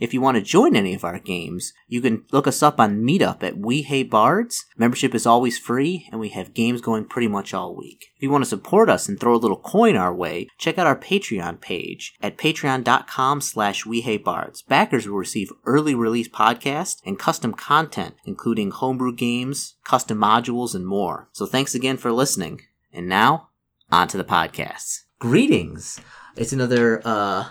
If 0.00 0.14
you 0.14 0.22
want 0.22 0.36
to 0.36 0.42
join 0.42 0.74
any 0.74 0.94
of 0.94 1.04
our 1.04 1.18
games, 1.18 1.74
you 1.86 2.00
can 2.00 2.24
look 2.32 2.46
us 2.46 2.62
up 2.62 2.80
on 2.80 3.02
Meetup 3.02 3.42
at 3.42 3.58
We 3.58 3.82
Hate 3.82 4.10
Bards. 4.10 4.64
Membership 4.78 5.14
is 5.14 5.26
always 5.26 5.58
free, 5.58 6.08
and 6.10 6.18
we 6.18 6.30
have 6.30 6.54
games 6.54 6.80
going 6.80 7.04
pretty 7.04 7.28
much 7.28 7.52
all 7.52 7.76
week. 7.76 8.06
If 8.16 8.22
you 8.22 8.30
want 8.30 8.42
to 8.42 8.48
support 8.48 8.88
us 8.88 9.10
and 9.10 9.20
throw 9.20 9.34
a 9.34 9.36
little 9.36 9.58
coin 9.58 9.96
our 9.96 10.14
way, 10.14 10.48
check 10.56 10.78
out 10.78 10.86
our 10.86 10.96
Patreon 10.96 11.60
page 11.60 12.14
at 12.22 12.38
patreon.com 12.38 13.42
slash 13.42 13.84
We 13.84 14.00
Hate 14.00 14.24
Bards. 14.24 14.62
Backers 14.62 15.06
will 15.06 15.18
receive 15.18 15.52
early 15.66 15.94
release 15.94 16.30
podcasts 16.30 17.02
and 17.04 17.18
custom 17.18 17.52
content, 17.52 18.14
including 18.24 18.70
homebrew 18.70 19.14
games, 19.14 19.76
custom 19.84 20.16
modules, 20.16 20.74
and 20.74 20.86
more. 20.86 21.28
So 21.32 21.44
thanks 21.44 21.74
again 21.74 21.98
for 21.98 22.10
listening. 22.10 22.62
And 22.90 23.06
now, 23.06 23.50
on 23.92 24.08
to 24.08 24.16
the 24.16 24.24
podcasts. 24.24 25.00
Greetings! 25.18 26.00
It's 26.36 26.54
another, 26.54 27.02
uh, 27.04 27.48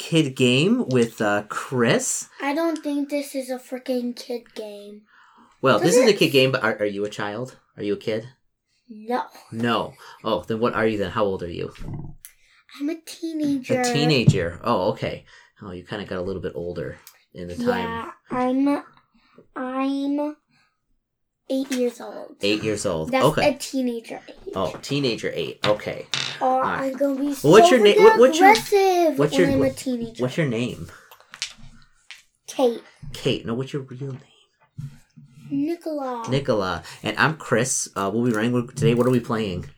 kid 0.00 0.34
game 0.34 0.88
with 0.88 1.20
uh, 1.20 1.42
Chris. 1.50 2.28
I 2.40 2.54
don't 2.54 2.82
think 2.82 3.10
this 3.10 3.34
is 3.34 3.50
a 3.50 3.58
freaking 3.58 4.16
kid 4.16 4.54
game. 4.54 5.02
Well, 5.60 5.78
this 5.78 5.94
is 5.94 6.08
a 6.08 6.14
kid 6.14 6.30
game, 6.30 6.52
but 6.52 6.64
are, 6.64 6.78
are 6.78 6.86
you 6.86 7.04
a 7.04 7.10
child? 7.10 7.58
Are 7.76 7.82
you 7.82 7.92
a 7.92 7.98
kid? 7.98 8.26
No. 8.88 9.24
No. 9.52 9.92
Oh, 10.24 10.42
then 10.42 10.58
what 10.58 10.72
are 10.74 10.86
you 10.86 10.96
then? 10.96 11.10
How 11.10 11.24
old 11.24 11.42
are 11.42 11.50
you? 11.50 11.74
I'm 12.80 12.88
a 12.88 12.96
teenager. 13.04 13.82
A 13.82 13.84
teenager. 13.84 14.58
Oh, 14.64 14.88
okay. 14.92 15.26
Oh, 15.60 15.72
you 15.72 15.84
kind 15.84 16.00
of 16.00 16.08
got 16.08 16.18
a 16.18 16.22
little 16.22 16.40
bit 16.40 16.52
older 16.54 16.98
in 17.34 17.48
the 17.48 17.56
time. 17.56 17.66
Yeah, 17.66 18.10
I'm 18.30 18.82
I'm 19.54 20.36
eight 21.50 21.70
years 21.72 22.00
old. 22.00 22.36
Eight 22.40 22.62
years 22.62 22.86
old. 22.86 23.10
That's 23.10 23.24
okay. 23.26 23.54
a 23.54 23.58
teenager 23.58 24.20
age. 24.28 24.36
Oh, 24.54 24.72
teenager 24.82 25.30
eight. 25.34 25.58
Okay. 25.66 26.06
Or 26.40 26.46
alright. 26.48 26.92
I'm 26.92 26.98
gonna 26.98 27.20
be 27.20 27.34
so 27.34 27.50
what's 27.50 27.70
your 27.70 27.80
na- 27.80 28.02
what- 28.02 28.18
what's 28.18 28.38
your- 28.38 28.50
aggressive 28.50 29.18
what's 29.18 29.36
your- 29.36 29.48
I'm 29.50 29.62
a 29.62 29.70
teenager. 29.72 30.22
What's 30.22 30.36
your 30.36 30.46
name? 30.46 30.90
Kate. 32.46 32.82
Kate. 33.12 33.44
No, 33.46 33.54
what's 33.54 33.72
your 33.72 33.82
real 33.82 34.12
name? 34.12 34.90
Nicola. 35.50 36.24
Nicola. 36.28 36.82
And 37.02 37.16
I'm 37.18 37.36
Chris. 37.36 37.88
Uh, 37.96 38.10
we'll 38.12 38.24
be 38.24 38.32
running 38.32 38.52
with- 38.52 38.74
today. 38.74 38.94
What 38.94 39.06
are 39.06 39.10
we 39.10 39.20
playing? 39.20 39.68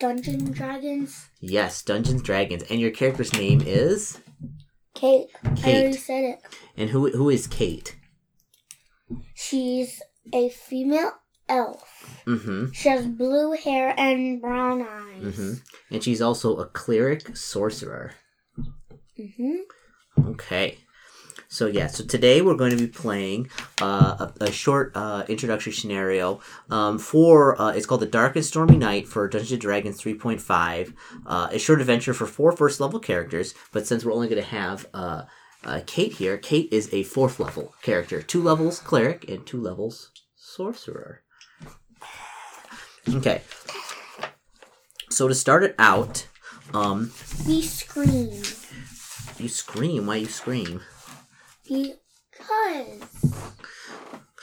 Dungeon 0.00 0.52
Dragons. 0.52 1.28
Yes, 1.40 1.82
Dungeons 1.82 2.22
Dragons. 2.22 2.62
And 2.70 2.80
your 2.80 2.92
character's 2.92 3.32
name 3.32 3.60
is? 3.64 4.18
Kate. 4.94 5.26
Kate. 5.56 5.64
I 5.66 5.80
already 5.80 5.96
said 5.96 6.24
it. 6.24 6.38
And 6.76 6.90
who 6.90 7.10
who 7.10 7.28
is 7.30 7.46
Kate? 7.48 7.96
She's 9.34 10.02
a 10.32 10.48
female 10.48 11.12
elf. 11.48 12.22
Mm-hmm. 12.26 12.72
She 12.72 12.88
has 12.88 13.06
blue 13.06 13.52
hair 13.52 13.94
and 13.98 14.40
brown 14.40 14.82
eyes. 14.82 15.22
Mm-hmm. 15.22 15.94
And 15.94 16.04
she's 16.04 16.20
also 16.20 16.56
a 16.56 16.66
cleric 16.66 17.36
sorcerer. 17.36 18.12
Mm-hmm. 19.18 20.28
Okay. 20.30 20.78
So 21.50 21.66
yeah, 21.66 21.86
so 21.86 22.04
today 22.04 22.42
we're 22.42 22.56
going 22.56 22.72
to 22.72 22.76
be 22.76 22.86
playing 22.86 23.48
uh, 23.80 24.28
a, 24.40 24.44
a 24.44 24.52
short 24.52 24.92
uh, 24.94 25.24
introductory 25.28 25.72
scenario 25.72 26.40
um, 26.68 26.98
for 26.98 27.58
uh, 27.60 27.70
it's 27.70 27.86
called 27.86 28.02
the 28.02 28.06
Dark 28.06 28.36
and 28.36 28.44
Stormy 28.44 28.76
Knight 28.76 29.08
for 29.08 29.26
Dungeons 29.28 29.52
and 29.52 29.60
Dragons 29.60 29.98
3.5. 29.98 30.92
Uh, 31.26 31.48
a 31.50 31.58
short 31.58 31.80
adventure 31.80 32.12
for 32.12 32.26
four 32.26 32.52
first 32.52 32.80
level 32.80 33.00
characters, 33.00 33.54
but 33.72 33.86
since 33.86 34.04
we're 34.04 34.12
only 34.12 34.28
going 34.28 34.42
to 34.42 34.48
have 34.48 34.86
uh, 35.64 35.80
Kate 35.86 36.12
here, 36.14 36.36
Kate 36.38 36.68
is 36.72 36.92
a 36.92 37.02
fourth 37.02 37.38
level 37.40 37.74
character, 37.82 38.22
two 38.22 38.42
levels 38.42 38.78
cleric 38.80 39.28
and 39.28 39.46
two 39.46 39.60
levels 39.60 40.10
sorcerer. 40.36 41.22
Okay. 43.08 43.42
So 45.10 45.28
to 45.28 45.34
start 45.34 45.64
it 45.64 45.74
out, 45.78 46.26
um, 46.74 47.12
We 47.46 47.62
scream. 47.62 48.42
you 49.38 49.48
scream. 49.48 50.06
Why 50.06 50.16
you 50.16 50.26
scream? 50.26 50.82
Because 51.64 53.00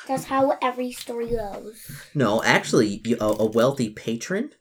that's 0.07 0.25
how 0.25 0.57
every 0.61 0.91
story 0.91 1.29
goes. 1.29 1.89
No, 2.13 2.43
actually, 2.43 3.01
a, 3.19 3.25
a 3.25 3.45
wealthy 3.45 3.89
patron. 3.89 4.51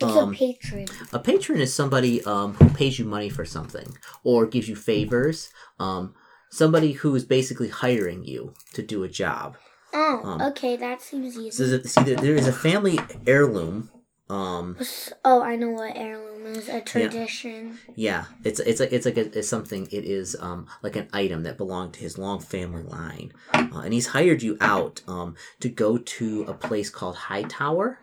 It's 0.00 0.04
Um, 0.12 0.32
a 0.32 0.36
patron. 0.36 0.86
A 1.12 1.18
patron 1.18 1.60
is 1.60 1.72
somebody 1.72 2.22
um, 2.24 2.54
who 2.54 2.68
pays 2.70 2.98
you 2.98 3.04
money 3.06 3.28
for 3.30 3.44
something 3.44 3.96
or 4.24 4.46
gives 4.46 4.68
you 4.68 4.76
favors. 4.76 5.48
Um, 5.78 6.14
somebody 6.50 6.92
who 6.92 7.14
is 7.14 7.24
basically 7.24 7.68
hiring 7.68 8.24
you 8.24 8.54
to 8.74 8.82
do 8.82 9.02
a 9.04 9.08
job. 9.08 9.56
Oh, 9.94 10.20
um, 10.24 10.42
okay, 10.42 10.76
that 10.76 11.00
seems 11.00 11.34
So 11.34 11.40
easy. 11.64 11.76
a- 11.76 11.88
see, 11.88 12.02
there, 12.02 12.16
there 12.16 12.34
is 12.34 12.46
a 12.46 12.52
family 12.52 12.98
heirloom. 13.26 13.90
Um, 14.28 14.76
Oh, 15.24 15.40
I 15.40 15.54
know 15.56 15.70
what 15.70 15.96
heirloom 15.96 16.46
is. 16.46 16.68
A 16.68 16.80
tradition. 16.80 17.78
yeah, 17.94 18.24
it's 18.44 18.58
it's 18.60 18.80
like 18.80 18.92
it's 18.92 19.06
like 19.06 19.16
a, 19.16 19.38
it's 19.38 19.48
something. 19.48 19.86
It 19.92 20.04
is 20.04 20.36
um, 20.40 20.66
like 20.82 20.96
an 20.96 21.08
item 21.12 21.44
that 21.44 21.56
belonged 21.56 21.94
to 21.94 22.00
his 22.00 22.18
long 22.18 22.40
family 22.40 22.82
line, 22.82 23.32
uh, 23.54 23.82
and 23.84 23.94
he's 23.94 24.08
hired 24.08 24.42
you 24.42 24.58
out 24.60 25.00
um, 25.06 25.36
to 25.60 25.68
go 25.68 25.96
to 25.96 26.42
a 26.48 26.54
place 26.54 26.90
called 26.90 27.14
Hightower. 27.30 28.00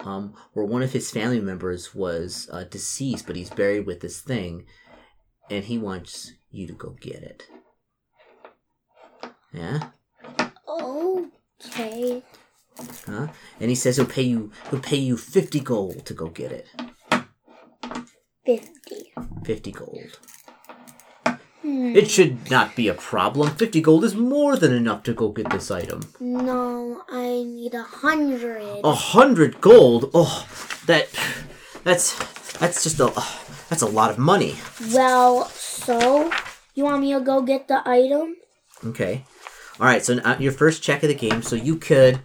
Um, 0.00 0.34
where 0.52 0.64
one 0.64 0.82
of 0.82 0.92
his 0.92 1.10
family 1.10 1.40
members 1.40 1.94
was 1.94 2.48
uh, 2.52 2.64
deceased, 2.64 3.26
but 3.26 3.36
he's 3.36 3.50
buried 3.50 3.86
with 3.86 4.00
this 4.00 4.20
thing, 4.20 4.66
and 5.50 5.64
he 5.64 5.78
wants 5.78 6.32
you 6.50 6.66
to 6.66 6.72
go 6.72 6.90
get 7.00 7.22
it. 7.22 7.44
Yeah, 9.52 9.88
Okay. 10.68 12.22
huh? 13.06 13.28
And 13.58 13.70
he 13.70 13.74
says 13.74 13.96
he'll 13.96 14.04
pay 14.06 14.22
you. 14.22 14.50
He'll 14.70 14.80
pay 14.80 14.96
you 14.98 15.16
fifty 15.16 15.60
gold 15.60 16.04
to 16.06 16.14
go 16.14 16.28
get 16.28 16.52
it. 16.52 16.66
50. 18.44 19.12
Fifty 19.44 19.72
gold. 19.72 20.18
It 21.66 22.10
should 22.10 22.50
not 22.50 22.76
be 22.76 22.88
a 22.88 22.94
problem. 22.94 23.50
Fifty 23.56 23.80
gold 23.80 24.04
is 24.04 24.14
more 24.14 24.56
than 24.56 24.72
enough 24.72 25.02
to 25.04 25.12
go 25.12 25.28
get 25.30 25.50
this 25.50 25.70
item. 25.70 26.00
No, 26.20 27.02
I 27.10 27.42
need 27.42 27.74
a 27.74 27.82
hundred. 27.82 28.80
A 28.84 28.94
hundred 28.94 29.60
gold. 29.60 30.10
Oh, 30.14 30.46
that. 30.86 31.08
That's 31.84 32.16
that's 32.58 32.82
just 32.82 33.00
a. 33.00 33.12
That's 33.68 33.82
a 33.82 33.86
lot 33.86 34.10
of 34.10 34.18
money. 34.18 34.54
Well, 34.92 35.46
so 35.46 36.30
you 36.74 36.84
want 36.84 37.00
me 37.00 37.12
to 37.12 37.20
go 37.20 37.42
get 37.42 37.66
the 37.66 37.82
item? 37.88 38.36
Okay. 38.84 39.24
All 39.80 39.86
right. 39.86 40.04
So 40.04 40.14
now 40.14 40.38
your 40.38 40.52
first 40.52 40.82
check 40.82 41.02
of 41.02 41.08
the 41.08 41.14
game. 41.14 41.42
So 41.42 41.56
you 41.56 41.76
could. 41.76 42.20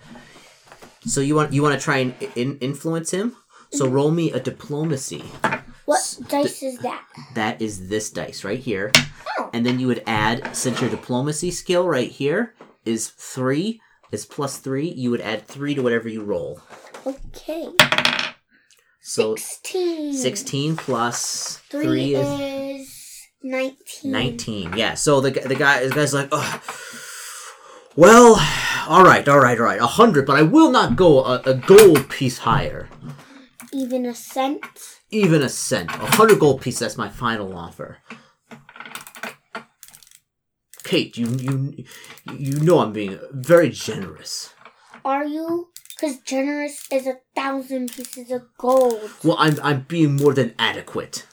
So 1.05 1.19
you 1.21 1.33
want 1.33 1.51
you 1.51 1.63
want 1.63 1.73
to 1.73 1.83
try 1.83 1.97
and 1.97 2.13
in, 2.35 2.59
influence 2.59 3.11
him. 3.11 3.37
So 3.71 3.85
mm-hmm. 3.85 3.93
roll 3.93 4.11
me 4.11 4.31
a 4.31 4.39
diplomacy. 4.39 5.23
What 5.91 6.29
dice 6.29 6.63
is 6.63 6.77
that? 6.79 7.05
That 7.35 7.61
is 7.61 7.89
this 7.89 8.09
dice 8.11 8.45
right 8.45 8.59
here. 8.59 8.93
Oh. 9.37 9.49
And 9.53 9.65
then 9.65 9.77
you 9.77 9.87
would 9.87 10.03
add 10.07 10.55
since 10.55 10.79
your 10.79 10.89
diplomacy 10.89 11.51
skill 11.51 11.85
right 11.85 12.09
here 12.09 12.55
is 12.85 13.09
three 13.09 13.81
is 14.09 14.25
plus 14.25 14.57
three. 14.57 14.89
You 14.89 15.11
would 15.11 15.19
add 15.19 15.45
three 15.45 15.75
to 15.75 15.81
whatever 15.81 16.07
you 16.07 16.23
roll. 16.23 16.61
Okay. 17.05 17.67
So 19.01 19.35
16. 19.35 20.13
sixteen 20.13 20.77
plus 20.77 21.57
Three, 21.69 21.83
three 21.83 22.15
is 22.15 22.39
is 22.79 23.27
19. 23.43 24.11
19 24.11 24.77
yeah 24.77 24.93
so 24.93 25.19
the, 25.19 25.31
the 25.31 25.55
guy 25.55 25.85
the 25.85 25.93
guy's 25.93 26.13
like 26.13 26.29
oh 26.31 26.61
well 27.97 28.39
all 28.87 29.03
right 29.03 29.27
all 29.27 29.39
right 29.39 29.59
all 29.59 29.65
right 29.65 29.81
a 29.81 29.87
hundred 29.87 30.27
but 30.27 30.37
i 30.37 30.43
will 30.43 30.69
not 30.69 30.95
go 30.95 31.25
a, 31.25 31.41
a 31.45 31.55
gold 31.55 32.07
piece 32.09 32.37
higher 32.37 32.87
Even 33.73 34.05
a 34.05 34.13
cent? 34.15 34.63
even 35.11 35.41
a 35.41 35.49
cent 35.49 35.89
a 35.91 36.05
hundred 36.17 36.39
gold 36.39 36.61
piece 36.61 36.79
that's 36.79 36.97
my 36.97 37.09
final 37.09 37.55
offer 37.57 37.97
kate 40.83 41.17
you 41.17 41.27
you 41.27 41.83
you 42.37 42.59
know 42.59 42.79
i'm 42.79 42.93
being 42.93 43.19
very 43.31 43.69
generous 43.69 44.53
Are 45.05 45.25
you? 45.25 45.69
Because 45.95 46.17
generous 46.19 46.87
is 46.91 47.05
a 47.07 47.17
thousand 47.35 47.91
pieces 47.91 48.31
of 48.31 48.43
gold. 48.57 49.09
well 49.23 49.35
i'm 49.39 49.57
i'm 49.63 49.81
being 49.81 50.15
more 50.15 50.33
than 50.33 50.53
adequate 50.59 51.25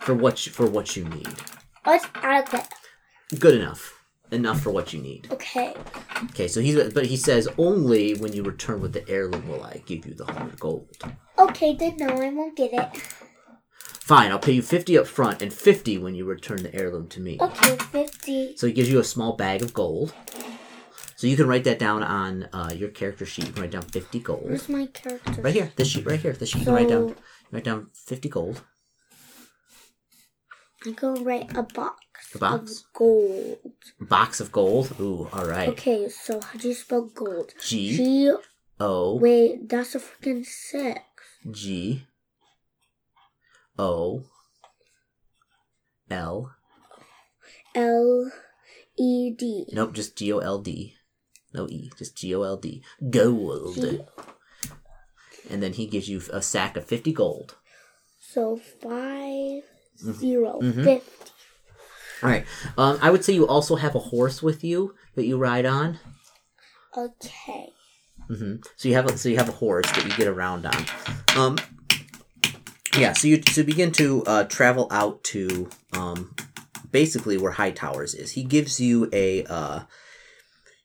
for 0.00 0.14
what 0.14 0.46
you, 0.46 0.52
for 0.52 0.66
what 0.66 0.96
you 0.96 1.04
need 1.04 1.28
What's 1.84 2.06
adequate? 2.14 2.66
good 3.38 3.54
enough 3.54 4.03
enough 4.30 4.60
for 4.60 4.70
what 4.70 4.92
you 4.92 5.00
need 5.00 5.28
Okay. 5.30 5.74
okay 6.24 6.48
so 6.48 6.60
he's 6.60 6.92
but 6.92 7.06
he 7.06 7.16
says 7.16 7.46
only 7.58 8.14
when 8.14 8.32
you 8.32 8.42
return 8.42 8.80
with 8.80 8.92
the 8.92 9.08
heirloom 9.08 9.46
will 9.48 9.62
i 9.62 9.82
give 9.86 10.06
you 10.06 10.14
the 10.14 10.24
hundred 10.24 10.58
gold 10.58 10.88
Okay, 11.36 11.74
then 11.74 11.96
no, 11.98 12.06
I 12.06 12.30
won't 12.30 12.56
get 12.56 12.72
it. 12.72 12.96
Fine, 13.82 14.30
I'll 14.30 14.38
pay 14.38 14.52
you 14.52 14.62
50 14.62 14.96
up 14.98 15.06
front 15.06 15.42
and 15.42 15.52
50 15.52 15.98
when 15.98 16.14
you 16.14 16.24
return 16.24 16.62
the 16.62 16.74
heirloom 16.74 17.08
to 17.08 17.20
me. 17.20 17.38
Okay, 17.40 17.76
50. 17.76 18.56
So 18.56 18.66
he 18.68 18.72
gives 18.72 18.90
you 18.90 19.00
a 19.00 19.04
small 19.04 19.36
bag 19.36 19.60
of 19.62 19.74
gold. 19.74 20.14
So 21.16 21.26
you 21.26 21.36
can 21.36 21.48
write 21.48 21.64
that 21.64 21.78
down 21.78 22.02
on 22.02 22.48
uh, 22.52 22.70
your 22.74 22.88
character 22.90 23.26
sheet. 23.26 23.46
You 23.46 23.52
can 23.52 23.62
write 23.62 23.72
down 23.72 23.82
50 23.82 24.18
gold. 24.20 24.44
Where's 24.44 24.68
my 24.68 24.86
character? 24.86 25.42
Right 25.42 25.54
here, 25.54 25.72
this 25.76 25.88
sheet 25.88 26.06
right 26.06 26.20
here. 26.20 26.32
This 26.32 26.50
sheet 26.50 26.60
you 26.60 26.64
can 26.66 26.74
write 26.74 26.88
down 26.88 27.16
write 27.50 27.64
down 27.64 27.88
50 27.94 28.28
gold. 28.28 28.62
I 30.86 30.90
go 30.92 31.14
write 31.16 31.56
a 31.56 31.62
box. 31.62 32.03
A 32.34 32.38
box? 32.38 32.70
Of 32.80 32.92
gold. 32.92 33.58
Box 34.00 34.40
of 34.40 34.50
gold. 34.52 34.94
Ooh, 35.00 35.28
all 35.32 35.46
right. 35.46 35.68
Okay, 35.68 36.08
so 36.08 36.40
how 36.40 36.58
do 36.58 36.68
you 36.68 36.74
spell 36.74 37.02
gold? 37.02 37.52
G 37.60 37.96
G. 37.96 38.32
O 38.80 39.16
Wait, 39.16 39.68
that's 39.68 39.94
a 39.94 40.00
freaking 40.00 40.44
six. 40.44 41.00
G 41.50 42.04
O 43.78 44.24
L. 46.10 46.54
L 47.74 48.32
E 48.98 49.30
D. 49.30 49.66
Nope, 49.72 49.92
just 49.92 50.16
G 50.16 50.32
O 50.32 50.38
L 50.38 50.58
D. 50.58 50.94
No 51.52 51.68
E, 51.68 51.90
just 51.96 52.16
G 52.16 52.34
O 52.34 52.42
L 52.42 52.56
D. 52.56 52.82
Gold. 53.10 53.74
G- 53.76 54.00
And 55.50 55.62
then 55.62 55.74
he 55.74 55.86
gives 55.86 56.08
you 56.08 56.20
a 56.32 56.42
sack 56.42 56.76
of 56.76 56.84
50 56.86 57.12
gold. 57.12 57.56
So 58.18 58.56
five 58.56 59.62
zero 60.18 60.60
Mhm. 60.60 60.82
fifty. 60.84 61.23
All 62.24 62.30
right. 62.30 62.46
Um, 62.78 62.98
I 63.02 63.10
would 63.10 63.24
say 63.24 63.34
you 63.34 63.46
also 63.46 63.76
have 63.76 63.94
a 63.94 63.98
horse 63.98 64.42
with 64.42 64.64
you 64.64 64.94
that 65.14 65.26
you 65.26 65.36
ride 65.36 65.66
on. 65.66 65.98
Okay. 66.96 67.68
hmm 68.28 68.56
So 68.76 68.88
you 68.88 68.94
have 68.94 69.06
a, 69.06 69.18
so 69.18 69.28
you 69.28 69.36
have 69.36 69.48
a 69.48 69.52
horse 69.52 69.90
that 69.92 70.04
you 70.04 70.16
get 70.16 70.26
around 70.26 70.64
on. 70.64 70.86
Um, 71.36 71.58
yeah. 72.98 73.12
So 73.12 73.28
you 73.28 73.42
so 73.42 73.62
begin 73.62 73.92
to 73.92 74.22
uh, 74.26 74.44
travel 74.44 74.88
out 74.90 75.22
to 75.24 75.68
um, 75.92 76.34
basically 76.90 77.36
where 77.36 77.52
High 77.52 77.72
Towers 77.72 78.14
is. 78.14 78.32
He 78.32 78.42
gives 78.44 78.80
you 78.80 79.10
a 79.12 79.44
uh, 79.44 79.80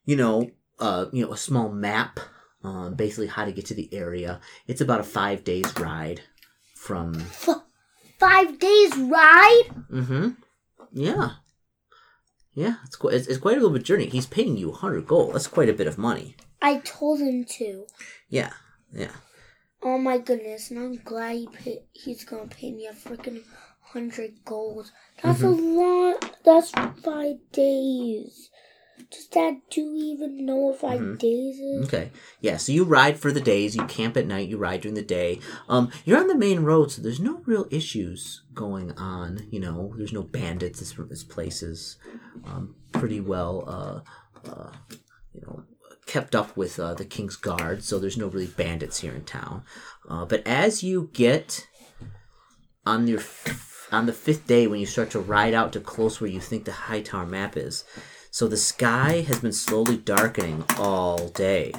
you 0.05 0.17
know 0.17 0.51
uh, 0.79 1.05
you 1.13 1.25
know 1.25 1.31
a 1.31 1.37
small 1.37 1.69
map, 1.69 2.19
um, 2.65 2.95
basically 2.95 3.27
how 3.27 3.45
to 3.45 3.51
get 3.53 3.67
to 3.67 3.73
the 3.75 3.93
area. 3.93 4.41
It's 4.67 4.81
about 4.81 4.99
a 4.99 5.03
five 5.03 5.43
days 5.45 5.73
ride 5.79 6.21
from. 6.75 7.15
F- 7.21 7.63
five 8.19 8.59
days 8.59 8.97
ride. 8.97 9.63
Mm-hmm. 9.89 10.29
Yeah. 10.91 11.31
Yeah, 12.53 12.75
it's 12.83 12.95
quite 12.95 13.13
it's, 13.13 13.27
it's 13.27 13.37
quite 13.37 13.53
a 13.53 13.59
little 13.61 13.71
bit 13.71 13.83
journey. 13.83 14.07
He's 14.07 14.25
paying 14.25 14.57
you 14.57 14.71
hundred 14.71 15.07
gold. 15.07 15.33
That's 15.33 15.47
quite 15.47 15.69
a 15.69 15.73
bit 15.73 15.87
of 15.87 15.97
money. 15.97 16.35
I 16.61 16.79
told 16.79 17.19
him 17.19 17.45
to. 17.57 17.85
Yeah, 18.27 18.51
yeah. 18.91 19.11
Oh 19.81 19.97
my 19.97 20.17
goodness, 20.17 20.69
and 20.71 20.79
I'm 20.79 20.95
glad 20.97 21.35
he 21.35 21.47
pay, 21.47 21.83
he's 21.93 22.25
gonna 22.25 22.47
pay 22.47 22.71
me 22.71 22.87
a 22.87 22.93
freaking 22.93 23.43
hundred 23.81 24.43
gold. 24.43 24.91
That's 25.23 25.39
mm-hmm. 25.39 25.77
a 25.77 25.81
lot. 25.81 26.35
That's 26.43 26.71
five 26.71 27.37
days. 27.53 28.49
Does 29.11 29.25
Dad 29.27 29.61
do 29.69 29.93
even 29.95 30.45
know 30.45 30.55
what 30.55 30.79
5 30.79 31.17
days 31.17 31.59
is? 31.59 31.87
Okay. 31.87 32.11
Yeah, 32.41 32.57
so 32.57 32.71
you 32.71 32.83
ride 32.83 33.19
for 33.19 33.31
the 33.31 33.41
days, 33.41 33.75
you 33.75 33.85
camp 33.85 34.17
at 34.17 34.27
night, 34.27 34.49
you 34.49 34.57
ride 34.57 34.81
during 34.81 34.95
the 34.95 35.01
day. 35.01 35.39
Um, 35.67 35.91
you're 36.05 36.19
on 36.19 36.27
the 36.27 36.37
main 36.37 36.61
road, 36.61 36.91
so 36.91 37.01
there's 37.01 37.19
no 37.19 37.41
real 37.45 37.65
issues 37.71 38.43
going 38.53 38.91
on, 38.97 39.47
you 39.51 39.59
know, 39.59 39.93
there's 39.97 40.13
no 40.13 40.23
bandits, 40.23 40.79
this, 40.79 40.93
this 41.09 41.23
place 41.23 41.63
is 41.63 41.97
um, 42.45 42.75
pretty 42.91 43.19
well, 43.19 43.63
uh, 43.67 44.49
uh, 44.49 44.71
you 45.33 45.41
know, 45.41 45.63
kept 46.05 46.35
up 46.35 46.57
with 46.57 46.79
uh, 46.79 46.93
the 46.95 47.05
King's 47.05 47.35
Guard, 47.35 47.83
so 47.83 47.99
there's 47.99 48.17
no 48.17 48.27
really 48.27 48.47
bandits 48.47 48.99
here 48.99 49.13
in 49.13 49.23
town. 49.23 49.63
Uh, 50.09 50.25
but 50.25 50.45
as 50.45 50.83
you 50.83 51.09
get 51.13 51.67
on 52.85 53.07
your 53.07 53.19
f- 53.19 53.87
on 53.91 54.05
the 54.05 54.13
fifth 54.13 54.47
day, 54.47 54.67
when 54.67 54.79
you 54.79 54.85
start 54.85 55.11
to 55.11 55.19
ride 55.19 55.53
out 55.53 55.73
to 55.73 55.79
close 55.79 56.19
where 56.19 56.29
you 56.29 56.39
think 56.39 56.65
the 56.65 56.71
High 56.71 57.01
Tower 57.01 57.25
map 57.25 57.57
is, 57.57 57.83
so 58.31 58.47
the 58.47 58.57
sky 58.57 59.21
has 59.27 59.39
been 59.39 59.53
slowly 59.53 59.97
darkening 59.97 60.63
all 60.77 61.29
day, 61.29 61.73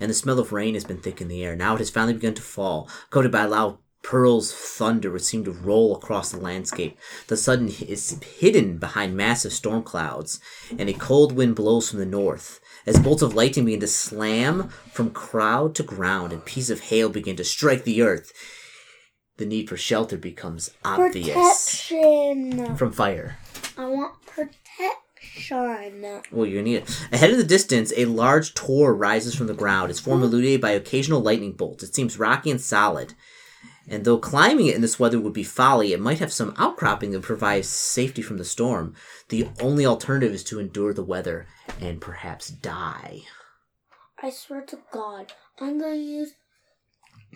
and 0.00 0.10
the 0.10 0.14
smell 0.14 0.38
of 0.38 0.52
rain 0.52 0.74
has 0.74 0.84
been 0.84 0.98
thick 0.98 1.20
in 1.20 1.28
the 1.28 1.44
air. 1.44 1.54
Now 1.56 1.74
it 1.74 1.78
has 1.78 1.90
finally 1.90 2.14
begun 2.14 2.34
to 2.34 2.42
fall, 2.42 2.88
coated 3.10 3.32
by 3.32 3.44
loud 3.44 3.78
pearls 4.02 4.52
of 4.52 4.58
thunder 4.58 5.10
which 5.10 5.22
seem 5.22 5.44
to 5.44 5.50
roll 5.50 5.96
across 5.96 6.30
the 6.30 6.38
landscape. 6.38 6.98
The 7.28 7.36
sun 7.36 7.68
is 7.68 8.20
hidden 8.38 8.78
behind 8.78 9.16
massive 9.16 9.52
storm 9.52 9.82
clouds, 9.82 10.40
and 10.78 10.88
a 10.88 10.92
cold 10.92 11.32
wind 11.32 11.56
blows 11.56 11.90
from 11.90 12.00
the 12.00 12.06
north. 12.06 12.60
As 12.86 13.00
bolts 13.00 13.22
of 13.22 13.34
lightning 13.34 13.64
begin 13.64 13.80
to 13.80 13.86
slam 13.86 14.68
from 14.92 15.10
crowd 15.10 15.74
to 15.76 15.82
ground 15.82 16.32
and 16.32 16.44
pieces 16.44 16.70
of 16.70 16.80
hail 16.80 17.08
begin 17.08 17.36
to 17.36 17.44
strike 17.44 17.84
the 17.84 18.02
earth, 18.02 18.32
the 19.38 19.46
need 19.46 19.68
for 19.68 19.76
shelter 19.76 20.18
becomes 20.18 20.70
obvious 20.84 21.34
Protection. 21.34 22.76
from 22.76 22.92
fire. 22.92 23.38
I 23.76 23.86
want 23.86 24.20
protection. 24.26 24.90
Well, 26.30 26.46
you're 26.46 26.62
gonna 26.62 26.70
need 26.70 26.76
it. 26.82 27.06
Ahead 27.12 27.30
of 27.30 27.36
the 27.36 27.44
distance, 27.44 27.92
a 27.96 28.04
large 28.06 28.54
tor 28.54 28.94
rises 28.94 29.34
from 29.34 29.46
the 29.46 29.54
ground. 29.54 29.90
Its 29.90 30.00
form 30.00 30.22
illuminated 30.22 30.60
by 30.60 30.70
occasional 30.70 31.20
lightning 31.20 31.52
bolts. 31.52 31.82
It 31.82 31.94
seems 31.94 32.18
rocky 32.18 32.50
and 32.50 32.60
solid. 32.60 33.14
And 33.86 34.04
though 34.04 34.18
climbing 34.18 34.66
it 34.66 34.74
in 34.74 34.80
this 34.80 34.98
weather 34.98 35.20
would 35.20 35.34
be 35.34 35.42
folly, 35.42 35.92
it 35.92 36.00
might 36.00 36.18
have 36.18 36.32
some 36.32 36.54
outcropping 36.56 37.10
that 37.10 37.22
provides 37.22 37.68
safety 37.68 38.22
from 38.22 38.38
the 38.38 38.44
storm. 38.44 38.94
The 39.28 39.48
only 39.60 39.84
alternative 39.84 40.32
is 40.32 40.44
to 40.44 40.58
endure 40.58 40.94
the 40.94 41.02
weather 41.02 41.46
and 41.80 42.00
perhaps 42.00 42.48
die. 42.48 43.22
I 44.22 44.30
swear 44.30 44.62
to 44.62 44.78
God, 44.90 45.32
I'm 45.60 45.78
gonna 45.78 45.96
use 45.96 46.32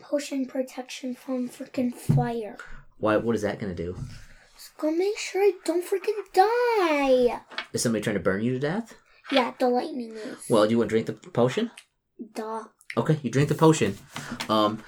potion 0.01 0.47
protection 0.47 1.15
from 1.15 1.49
freaking 1.49 1.95
fire. 1.95 2.57
Why? 2.99 3.17
What 3.17 3.37
is 3.37 3.43
that 3.43 3.59
gonna 3.59 3.75
do? 3.75 3.97
Gonna 4.79 4.97
make 4.97 5.19
sure 5.19 5.43
I 5.43 5.53
don't 5.65 5.85
freaking 5.85 6.23
die. 6.33 7.41
Is 7.73 7.83
somebody 7.83 8.03
trying 8.03 8.15
to 8.15 8.21
burn 8.21 8.43
you 8.43 8.53
to 8.53 8.61
death? 8.61 8.95
Yeah, 9.31 9.53
the 9.59 9.69
lightning 9.69 10.13
is. 10.13 10.39
Well, 10.49 10.65
do 10.65 10.71
you 10.71 10.79
want 10.79 10.89
to 10.89 10.95
drink 10.95 11.07
the 11.07 11.31
potion? 11.31 11.73
Duh. 12.35 12.65
Okay, 12.97 13.19
you 13.23 13.31
drink 13.31 13.49
the 13.49 13.55
potion. 13.55 13.99
Um, 14.49 14.83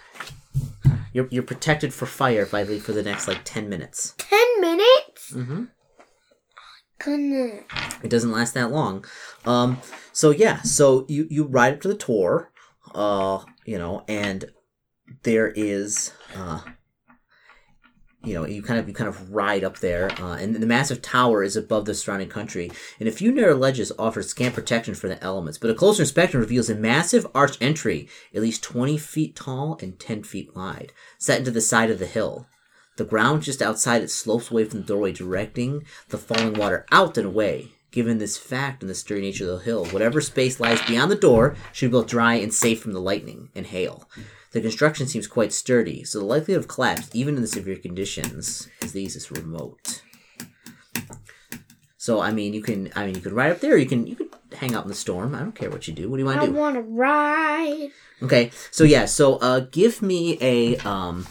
you're 1.12 1.26
you're 1.30 1.42
protected 1.42 1.92
for 1.92 2.06
fire 2.06 2.46
by 2.46 2.64
the, 2.64 2.78
for 2.78 2.92
the 2.92 3.02
next 3.02 3.26
like 3.26 3.40
ten 3.44 3.68
minutes. 3.68 4.14
Ten 4.16 4.60
minutes? 4.60 5.32
Mm-hmm. 5.32 5.64
Goodness. 6.98 7.64
It 8.02 8.10
doesn't 8.10 8.30
last 8.32 8.54
that 8.54 8.70
long. 8.70 9.04
Um, 9.44 9.80
so 10.12 10.30
yeah, 10.30 10.62
so 10.62 11.04
you 11.08 11.26
you 11.30 11.44
ride 11.44 11.74
up 11.74 11.80
to 11.80 11.88
the 11.88 11.96
tor, 11.96 12.52
uh, 12.94 13.40
you 13.64 13.78
know, 13.78 14.04
and 14.06 14.52
there 15.24 15.48
is, 15.48 16.12
uh, 16.36 16.60
you 18.22 18.34
know, 18.34 18.46
you 18.46 18.62
kind 18.62 18.78
of 18.78 18.86
you 18.86 18.94
kind 18.94 19.08
of 19.08 19.32
ride 19.32 19.64
up 19.64 19.78
there, 19.78 20.10
uh, 20.20 20.36
and 20.36 20.54
the 20.54 20.66
massive 20.66 21.00
tower 21.00 21.42
is 21.42 21.56
above 21.56 21.86
the 21.86 21.94
surrounding 21.94 22.28
country, 22.28 22.70
and 22.98 23.08
a 23.08 23.12
few 23.12 23.32
narrow 23.32 23.56
ledges 23.56 23.92
offer 23.98 24.22
scant 24.22 24.54
protection 24.54 24.94
for 24.94 25.08
the 25.08 25.22
elements. 25.24 25.58
But 25.58 25.70
a 25.70 25.74
closer 25.74 26.02
inspection 26.02 26.40
reveals 26.40 26.68
a 26.68 26.74
massive 26.74 27.26
arched 27.34 27.58
entry, 27.62 28.08
at 28.34 28.42
least 28.42 28.62
twenty 28.62 28.98
feet 28.98 29.34
tall 29.36 29.78
and 29.80 29.98
ten 29.98 30.22
feet 30.22 30.54
wide, 30.54 30.92
set 31.18 31.38
into 31.38 31.50
the 31.50 31.60
side 31.62 31.90
of 31.90 31.98
the 31.98 32.06
hill. 32.06 32.46
The 32.96 33.04
ground 33.04 33.42
just 33.42 33.62
outside 33.62 34.02
it 34.02 34.10
slopes 34.10 34.50
away 34.50 34.66
from 34.66 34.80
the 34.80 34.86
doorway, 34.86 35.12
directing 35.12 35.84
the 36.10 36.18
falling 36.18 36.54
water 36.54 36.84
out 36.92 37.16
and 37.16 37.26
away. 37.28 37.68
Given 37.90 38.18
this 38.18 38.36
fact 38.36 38.82
and 38.82 38.90
the 38.90 38.94
sturdy 38.94 39.22
nature 39.22 39.50
of 39.50 39.58
the 39.58 39.64
hill, 39.64 39.86
whatever 39.86 40.20
space 40.20 40.60
lies 40.60 40.80
beyond 40.86 41.10
the 41.10 41.16
door 41.16 41.56
should 41.72 41.90
be 41.90 41.92
both 41.92 42.06
dry 42.06 42.34
and 42.34 42.54
safe 42.54 42.80
from 42.80 42.92
the 42.92 43.00
lightning 43.00 43.48
and 43.54 43.66
hail. 43.66 44.08
The 44.52 44.60
construction 44.60 45.06
seems 45.06 45.26
quite 45.28 45.52
sturdy, 45.52 46.02
so 46.04 46.18
the 46.18 46.24
likelihood 46.24 46.62
of 46.64 46.68
collapse, 46.68 47.08
even 47.12 47.36
in 47.36 47.42
the 47.42 47.46
severe 47.48 47.76
conditions 47.76 48.68
as 48.82 48.92
these, 48.92 49.14
is 49.14 49.30
remote. 49.30 50.02
So 51.96 52.20
I 52.20 52.32
mean, 52.32 52.52
you 52.54 52.62
can 52.62 52.90
I 52.96 53.06
mean 53.06 53.14
you 53.14 53.20
can 53.20 53.34
ride 53.34 53.52
up 53.52 53.60
there. 53.60 53.76
You 53.76 53.86
can 53.86 54.06
you 54.06 54.16
can 54.16 54.28
hang 54.56 54.74
out 54.74 54.82
in 54.84 54.88
the 54.88 54.94
storm. 54.94 55.34
I 55.34 55.40
don't 55.40 55.54
care 55.54 55.70
what 55.70 55.86
you 55.86 55.94
do. 55.94 56.08
What 56.10 56.16
do 56.16 56.22
you 56.22 56.26
want 56.26 56.40
to 56.40 56.46
do? 56.48 56.56
I 56.56 56.58
want 56.58 56.74
to 56.76 56.82
ride 56.82 57.90
Okay, 58.22 58.50
so 58.70 58.84
yeah, 58.84 59.06
so 59.06 59.36
uh, 59.36 59.60
give 59.70 60.02
me 60.02 60.36
a 60.42 60.76
um. 60.78 61.26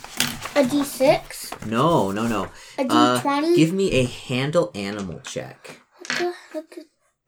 a 0.55 0.63
d6, 0.63 1.67
No, 1.67 2.11
no, 2.11 2.25
no. 2.27 2.49
a 2.79 2.81
Uh, 2.89 3.21
d20. 3.21 3.55
give 3.55 3.73
me 3.73 3.91
a 3.91 4.05
handle 4.05 4.71
animal 4.73 5.19
check. 5.23 5.81
What 5.99 6.07
the 6.17 6.33
heck 6.53 6.77
is 6.77 6.85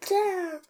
that? 0.09 0.61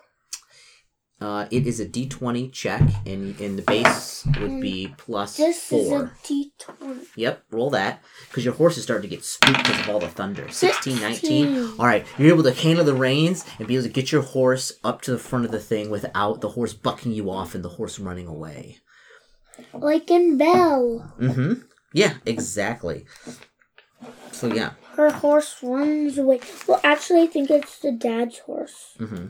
Uh, 1.22 1.46
it 1.52 1.68
is 1.68 1.80
a 1.80 1.86
D20 1.86 2.52
check, 2.52 2.82
and, 3.06 3.40
and 3.40 3.56
the 3.56 3.62
base 3.62 4.26
would 4.40 4.60
be 4.60 4.92
plus 4.98 5.38
This 5.38 5.72
is 5.72 5.88
four. 5.88 6.04
a 6.06 6.28
d20. 6.28 7.06
Yep, 7.16 7.44
roll 7.52 7.70
that. 7.70 8.02
Because 8.28 8.44
your 8.44 8.56
horse 8.56 8.76
is 8.78 8.84
starting 8.84 9.08
to 9.08 9.16
get 9.16 9.24
spooked 9.24 9.60
because 9.60 9.80
of 9.82 9.90
all 9.90 10.00
the 10.00 10.08
thunder. 10.08 10.50
16, 10.50 11.00
19. 11.00 11.14
Sixteen. 11.14 11.58
Alright, 11.80 12.08
you're 12.18 12.30
able 12.34 12.42
to 12.44 12.52
handle 12.54 12.84
the 12.84 12.96
reins 12.96 13.46
and 13.60 13.68
be 13.68 13.76
able 13.76 13.84
to 13.84 13.90
get 13.94 14.12
your 14.12 14.24
horse 14.24 14.74
up 14.84 15.04
to 15.04 15.12
the 15.12 15.20
front 15.20 15.46
of 15.46 15.52
the 15.52 15.60
thing 15.60 15.92
without 15.92 16.42
the 16.42 16.50
horse 16.50 16.74
bucking 16.74 17.12
you 17.12 17.30
off 17.30 17.54
and 17.54 17.64
the 17.64 17.70
horse 17.70 18.00
running 18.00 18.26
away. 18.28 18.80
Like 19.74 20.10
in 20.10 20.40
Belle. 20.40 21.14
Mm-hmm. 21.20 21.54
Yeah, 21.94 22.16
exactly. 22.26 23.06
So 24.32 24.48
yeah. 24.52 24.72
Her 24.96 25.12
horse 25.12 25.58
runs 25.62 26.18
away. 26.18 26.40
Well, 26.68 26.82
actually, 26.84 27.22
I 27.24 27.28
think 27.28 27.52
it's 27.52 27.78
the 27.80 27.92
dad's 27.92 28.40
horse. 28.40 28.96
Mm-hmm. 29.00 29.28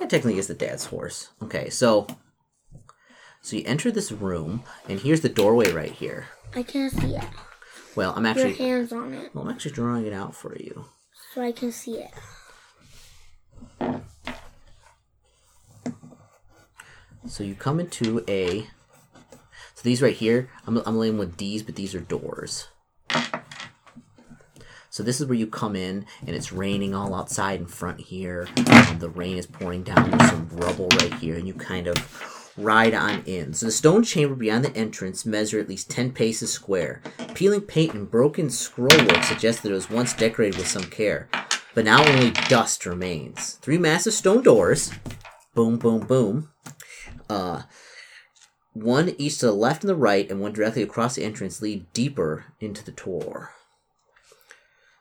Yeah, 0.00 0.06
technically 0.06 0.38
it's 0.38 0.48
the 0.48 0.54
dad's 0.54 0.86
horse. 0.86 1.28
Okay, 1.42 1.70
so 1.70 2.06
so 3.42 3.56
you 3.56 3.62
enter 3.66 3.90
this 3.90 4.10
room, 4.12 4.64
and 4.88 5.00
here's 5.00 5.20
the 5.20 5.28
doorway 5.28 5.72
right 5.72 5.92
here. 5.92 6.26
I 6.54 6.62
can't 6.62 6.92
see 6.92 7.14
it. 7.16 7.24
Well, 7.94 8.12
I'm 8.16 8.26
actually 8.26 8.50
Your 8.50 8.58
hands 8.58 8.92
on 8.92 9.14
it, 9.14 9.34
well, 9.34 9.44
I'm 9.44 9.50
actually 9.50 9.72
drawing 9.72 10.06
it 10.06 10.12
out 10.12 10.34
for 10.34 10.56
you. 10.56 10.86
so 11.34 11.42
I 11.42 11.52
can 11.52 11.72
see 11.72 11.98
it. 11.98 12.10
So 17.26 17.42
you 17.42 17.54
come 17.54 17.80
into 17.80 18.24
a. 18.28 18.62
So 19.74 19.82
these 19.82 20.00
right 20.02 20.14
here, 20.14 20.48
I'm 20.66 20.78
I'm 20.78 20.96
laying 20.98 21.18
with 21.18 21.36
D's, 21.36 21.62
but 21.62 21.74
these 21.74 21.94
are 21.94 22.00
doors. 22.00 22.68
So 24.96 25.02
this 25.02 25.20
is 25.20 25.26
where 25.26 25.36
you 25.36 25.46
come 25.46 25.76
in, 25.76 26.06
and 26.26 26.34
it's 26.34 26.54
raining 26.54 26.94
all 26.94 27.14
outside 27.14 27.60
in 27.60 27.66
front 27.66 28.00
here. 28.00 28.48
Um, 28.56 28.98
the 28.98 29.10
rain 29.10 29.36
is 29.36 29.46
pouring 29.46 29.82
down. 29.82 30.10
There's 30.10 30.30
some 30.30 30.48
rubble 30.52 30.88
right 30.98 31.12
here, 31.16 31.34
and 31.34 31.46
you 31.46 31.52
kind 31.52 31.86
of 31.86 32.54
ride 32.56 32.94
on 32.94 33.22
in. 33.26 33.52
So 33.52 33.66
the 33.66 33.72
stone 33.72 34.04
chamber 34.04 34.34
beyond 34.34 34.64
the 34.64 34.74
entrance 34.74 35.26
measure 35.26 35.60
at 35.60 35.68
least 35.68 35.90
10 35.90 36.12
paces 36.12 36.50
square. 36.50 37.02
Peeling 37.34 37.60
paint 37.60 37.92
and 37.92 38.10
broken 38.10 38.46
scrollwork 38.46 39.22
suggest 39.24 39.62
that 39.62 39.70
it 39.70 39.74
was 39.74 39.90
once 39.90 40.14
decorated 40.14 40.56
with 40.56 40.66
some 40.66 40.84
care. 40.84 41.28
But 41.74 41.84
now 41.84 42.02
only 42.02 42.30
dust 42.48 42.86
remains. 42.86 43.58
Three 43.60 43.76
massive 43.76 44.14
stone 44.14 44.42
doors. 44.42 44.92
Boom, 45.54 45.76
boom, 45.76 46.06
boom. 46.06 46.52
Uh, 47.28 47.64
one 48.72 49.14
each 49.18 49.40
to 49.40 49.46
the 49.48 49.52
left 49.52 49.82
and 49.82 49.90
the 49.90 49.94
right, 49.94 50.30
and 50.30 50.40
one 50.40 50.54
directly 50.54 50.82
across 50.82 51.16
the 51.16 51.24
entrance 51.24 51.60
lead 51.60 51.92
deeper 51.92 52.46
into 52.60 52.82
the 52.82 52.92
tor. 52.92 53.55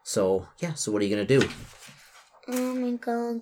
So 0.06 0.48
yeah, 0.60 0.76
so 0.76 0.92
what 0.92 1.02
are 1.02 1.06
you 1.06 1.16
gonna 1.16 1.26
do? 1.26 1.42
Um, 2.48 2.84
I'm 2.86 2.98
going. 2.98 3.42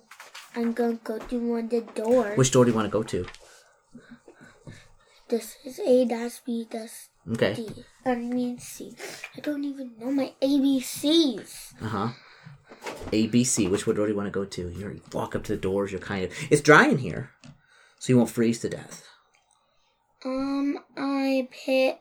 I'm 0.56 0.72
gonna 0.72 0.98
go 1.04 1.18
to 1.18 1.38
one 1.38 1.64
of 1.64 1.70
the 1.70 1.82
doors. 1.82 2.38
Which 2.38 2.50
door 2.52 2.64
do 2.64 2.70
you 2.70 2.74
want 2.74 2.86
to 2.86 2.90
go 2.90 3.02
to? 3.02 3.26
This 5.28 5.56
is 5.64 5.78
A, 5.80 6.06
that's 6.06 6.40
B, 6.40 6.66
that's 6.70 7.10
Okay. 7.30 7.54
D. 7.54 7.84
I 8.06 8.14
mean 8.14 8.58
C. 8.58 8.96
I 9.36 9.40
don't 9.40 9.64
even 9.64 9.92
know 9.98 10.10
my 10.10 10.32
ABCs. 10.40 11.74
Uh 11.82 11.88
huh. 11.88 12.08
A, 13.12 13.26
B, 13.26 13.44
C. 13.44 13.68
Which 13.68 13.84
door 13.84 13.94
do 13.94 14.06
you 14.08 14.16
want 14.16 14.28
to 14.28 14.30
go 14.30 14.46
to? 14.46 14.68
You're, 14.70 14.92
you 14.92 15.02
walk 15.12 15.36
up 15.36 15.44
to 15.44 15.52
the 15.52 15.60
doors. 15.60 15.92
You're 15.92 16.00
kind 16.00 16.24
of. 16.24 16.32
It's 16.50 16.62
dry 16.62 16.86
in 16.88 16.96
here, 16.98 17.30
so 17.98 18.10
you 18.12 18.16
won't 18.16 18.30
freeze 18.30 18.60
to 18.60 18.70
death. 18.70 19.06
Um, 20.24 20.78
I 20.96 21.46
pick 21.52 22.00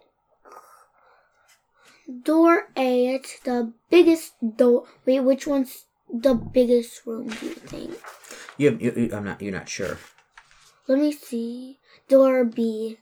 door 2.07 2.67
A. 2.75 3.15
It's 3.15 3.39
the 3.39 3.73
biggest 3.89 4.33
door. 4.57 4.85
Wait, 5.05 5.19
which 5.21 5.47
one's 5.47 5.85
the 6.11 6.33
biggest 6.35 7.05
room? 7.05 7.29
Do 7.29 7.45
you 7.45 7.53
think? 7.55 7.99
You, 8.57 8.77
you, 8.79 8.91
you 8.95 9.09
I'm 9.15 9.25
not. 9.25 9.41
You're 9.41 9.53
not 9.53 9.69
sure. 9.69 9.97
Let 10.87 10.99
me 10.99 11.11
see. 11.11 11.79
Door 12.09 12.45
B. 12.45 12.97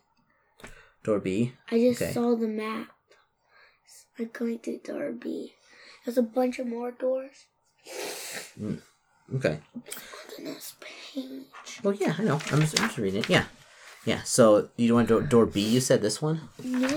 Door 1.03 1.19
B. 1.19 1.53
I 1.71 1.79
just 1.79 2.01
Okay. 2.01 2.13
saw 2.13 2.35
the 2.35 2.47
map. 2.47 2.89
I'm 4.19 4.29
going 4.33 4.59
to 4.59 4.77
door 4.77 5.11
B. 5.11 5.53
There's 6.05 6.17
a 6.17 6.23
bunch 6.23 6.59
of 6.59 6.67
more 6.67 6.91
doors. 6.91 7.45
Mm, 8.59 8.81
okay. 9.35 9.59
Goodness, 10.35 10.75
page. 10.79 11.79
Well, 11.83 11.93
yeah, 11.95 12.15
I 12.17 12.23
know. 12.23 12.39
I'm 12.51 12.61
just, 12.61 12.79
I'm 12.79 12.87
just 12.87 12.97
reading 12.97 13.21
it. 13.21 13.29
Yeah. 13.29 13.45
Yeah. 14.05 14.21
So 14.23 14.69
you 14.77 14.95
want 14.95 15.09
door, 15.09 15.21
door 15.21 15.45
B? 15.45 15.61
You 15.61 15.79
said 15.79 16.01
this 16.01 16.21
one. 16.21 16.41
No. 16.63 16.87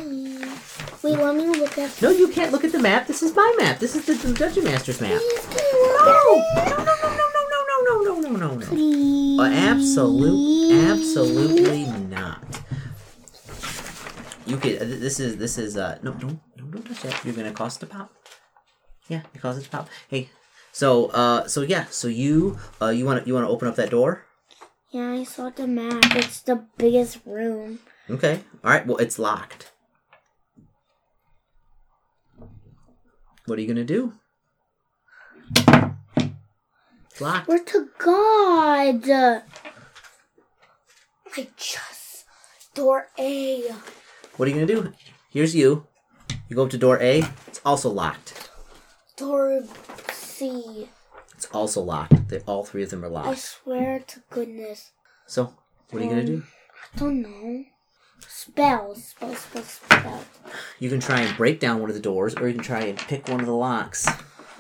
Wait, 1.03 1.19
let 1.19 1.37
me 1.37 1.47
look 1.47 1.77
at. 1.77 2.01
No, 2.01 2.11
you 2.11 2.29
can't 2.29 2.51
look 2.51 2.65
at 2.65 2.73
the 2.73 2.79
map. 2.79 3.07
This 3.07 3.23
is 3.23 3.35
my 3.37 3.55
map. 3.59 3.79
This 3.79 3.95
is 3.95 4.07
the, 4.07 4.15
the 4.15 4.33
Dungeon 4.33 4.65
Master's 4.65 5.01
map. 5.01 5.21
Please, 5.21 5.47
can 5.47 5.65
you 5.73 5.83
look 5.83 6.07
No, 6.07 6.15
no, 6.65 6.85
no, 6.85 6.95
no, 7.03 7.19
no, 7.29 7.43
no, 7.53 7.83
no, 7.85 8.03
no, 8.03 8.21
no, 8.21 8.31
no, 8.31 8.37
no, 8.37 8.55
no. 8.55 8.67
Please. 8.67 9.39
Uh, 9.39 9.51
absolute, 9.53 10.91
absolutely 10.91 11.85
not. 12.09 12.43
You 14.47 14.57
could. 14.57 14.81
Uh, 14.81 14.85
this 14.87 15.21
is 15.21 15.37
this 15.37 15.59
is. 15.59 15.77
Uh, 15.77 15.99
no, 16.03 16.13
don't 16.13 16.41
don't 16.57 16.71
don't 16.71 16.87
touch 16.87 17.03
that. 17.03 17.25
You're 17.25 17.35
gonna 17.35 17.53
cause 17.53 17.77
it 17.77 17.81
to 17.81 17.87
pop. 17.87 18.11
Yeah, 19.09 19.23
you 19.35 19.41
cause 19.41 19.59
it 19.59 19.65
to 19.65 19.71
pop. 19.71 19.89
Hey, 20.09 20.31
so 20.73 21.07
uh, 21.09 21.47
so 21.49 21.61
yeah, 21.61 21.85
so 21.91 22.09
you 22.09 22.59
uh, 22.81 22.89
you 22.89 23.05
want 23.05 23.23
to 23.23 23.29
you 23.29 23.35
want 23.35 23.47
to 23.47 23.51
open 23.51 23.69
up 23.69 23.77
that 23.77 23.91
door? 23.91 24.25
Yeah, 24.95 25.11
I 25.11 25.25
saw 25.25 25.51
the 25.51 25.67
map. 25.67 26.15
It's 26.15 26.41
the 26.43 26.67
biggest 26.79 27.19
room. 27.27 27.81
Okay. 28.09 28.39
All 28.63 28.71
right. 28.71 28.87
Well, 28.87 28.99
it's 28.99 29.19
locked. 29.19 29.73
What 33.47 33.59
are 33.59 33.61
you 33.61 33.67
gonna 33.67 33.83
do? 33.83 34.13
It's 37.11 37.21
locked. 37.21 37.49
Where 37.49 37.59
to 37.59 37.89
God? 37.99 39.11
I 41.37 41.49
just 41.57 42.25
door 42.77 43.09
A. 43.19 43.75
What 44.37 44.47
are 44.47 44.49
you 44.49 44.55
gonna 44.55 44.67
do? 44.67 44.93
Here's 45.29 45.57
you. 45.57 45.89
You 46.49 46.55
go 46.55 46.67
up 46.67 46.71
to 46.71 46.79
door 46.79 47.03
A. 47.03 47.25
It's 47.49 47.61
also 47.65 47.91
locked. 47.91 48.49
Door 49.17 49.65
C. 50.13 50.89
It's 51.45 51.55
also 51.55 51.83
locked. 51.83 52.29
They, 52.29 52.41
all 52.47 52.65
three 52.65 52.83
of 52.85 52.89
them 52.89 53.05
are 53.05 53.09
locked. 53.09 53.29
I 53.29 53.35
swear 53.35 53.99
to 53.99 54.21
goodness. 54.31 54.93
So, 55.27 55.53
what 55.91 56.01
are 56.01 56.05
you 56.05 56.11
gonna 56.11 56.25
do? 56.25 56.37
Um, 56.37 56.47
I 56.95 56.99
don't 56.99 57.23
know. 57.23 57.65
Spells, 58.27 59.05
spells, 59.05 59.39
spells, 59.39 59.69
spells. 59.69 60.25
You 60.79 60.89
can 60.89 61.01
try 61.01 61.21
and 61.21 61.37
break 61.37 61.61
down 61.61 61.81
one 61.81 61.91
of 61.91 61.97
the 61.97 62.01
doors, 62.01 62.35
or 62.35 62.49
you 62.49 62.55
can 62.55 62.65
try 62.65 62.81
and 62.81 62.97
pick 62.97 63.29
one 63.29 63.41
of 63.41 63.47
the 63.47 63.55
locks. 63.55 64.09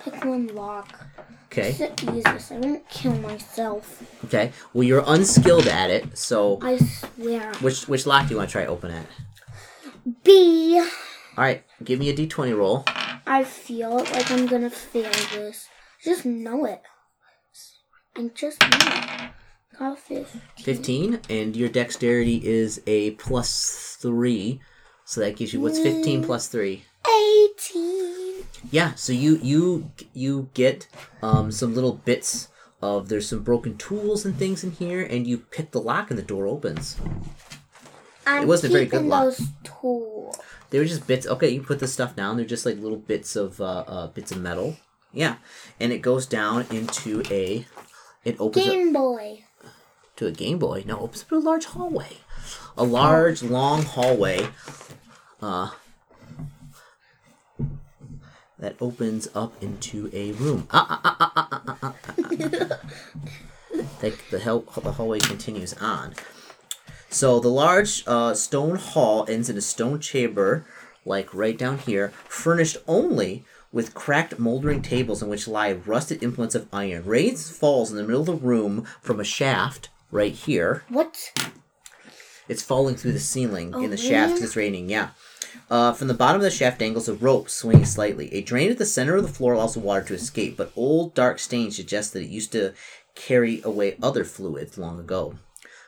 Pick 0.04 0.26
one 0.26 0.48
lock. 0.48 1.06
Okay. 1.46 1.72
The 1.72 2.18
easiest. 2.18 2.52
I 2.52 2.58
won't 2.58 2.86
kill 2.90 3.14
myself. 3.14 4.02
Okay. 4.26 4.52
Well, 4.74 4.84
you're 4.84 5.04
unskilled 5.06 5.66
at 5.66 5.88
it. 5.88 6.18
So, 6.18 6.58
I 6.60 6.76
swear. 6.76 7.50
which 7.62 7.88
which 7.88 8.06
lock 8.06 8.28
do 8.28 8.34
you 8.34 8.36
want 8.36 8.50
to 8.50 8.52
try 8.52 8.66
open 8.66 8.90
at? 8.90 9.06
B. 10.22 10.78
All 10.78 11.44
right. 11.44 11.64
Give 11.82 11.98
me 11.98 12.10
a 12.10 12.14
d20 12.14 12.54
roll. 12.54 12.84
I 13.26 13.42
feel 13.42 14.00
like 14.00 14.30
I'm 14.30 14.44
gonna 14.44 14.68
fail 14.68 15.10
this. 15.32 15.68
Just 16.04 16.24
know 16.26 16.64
it. 16.66 16.82
And 18.16 18.34
just 18.34 18.60
know 18.60 18.68
it. 18.70 19.30
Got 19.78 19.98
15. 19.98 20.40
15, 20.58 21.20
and 21.30 21.56
your 21.56 21.68
dexterity 21.68 22.40
is 22.46 22.80
a 22.86 23.12
plus 23.12 23.96
three. 24.00 24.60
So 25.04 25.20
that 25.20 25.36
gives 25.36 25.52
you 25.52 25.60
what's 25.60 25.78
15 25.80 26.24
plus 26.24 26.46
three? 26.48 26.84
18. 27.60 28.44
Yeah, 28.70 28.94
so 28.94 29.12
you 29.12 29.38
you 29.42 29.90
you 30.14 30.48
get 30.54 30.86
um, 31.22 31.50
some 31.50 31.74
little 31.74 31.94
bits 31.94 32.48
of 32.80 33.08
there's 33.08 33.28
some 33.28 33.42
broken 33.42 33.76
tools 33.76 34.24
and 34.24 34.36
things 34.36 34.62
in 34.64 34.70
here, 34.72 35.02
and 35.02 35.26
you 35.26 35.38
pick 35.38 35.72
the 35.72 35.80
lock 35.80 36.10
and 36.10 36.18
the 36.18 36.22
door 36.22 36.46
opens. 36.46 36.96
I'm 38.26 38.44
It 38.44 38.46
wasn't 38.46 38.72
a 38.72 38.76
very 38.76 38.86
good 38.86 39.04
lock. 39.04 39.24
those 39.24 39.48
tools. 39.64 40.36
They 40.70 40.78
were 40.78 40.84
just 40.86 41.06
bits. 41.06 41.26
Okay, 41.26 41.48
you 41.50 41.62
put 41.62 41.78
the 41.78 41.88
stuff 41.88 42.16
down. 42.16 42.36
They're 42.36 42.46
just 42.46 42.64
like 42.64 42.78
little 42.78 42.98
bits 42.98 43.36
of 43.36 43.60
uh, 43.60 43.84
uh, 43.86 44.06
bits 44.08 44.32
of 44.32 44.40
metal. 44.40 44.76
Yeah, 45.14 45.36
and 45.78 45.92
it 45.92 45.98
goes 45.98 46.26
down 46.26 46.66
into 46.70 47.22
a. 47.30 47.66
It 48.24 48.36
opens 48.40 48.66
Game 48.66 48.88
up, 48.88 48.94
Boy. 48.94 49.44
To 50.16 50.26
a 50.26 50.32
Game 50.32 50.58
Boy. 50.58 50.82
No, 50.86 50.98
opens 50.98 51.22
up 51.22 51.28
to 51.28 51.36
a 51.36 51.38
large 51.38 51.66
hallway, 51.66 52.18
a 52.76 52.84
large 52.84 53.42
long 53.42 53.82
hallway. 53.82 54.48
Uh, 55.40 55.70
that 58.58 58.76
opens 58.80 59.28
up 59.34 59.52
into 59.62 60.10
a 60.12 60.32
room. 60.32 60.66
Ah, 60.70 61.00
ah, 61.04 61.16
ah, 61.82 61.94
the, 64.00 64.16
the, 64.30 64.38
hell, 64.38 64.60
the 64.60 64.92
hallway 64.92 65.18
continues 65.18 65.74
on. 65.74 66.14
So 67.10 67.38
the 67.38 67.48
large 67.48 68.02
uh, 68.06 68.34
stone 68.34 68.76
hall 68.76 69.26
ends 69.28 69.48
in 69.48 69.56
a 69.56 69.60
stone 69.60 70.00
chamber, 70.00 70.64
like 71.04 71.32
right 71.32 71.56
down 71.56 71.78
here, 71.78 72.08
furnished 72.26 72.78
only 72.88 73.44
with 73.74 73.92
cracked, 73.92 74.38
moldering 74.38 74.80
tables 74.80 75.20
on 75.20 75.28
which 75.28 75.48
lie 75.48 75.72
rusted 75.72 76.22
implements 76.22 76.54
of 76.54 76.68
iron. 76.72 77.04
Rains 77.04 77.50
falls 77.50 77.90
in 77.90 77.96
the 77.96 78.04
middle 78.04 78.20
of 78.20 78.26
the 78.26 78.34
room 78.34 78.86
from 79.02 79.18
a 79.18 79.24
shaft 79.24 79.88
right 80.12 80.32
here. 80.32 80.84
What? 80.88 81.32
It's 82.48 82.62
falling 82.62 82.94
through 82.94 83.12
the 83.12 83.18
ceiling 83.20 83.74
in 83.74 83.90
the 83.90 83.96
Oh, 83.96 84.08
shaft 84.08 84.34
'cause 84.34 84.42
it's 84.42 84.56
raining. 84.56 84.88
Yeah. 84.88 85.08
Uh, 85.68 85.92
from 85.92 86.06
the 86.08 86.14
bottom 86.14 86.40
of 86.40 86.44
the 86.44 86.50
shaft 86.52 86.78
dangles 86.78 87.08
a 87.08 87.14
rope 87.14 87.50
swinging 87.50 87.84
slightly. 87.84 88.32
A 88.32 88.42
drain 88.42 88.70
at 88.70 88.78
the 88.78 88.86
center 88.86 89.16
of 89.16 89.22
the 89.22 89.32
floor 89.32 89.54
allows 89.54 89.74
the 89.74 89.80
water 89.80 90.04
to 90.06 90.14
escape, 90.14 90.56
but 90.56 90.70
old 90.76 91.14
dark 91.14 91.40
stains 91.40 91.74
suggest 91.74 92.12
that 92.12 92.22
it 92.22 92.28
used 92.28 92.52
to 92.52 92.74
carry 93.16 93.60
away 93.64 93.96
other 94.00 94.24
fluids 94.24 94.78
long 94.78 95.00
ago. 95.00 95.34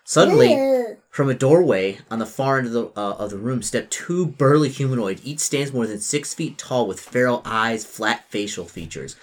Suddenly, 0.08 0.96
from 1.10 1.28
a 1.28 1.34
doorway 1.34 1.98
on 2.12 2.20
the 2.20 2.26
far 2.26 2.58
end 2.58 2.68
of 2.68 2.72
the 2.72 2.84
uh, 2.96 3.16
of 3.18 3.30
the 3.30 3.38
room 3.38 3.60
step 3.60 3.90
two 3.90 4.24
burly 4.24 4.68
humanoid. 4.68 5.20
Each 5.24 5.40
stands 5.40 5.72
more 5.72 5.84
than 5.84 5.98
six 5.98 6.32
feet 6.32 6.56
tall, 6.56 6.86
with 6.86 7.00
feral 7.00 7.42
eyes, 7.44 7.84
flat 7.84 8.24
facial 8.30 8.66
features. 8.66 9.16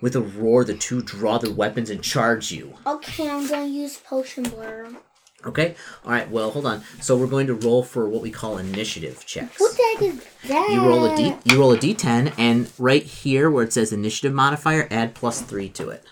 With 0.00 0.16
a 0.16 0.22
roar, 0.22 0.64
the 0.64 0.74
two 0.74 1.02
draw 1.02 1.36
their 1.36 1.52
weapons 1.52 1.90
and 1.90 2.02
charge 2.02 2.50
you. 2.52 2.72
Okay, 2.86 3.28
I'm 3.28 3.46
gonna 3.48 3.66
use 3.66 3.98
potion 3.98 4.44
blur. 4.44 4.88
Okay. 5.44 5.74
All 6.04 6.12
right. 6.12 6.30
Well, 6.30 6.50
hold 6.50 6.66
on. 6.66 6.82
So 7.00 7.16
we're 7.16 7.26
going 7.26 7.46
to 7.46 7.54
roll 7.54 7.82
for 7.82 8.08
what 8.08 8.22
we 8.22 8.30
call 8.30 8.58
initiative 8.58 9.24
checks. 9.26 9.58
What 9.58 9.76
the 9.76 9.82
heck 9.92 10.02
is 10.02 10.26
that? 10.48 10.70
You 10.70 10.80
roll 10.80 11.04
a 11.04 11.16
d. 11.16 11.34
You 11.44 11.60
roll 11.60 11.72
a 11.72 11.78
d10, 11.78 12.34
and 12.38 12.70
right 12.78 13.02
here 13.02 13.50
where 13.50 13.64
it 13.64 13.72
says 13.72 13.92
initiative 13.92 14.32
modifier, 14.34 14.88
add 14.90 15.14
plus 15.14 15.40
three 15.42 15.68
to 15.70 15.90
it. 15.90 16.04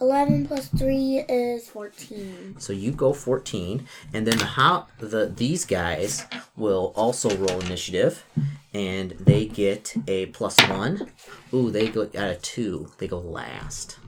11 0.00 0.46
plus 0.46 0.68
3 0.68 1.24
is 1.28 1.68
14. 1.68 2.56
So 2.58 2.72
you 2.72 2.92
go 2.92 3.12
14, 3.12 3.86
and 4.12 4.26
then 4.26 4.38
the 4.38 4.44
how 4.44 4.86
the 4.98 5.26
these 5.26 5.64
guys 5.64 6.26
will 6.56 6.92
also 6.94 7.34
roll 7.36 7.60
initiative, 7.60 8.24
and 8.72 9.10
they 9.12 9.46
get 9.46 9.94
a 10.06 10.26
plus 10.26 10.56
one. 10.68 11.10
Ooh, 11.52 11.70
they 11.70 11.88
go 11.88 12.02
at 12.02 12.14
a 12.14 12.36
two. 12.36 12.90
They 12.98 13.08
go 13.08 13.18
last. 13.18 13.98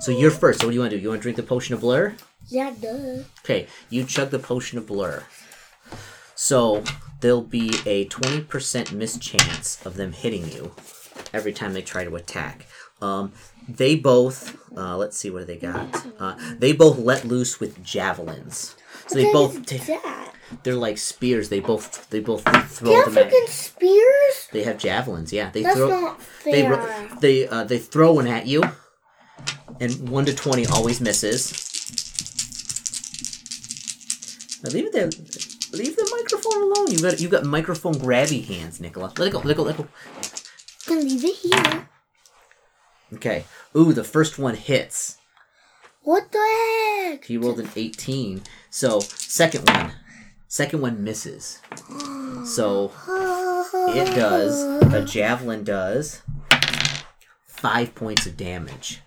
So 0.00 0.10
you're 0.10 0.32
first. 0.32 0.60
So 0.60 0.66
what 0.66 0.72
do 0.72 0.74
you 0.74 0.80
want 0.80 0.90
to 0.90 0.96
do? 0.96 1.02
You 1.02 1.08
want 1.10 1.20
to 1.20 1.22
drink 1.22 1.36
the 1.36 1.44
potion 1.44 1.74
of 1.74 1.80
blur? 1.80 2.14
Yeah, 2.48 2.74
duh. 2.80 3.22
Okay, 3.44 3.68
you 3.88 4.04
chug 4.04 4.30
the 4.30 4.38
potion 4.38 4.78
of 4.78 4.86
blur. 4.86 5.22
So 6.34 6.82
there'll 7.20 7.40
be 7.40 7.70
a 7.86 8.06
20% 8.08 8.92
mischance 8.92 9.86
of 9.86 9.94
them 9.94 10.12
hitting 10.12 10.50
you 10.50 10.72
every 11.32 11.52
time 11.52 11.72
they 11.72 11.82
try 11.82 12.02
to 12.02 12.16
attack. 12.16 12.66
Um, 13.00 13.32
they 13.68 13.94
both, 13.96 14.56
uh, 14.76 14.96
let's 14.96 15.16
see 15.16 15.30
what 15.30 15.46
they 15.46 15.56
got. 15.56 16.06
Uh, 16.18 16.36
they 16.58 16.72
both 16.72 16.98
let 16.98 17.24
loose 17.24 17.60
with 17.60 17.82
javelins. 17.84 18.74
So 19.06 19.16
they 19.16 19.32
both, 19.32 19.64
that? 19.86 20.32
they're 20.62 20.74
like 20.74 20.98
spears. 20.98 21.48
They 21.48 21.60
both, 21.60 22.08
they 22.10 22.20
both 22.20 22.44
They 22.44 22.60
throw 22.60 22.94
have 22.96 23.14
them 23.14 23.18
at. 23.18 23.48
spears? 23.48 24.48
They 24.52 24.62
have 24.64 24.78
javelins. 24.78 25.32
Yeah, 25.32 25.50
they 25.50 25.62
That's 25.62 25.76
throw. 25.76 25.88
not 25.88 26.20
They 26.44 26.62
fair. 26.62 26.70
ro- 26.76 27.08
they 27.20 27.48
uh, 27.48 27.64
they 27.64 27.78
throw 27.78 28.12
one 28.14 28.26
at 28.26 28.46
you, 28.46 28.62
and 29.80 30.08
one 30.08 30.24
to 30.26 30.34
twenty 30.34 30.66
always 30.66 31.00
misses. 31.00 31.52
Now 34.62 34.70
leave 34.70 34.86
it 34.86 34.92
there. 34.92 35.10
Leave 35.72 35.96
the 35.96 36.08
microphone 36.16 36.62
alone. 36.62 36.90
You 36.90 37.00
got 37.00 37.20
you 37.20 37.28
got 37.28 37.44
microphone 37.44 37.94
grabby 37.94 38.44
hands, 38.46 38.80
Nicola. 38.80 39.12
Let 39.18 39.28
it 39.28 39.32
go. 39.32 39.38
Let 39.38 39.50
it 39.52 39.56
go. 39.56 39.62
Let 39.62 39.74
it 39.74 39.82
go. 39.82 39.88
Can 40.86 41.08
leave 41.08 41.24
it 41.24 41.36
here. 41.36 41.88
Okay. 43.14 43.44
Ooh, 43.76 43.92
the 43.92 44.04
first 44.04 44.38
one 44.38 44.54
hits. 44.54 45.18
What 46.02 46.32
the 46.32 47.08
heck? 47.10 47.24
He 47.24 47.36
rolled 47.36 47.60
an 47.60 47.68
eighteen. 47.76 48.42
So 48.70 49.00
second 49.00 49.68
one, 49.68 49.92
second 50.48 50.80
one 50.80 51.04
misses. 51.04 51.60
So 52.44 52.92
it 53.94 54.14
does. 54.14 54.62
A 54.92 55.04
javelin 55.04 55.64
does 55.64 56.22
five 57.46 57.94
points 57.94 58.26
of 58.26 58.36
damage. 58.36 59.00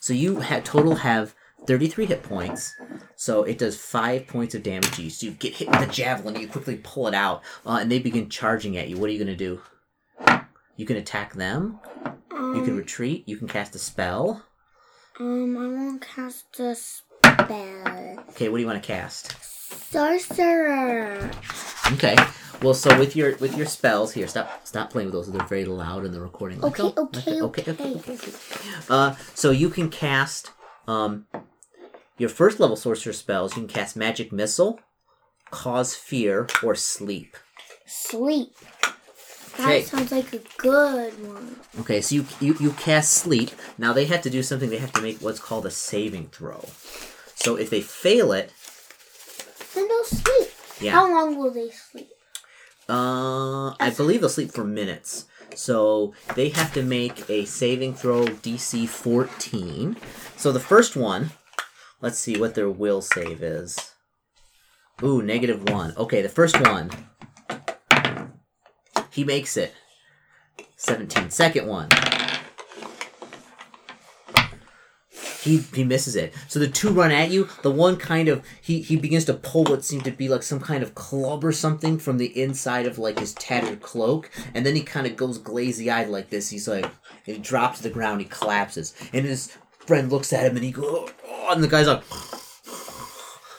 So 0.00 0.12
you 0.12 0.40
ha- 0.40 0.60
total 0.64 0.96
have 0.96 1.34
33 1.66 2.06
hit 2.06 2.22
points. 2.22 2.74
So 3.16 3.44
it 3.44 3.56
does 3.56 3.76
five 3.80 4.26
points 4.26 4.54
of 4.54 4.62
damage 4.62 4.90
to 4.96 5.02
you. 5.04 5.10
So 5.10 5.26
you 5.26 5.32
get 5.32 5.54
hit 5.54 5.70
with 5.70 5.80
the 5.80 5.86
javelin, 5.86 6.38
you 6.40 6.48
quickly 6.48 6.80
pull 6.82 7.06
it 7.06 7.14
out, 7.14 7.42
uh, 7.64 7.78
and 7.80 7.90
they 7.90 8.00
begin 8.00 8.28
charging 8.28 8.76
at 8.76 8.88
you. 8.88 8.98
What 8.98 9.08
are 9.08 9.12
you 9.12 9.18
going 9.24 9.28
to 9.28 9.36
do? 9.36 9.60
You 10.76 10.86
can 10.86 10.96
attack 10.96 11.34
them. 11.34 11.78
You 12.32 12.62
can 12.64 12.76
retreat. 12.76 13.24
You 13.28 13.36
can 13.36 13.48
cast 13.48 13.74
a 13.74 13.78
spell. 13.78 14.44
Um, 15.20 15.56
I 15.56 15.66
won't 15.68 16.02
cast 16.02 16.58
a 16.60 16.74
spell. 16.74 18.24
Okay, 18.30 18.48
what 18.48 18.58
do 18.58 18.60
you 18.60 18.66
want 18.66 18.82
to 18.82 18.86
cast? 18.86 19.34
Sorcerer. 19.90 21.30
Okay. 21.92 22.16
Well, 22.62 22.74
so 22.74 22.96
with 22.98 23.14
your 23.16 23.36
with 23.36 23.56
your 23.56 23.66
spells 23.66 24.12
here, 24.12 24.26
stop 24.26 24.66
stop 24.66 24.90
playing 24.90 25.06
with 25.06 25.14
those. 25.14 25.30
They're 25.32 25.46
very 25.46 25.64
loud 25.64 26.04
in 26.04 26.12
the 26.12 26.20
recording. 26.20 26.60
Let 26.60 26.78
Okay, 26.78 26.94
go. 26.94 27.02
Okay, 27.04 27.38
go. 27.40 27.46
okay, 27.46 27.70
okay, 27.72 27.94
okay. 27.96 28.32
Uh, 28.88 29.14
so 29.34 29.50
you 29.50 29.68
can 29.70 29.90
cast 29.90 30.50
um, 30.86 31.26
your 32.18 32.28
first 32.28 32.60
level 32.60 32.76
sorcerer 32.76 33.12
spells. 33.12 33.56
You 33.56 33.62
can 33.62 33.68
cast 33.68 33.96
magic 33.96 34.32
missile, 34.32 34.80
cause 35.50 35.94
fear, 35.94 36.46
or 36.62 36.74
sleep. 36.74 37.36
Sleep. 37.86 38.54
That 39.56 39.68
Okay. 39.68 39.82
sounds 39.82 40.10
like 40.12 40.32
a 40.32 40.40
good 40.58 41.12
one. 41.28 41.56
Okay, 41.80 42.00
so 42.00 42.16
you, 42.16 42.26
you 42.40 42.56
you 42.60 42.70
cast 42.72 43.12
sleep. 43.12 43.50
Now 43.78 43.92
they 43.92 44.04
have 44.06 44.22
to 44.22 44.30
do 44.30 44.42
something. 44.42 44.70
They 44.70 44.78
have 44.78 44.92
to 44.94 45.02
make 45.02 45.18
what's 45.18 45.40
called 45.40 45.66
a 45.66 45.70
saving 45.70 46.28
throw. 46.28 46.64
So 47.34 47.56
if 47.56 47.70
they 47.70 47.80
fail 47.80 48.32
it, 48.32 48.52
Then 49.74 49.88
they'll 49.88 50.04
sleep. 50.04 50.48
yeah, 50.80 50.92
How 50.92 51.10
long 51.10 51.36
will 51.36 51.50
they 51.52 51.70
sleep? 51.70 52.08
uh, 52.88 53.70
I 53.80 53.90
believe 53.96 54.20
they'll 54.20 54.28
sleep 54.28 54.52
for 54.52 54.64
minutes. 54.64 55.26
So 55.54 56.14
they 56.34 56.48
have 56.50 56.72
to 56.74 56.82
make 56.82 57.28
a 57.30 57.44
saving 57.44 57.94
throw 57.94 58.24
DC 58.26 58.88
14. 58.88 59.96
So 60.36 60.50
the 60.52 60.60
first 60.60 60.96
one, 60.96 61.30
let's 62.00 62.18
see 62.18 62.36
what 62.38 62.54
their 62.54 62.70
will 62.70 63.00
save 63.02 63.42
is. 63.42 63.94
Ooh, 65.02 65.22
negative 65.22 65.68
one. 65.70 65.94
Okay, 65.96 66.22
the 66.22 66.28
first 66.28 66.60
one. 66.60 66.90
He 69.14 69.22
makes 69.22 69.56
it. 69.56 69.72
17. 70.76 71.30
Second 71.30 71.68
one. 71.68 71.88
He, 75.40 75.58
he 75.58 75.84
misses 75.84 76.16
it. 76.16 76.34
So 76.48 76.58
the 76.58 76.66
two 76.66 76.90
run 76.90 77.12
at 77.12 77.30
you. 77.30 77.48
The 77.62 77.70
one 77.70 77.96
kind 77.96 78.28
of 78.28 78.44
he, 78.60 78.80
he 78.80 78.96
begins 78.96 79.26
to 79.26 79.34
pull 79.34 79.64
what 79.64 79.84
seemed 79.84 80.04
to 80.04 80.10
be 80.10 80.28
like 80.28 80.42
some 80.42 80.58
kind 80.58 80.82
of 80.82 80.96
club 80.96 81.44
or 81.44 81.52
something 81.52 81.98
from 81.98 82.18
the 82.18 82.36
inside 82.40 82.86
of 82.86 82.98
like 82.98 83.20
his 83.20 83.34
tattered 83.34 83.82
cloak, 83.82 84.30
and 84.52 84.66
then 84.66 84.74
he 84.74 84.82
kind 84.82 85.06
of 85.06 85.16
goes 85.16 85.38
glazy 85.38 85.90
eyed 85.90 86.08
like 86.08 86.30
this. 86.30 86.48
He's 86.48 86.66
like, 86.66 86.90
he 87.24 87.38
drops 87.38 87.78
to 87.78 87.82
the 87.84 87.90
ground. 87.90 88.20
He 88.20 88.26
collapses, 88.26 88.94
and 89.12 89.24
his 89.24 89.56
friend 89.78 90.10
looks 90.10 90.32
at 90.32 90.46
him, 90.46 90.56
and 90.56 90.64
he 90.64 90.72
goes, 90.72 91.10
oh, 91.28 91.52
and 91.52 91.62
the 91.62 91.68
guy's 91.68 91.86
like 91.86 92.02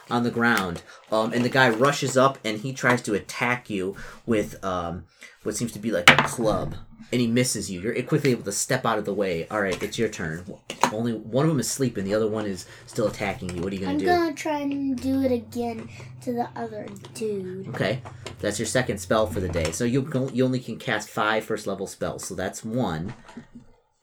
on 0.10 0.24
the 0.24 0.32
ground. 0.32 0.82
Um, 1.12 1.34
and 1.34 1.46
the 1.46 1.50
guy 1.50 1.70
rushes 1.70 2.18
up 2.18 2.38
and 2.44 2.60
he 2.60 2.74
tries 2.74 3.02
to 3.04 3.14
attack 3.14 3.70
you 3.70 3.96
with 4.26 4.64
um, 4.64 5.06
what 5.46 5.56
seems 5.56 5.72
to 5.74 5.80
be 5.80 5.92
like 5.92 6.10
a 6.10 6.16
club. 6.24 6.76
And 7.12 7.22
he 7.22 7.28
misses 7.28 7.70
you. 7.70 7.82
You're 7.82 8.02
quickly 8.02 8.32
able 8.32 8.44
to 8.44 8.52
step 8.52 8.84
out 8.84 8.98
of 8.98 9.06
the 9.06 9.14
way. 9.14 9.48
All 9.50 9.62
right, 9.62 9.82
it's 9.82 10.00
your 10.00 10.10
turn. 10.10 10.44
Only 10.92 11.14
one 11.14 11.46
of 11.46 11.50
them 11.50 11.60
is 11.60 11.70
sleeping. 11.70 12.04
The 12.04 12.16
other 12.16 12.28
one 12.28 12.48
is 12.48 12.66
still 12.88 13.08
attacking 13.08 13.56
you. 13.56 13.62
What 13.62 13.72
are 13.72 13.76
you 13.76 13.86
gonna 13.86 14.00
do? 14.00 14.10
I'm 14.10 14.20
gonna 14.20 14.34
try 14.34 14.60
and 14.62 15.00
do 15.00 15.22
it 15.22 15.32
again 15.32 15.88
to 16.22 16.34
the 16.34 16.50
other 16.56 16.88
dude. 17.14 17.68
Okay, 17.70 18.02
that's 18.40 18.58
your 18.58 18.66
second 18.66 18.98
spell 18.98 19.28
for 19.28 19.40
the 19.40 19.48
day. 19.48 19.72
So 19.72 19.84
you 19.84 20.32
you 20.34 20.44
only 20.44 20.60
can 20.60 20.78
cast 20.78 21.10
five 21.10 21.46
first 21.46 21.68
level 21.68 21.86
spells. 21.86 22.26
So 22.26 22.34
that's 22.34 22.66
one. 22.66 23.14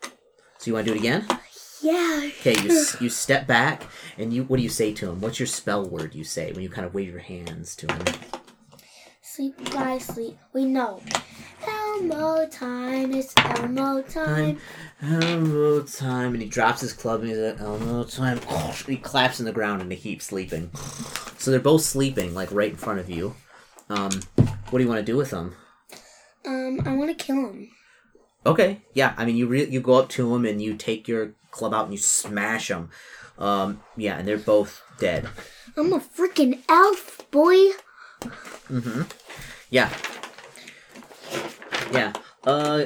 So 0.01 0.67
you 0.67 0.75
want 0.75 0.87
to 0.87 0.93
do 0.93 0.97
it 0.97 1.01
again? 1.01 1.27
Yeah. 1.83 2.31
Okay, 2.41 2.57
you 2.63 2.87
you 3.01 3.09
step 3.11 3.49
back 3.49 3.83
and 4.17 4.33
you 4.33 4.45
what 4.45 4.59
do 4.59 4.63
you 4.63 4.69
say 4.69 4.93
to 4.93 5.11
him? 5.11 5.21
What's 5.21 5.41
your 5.41 5.49
spell 5.49 5.85
word 5.85 6.15
you 6.15 6.23
say 6.23 6.53
when 6.53 6.63
you 6.63 6.71
kind 6.71 6.87
of 6.87 6.95
wave 6.95 7.11
your 7.11 7.19
hands 7.19 7.75
to 7.77 7.93
him? 7.93 8.05
Sleep 9.35 9.73
by 9.73 9.97
sleep. 9.97 10.37
We 10.53 10.67
know. 10.67 11.01
Elmo 11.67 12.47
time. 12.49 13.15
It's 13.15 13.33
Elmo 13.39 14.03
time. 14.03 14.59
Elmo 15.03 15.81
time, 15.85 16.35
and 16.35 16.43
he 16.43 16.49
drops 16.51 16.83
his 16.83 16.93
club 16.93 17.23
and 17.23 17.31
he's 17.31 17.39
like, 17.39 17.59
Elmo 17.59 18.05
time. 18.05 18.41
He 18.87 18.99
claps 18.99 19.41
in 19.41 19.47
the 19.47 19.53
ground 19.53 19.81
and 19.81 19.91
they 19.91 19.97
keep 19.97 20.21
sleeping. 20.21 20.71
So 21.39 21.51
they're 21.51 21.61
both 21.61 21.81
sleeping, 21.81 22.35
like 22.35 22.53
right 22.53 22.73
in 22.73 22.77
front 22.77 23.01
of 23.01 23.09
you. 23.09 23.35
Um, 23.89 24.11
what 24.69 24.79
do 24.79 24.85
you 24.85 24.89
want 24.91 24.99
to 24.99 25.13
do 25.13 25.17
with 25.17 25.31
them? 25.31 25.57
Um, 26.47 26.83
I 26.85 26.95
want 26.95 27.17
to 27.17 27.25
kill 27.25 27.37
him. 27.37 27.71
Okay, 28.45 28.83
yeah. 28.93 29.15
I 29.17 29.25
mean, 29.25 29.37
you 29.37 29.47
re- 29.47 29.67
you 29.67 29.81
go 29.81 29.95
up 29.95 30.11
to 30.11 30.31
them 30.31 30.45
and 30.45 30.61
you 30.61 30.77
take 30.77 31.09
your 31.09 31.33
club 31.51 31.73
out 31.73 31.85
and 31.85 31.95
you 31.95 31.99
smash 31.99 32.69
them. 32.69 32.91
Um, 33.39 33.83
yeah, 33.97 34.19
and 34.19 34.29
they're 34.29 34.37
both 34.37 34.83
dead. 34.99 35.27
I'm 35.75 35.95
a 35.95 36.01
freaking 36.01 36.61
elf, 36.69 37.27
boy. 37.31 37.71
Yeah. 39.71 39.91
Yeah. 41.93 42.13
Uh. 42.45 42.85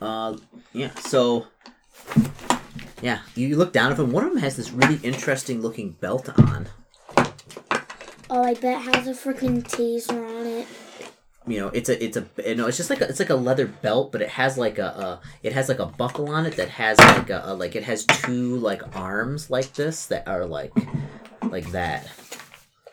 Uh. 0.00 0.36
Yeah. 0.72 0.94
So. 0.96 1.46
Yeah. 3.02 3.20
You, 3.34 3.48
you 3.48 3.56
look 3.56 3.72
down 3.72 3.90
at 3.90 3.96
them. 3.96 4.12
One 4.12 4.24
of 4.24 4.30
them 4.32 4.40
has 4.40 4.56
this 4.56 4.70
really 4.70 4.98
interesting 5.02 5.60
looking 5.60 5.92
belt 5.92 6.28
on. 6.38 6.68
Oh, 8.30 8.42
I 8.42 8.54
bet 8.54 8.82
has 8.82 9.06
a 9.06 9.12
freaking 9.12 9.62
taser 9.62 10.40
on 10.40 10.46
it. 10.46 10.66
You 11.46 11.60
know, 11.60 11.68
it's 11.68 11.88
a 11.88 12.04
it's 12.04 12.16
a 12.18 12.26
you 12.46 12.56
know 12.56 12.66
it's 12.66 12.76
just 12.76 12.90
like 12.90 13.00
a, 13.00 13.08
it's 13.08 13.20
like 13.20 13.30
a 13.30 13.34
leather 13.34 13.66
belt, 13.66 14.12
but 14.12 14.20
it 14.20 14.28
has 14.28 14.58
like 14.58 14.78
a, 14.78 14.86
a 14.86 15.20
it 15.42 15.54
has 15.54 15.70
like 15.70 15.78
a 15.78 15.86
buckle 15.86 16.28
on 16.28 16.44
it 16.44 16.56
that 16.56 16.68
has 16.68 16.98
like 16.98 17.30
a, 17.30 17.42
a 17.46 17.54
like 17.54 17.74
it 17.74 17.84
has 17.84 18.04
two 18.04 18.56
like 18.56 18.94
arms 18.94 19.48
like 19.48 19.72
this 19.72 20.06
that 20.06 20.28
are 20.28 20.44
like 20.44 20.72
like 21.44 21.70
that. 21.72 22.06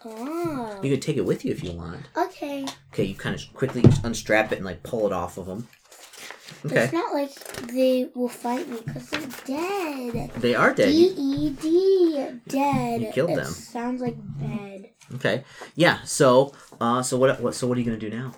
Oh. 0.05 0.79
You 0.83 0.91
could 0.91 1.01
take 1.01 1.17
it 1.17 1.25
with 1.25 1.43
you 1.43 1.51
if 1.51 1.63
you 1.63 1.71
want. 1.71 2.01
Okay. 2.15 2.65
Okay, 2.93 3.03
you 3.05 3.15
kind 3.15 3.35
of 3.35 3.41
quickly 3.53 3.83
unstrap 4.03 4.51
it 4.51 4.57
and 4.57 4.65
like 4.65 4.83
pull 4.83 5.07
it 5.07 5.13
off 5.13 5.37
of 5.37 5.47
them. 5.47 5.67
Okay, 6.65 6.83
It's 6.83 6.93
not 6.93 7.13
like 7.13 7.33
they 7.71 8.09
will 8.13 8.29
fight 8.29 8.67
me 8.69 8.77
because 8.85 9.09
they're 9.09 9.27
dead. 9.47 10.31
they 10.35 10.53
are 10.53 10.73
dead. 10.73 10.87
D 10.87 11.13
E 11.17 11.49
D. 11.49 12.27
Dead. 12.47 13.01
You 13.01 13.11
killed 13.11 13.31
it 13.31 13.35
them. 13.37 13.45
Sounds 13.51 13.99
like 14.01 14.15
bad. 14.39 14.89
Okay. 15.15 15.43
Yeah. 15.75 16.03
So, 16.03 16.53
uh, 16.79 17.01
so 17.01 17.17
what? 17.17 17.39
What? 17.41 17.55
So 17.55 17.65
what 17.67 17.77
are 17.77 17.81
you 17.81 17.85
gonna 17.85 17.97
do 17.97 18.09
now? 18.11 18.33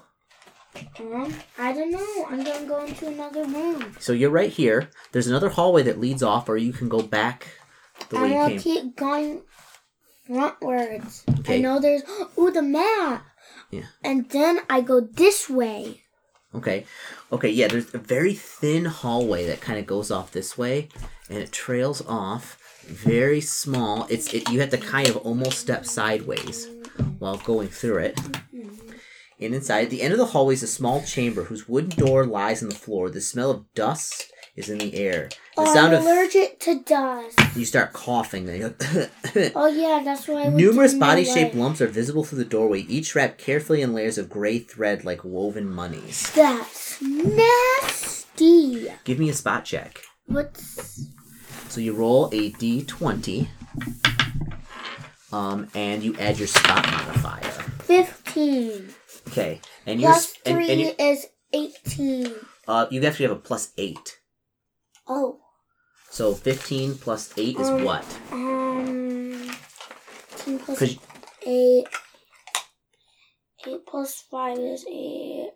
Um, 0.99 1.33
I 1.57 1.73
don't 1.73 1.91
know. 1.91 2.25
I'm 2.29 2.43
gonna 2.43 2.65
go 2.65 2.85
into 2.85 3.07
another 3.07 3.43
room. 3.45 3.95
So 3.99 4.13
you're 4.13 4.29
right 4.29 4.51
here. 4.51 4.89
There's 5.11 5.27
another 5.27 5.49
hallway 5.49 5.83
that 5.83 5.99
leads 5.99 6.23
off, 6.23 6.47
or 6.47 6.55
you 6.57 6.71
can 6.71 6.87
go 6.87 7.01
back 7.01 7.47
the 8.09 8.19
way 8.19 8.37
I'm 8.37 8.51
you 8.51 8.59
came. 8.59 8.73
keep 8.83 8.95
going 8.95 9.41
frontwards. 10.27 11.23
I 11.27 11.39
Okay. 11.39 11.61
know 11.61 11.79
there's 11.79 12.03
ooh 12.37 12.51
the 12.51 12.61
map. 12.61 13.25
Yeah. 13.71 13.83
And 14.03 14.29
then 14.29 14.59
I 14.69 14.81
go 14.81 14.99
this 15.01 15.49
way. 15.49 16.03
Okay. 16.55 16.85
Okay. 17.31 17.49
Yeah. 17.49 17.67
There's 17.67 17.93
a 17.93 17.97
very 17.99 18.33
thin 18.33 18.85
hallway 18.85 19.45
that 19.47 19.61
kind 19.61 19.79
of 19.79 19.85
goes 19.85 20.11
off 20.11 20.31
this 20.31 20.57
way, 20.57 20.89
and 21.29 21.39
it 21.39 21.51
trails 21.51 22.01
off. 22.07 22.57
Very 22.85 23.41
small. 23.41 24.07
It's 24.09 24.33
it. 24.33 24.49
You 24.49 24.61
have 24.61 24.69
to 24.69 24.77
kind 24.77 25.09
of 25.09 25.17
almost 25.17 25.59
step 25.59 25.85
sideways 25.85 26.67
while 27.19 27.37
going 27.37 27.67
through 27.67 27.97
it. 27.97 28.19
And 29.39 29.53
inside, 29.53 29.83
at 29.83 29.89
the 29.91 30.01
end 30.01 30.13
of 30.13 30.17
the 30.19 30.27
hallway 30.27 30.53
is 30.55 30.63
a 30.63 30.67
small 30.67 31.03
chamber 31.03 31.43
whose 31.43 31.67
wooden 31.69 31.91
door 31.91 32.25
lies 32.25 32.63
on 32.63 32.69
the 32.69 32.75
floor. 32.75 33.09
The 33.09 33.21
smell 33.21 33.51
of 33.51 33.71
dust 33.75 34.31
is 34.57 34.69
in 34.69 34.79
the 34.79 34.93
air. 34.95 35.29
The 35.55 35.61
Oh, 35.61 35.73
sound 35.73 35.93
I'm 35.93 35.99
of 35.99 36.05
allergic 36.05 36.59
to 36.61 36.79
dust. 36.83 37.39
you 37.55 37.63
start 37.63 37.93
coughing. 37.93 38.45
Then 38.45 38.59
you 38.59 38.69
go 38.69 39.07
Oh 39.55 39.67
yeah, 39.67 40.01
that's 40.03 40.27
why. 40.27 40.49
Numerous 40.49 40.93
body-shaped 40.93 41.55
lumps 41.55 41.79
are 41.81 41.87
visible 41.87 42.23
through 42.25 42.39
the 42.39 42.45
doorway, 42.45 42.81
each 42.81 43.15
wrapped 43.15 43.37
carefully 43.37 43.81
in 43.81 43.93
layers 43.93 44.17
of 44.17 44.29
gray 44.29 44.59
thread 44.59 45.05
like 45.05 45.23
woven 45.23 45.69
monies. 45.69 46.31
That's 46.33 47.01
nasty. 47.01 48.87
Give 49.05 49.19
me 49.19 49.29
a 49.29 49.33
spot 49.33 49.63
check. 49.65 50.01
What's 50.25 51.07
So 51.69 51.79
you 51.81 51.93
roll 51.93 52.27
a 52.33 52.51
d20, 52.51 53.47
um, 55.31 55.67
and 55.75 56.03
you 56.03 56.15
add 56.17 56.37
your 56.37 56.47
spot 56.47 56.85
modifier. 56.91 57.41
fifteen? 57.83 58.89
Okay, 59.29 59.59
and 59.85 59.99
you're 60.01 60.11
Plus 60.11 60.33
and, 60.45 60.55
three 60.55 60.69
and 60.71 60.79
you, 60.81 60.91
is 60.99 61.25
eighteen. 61.53 62.33
uh, 62.67 62.87
you 62.91 63.03
actually 63.05 63.27
have 63.27 63.37
a 63.37 63.39
plus 63.39 63.71
eight. 63.77 64.16
Oh, 65.07 65.39
So 66.09 66.33
fifteen 66.33 66.95
plus 66.95 67.33
eight 67.37 67.57
is 67.59 67.67
Um, 67.69 67.83
what? 67.83 68.05
um, 68.31 69.51
ten 70.37 70.59
eight. 71.45 71.87
Eight 73.65 73.85
plus 73.85 74.23
five 74.31 74.57
is 74.57 74.85
eight. 74.89 75.51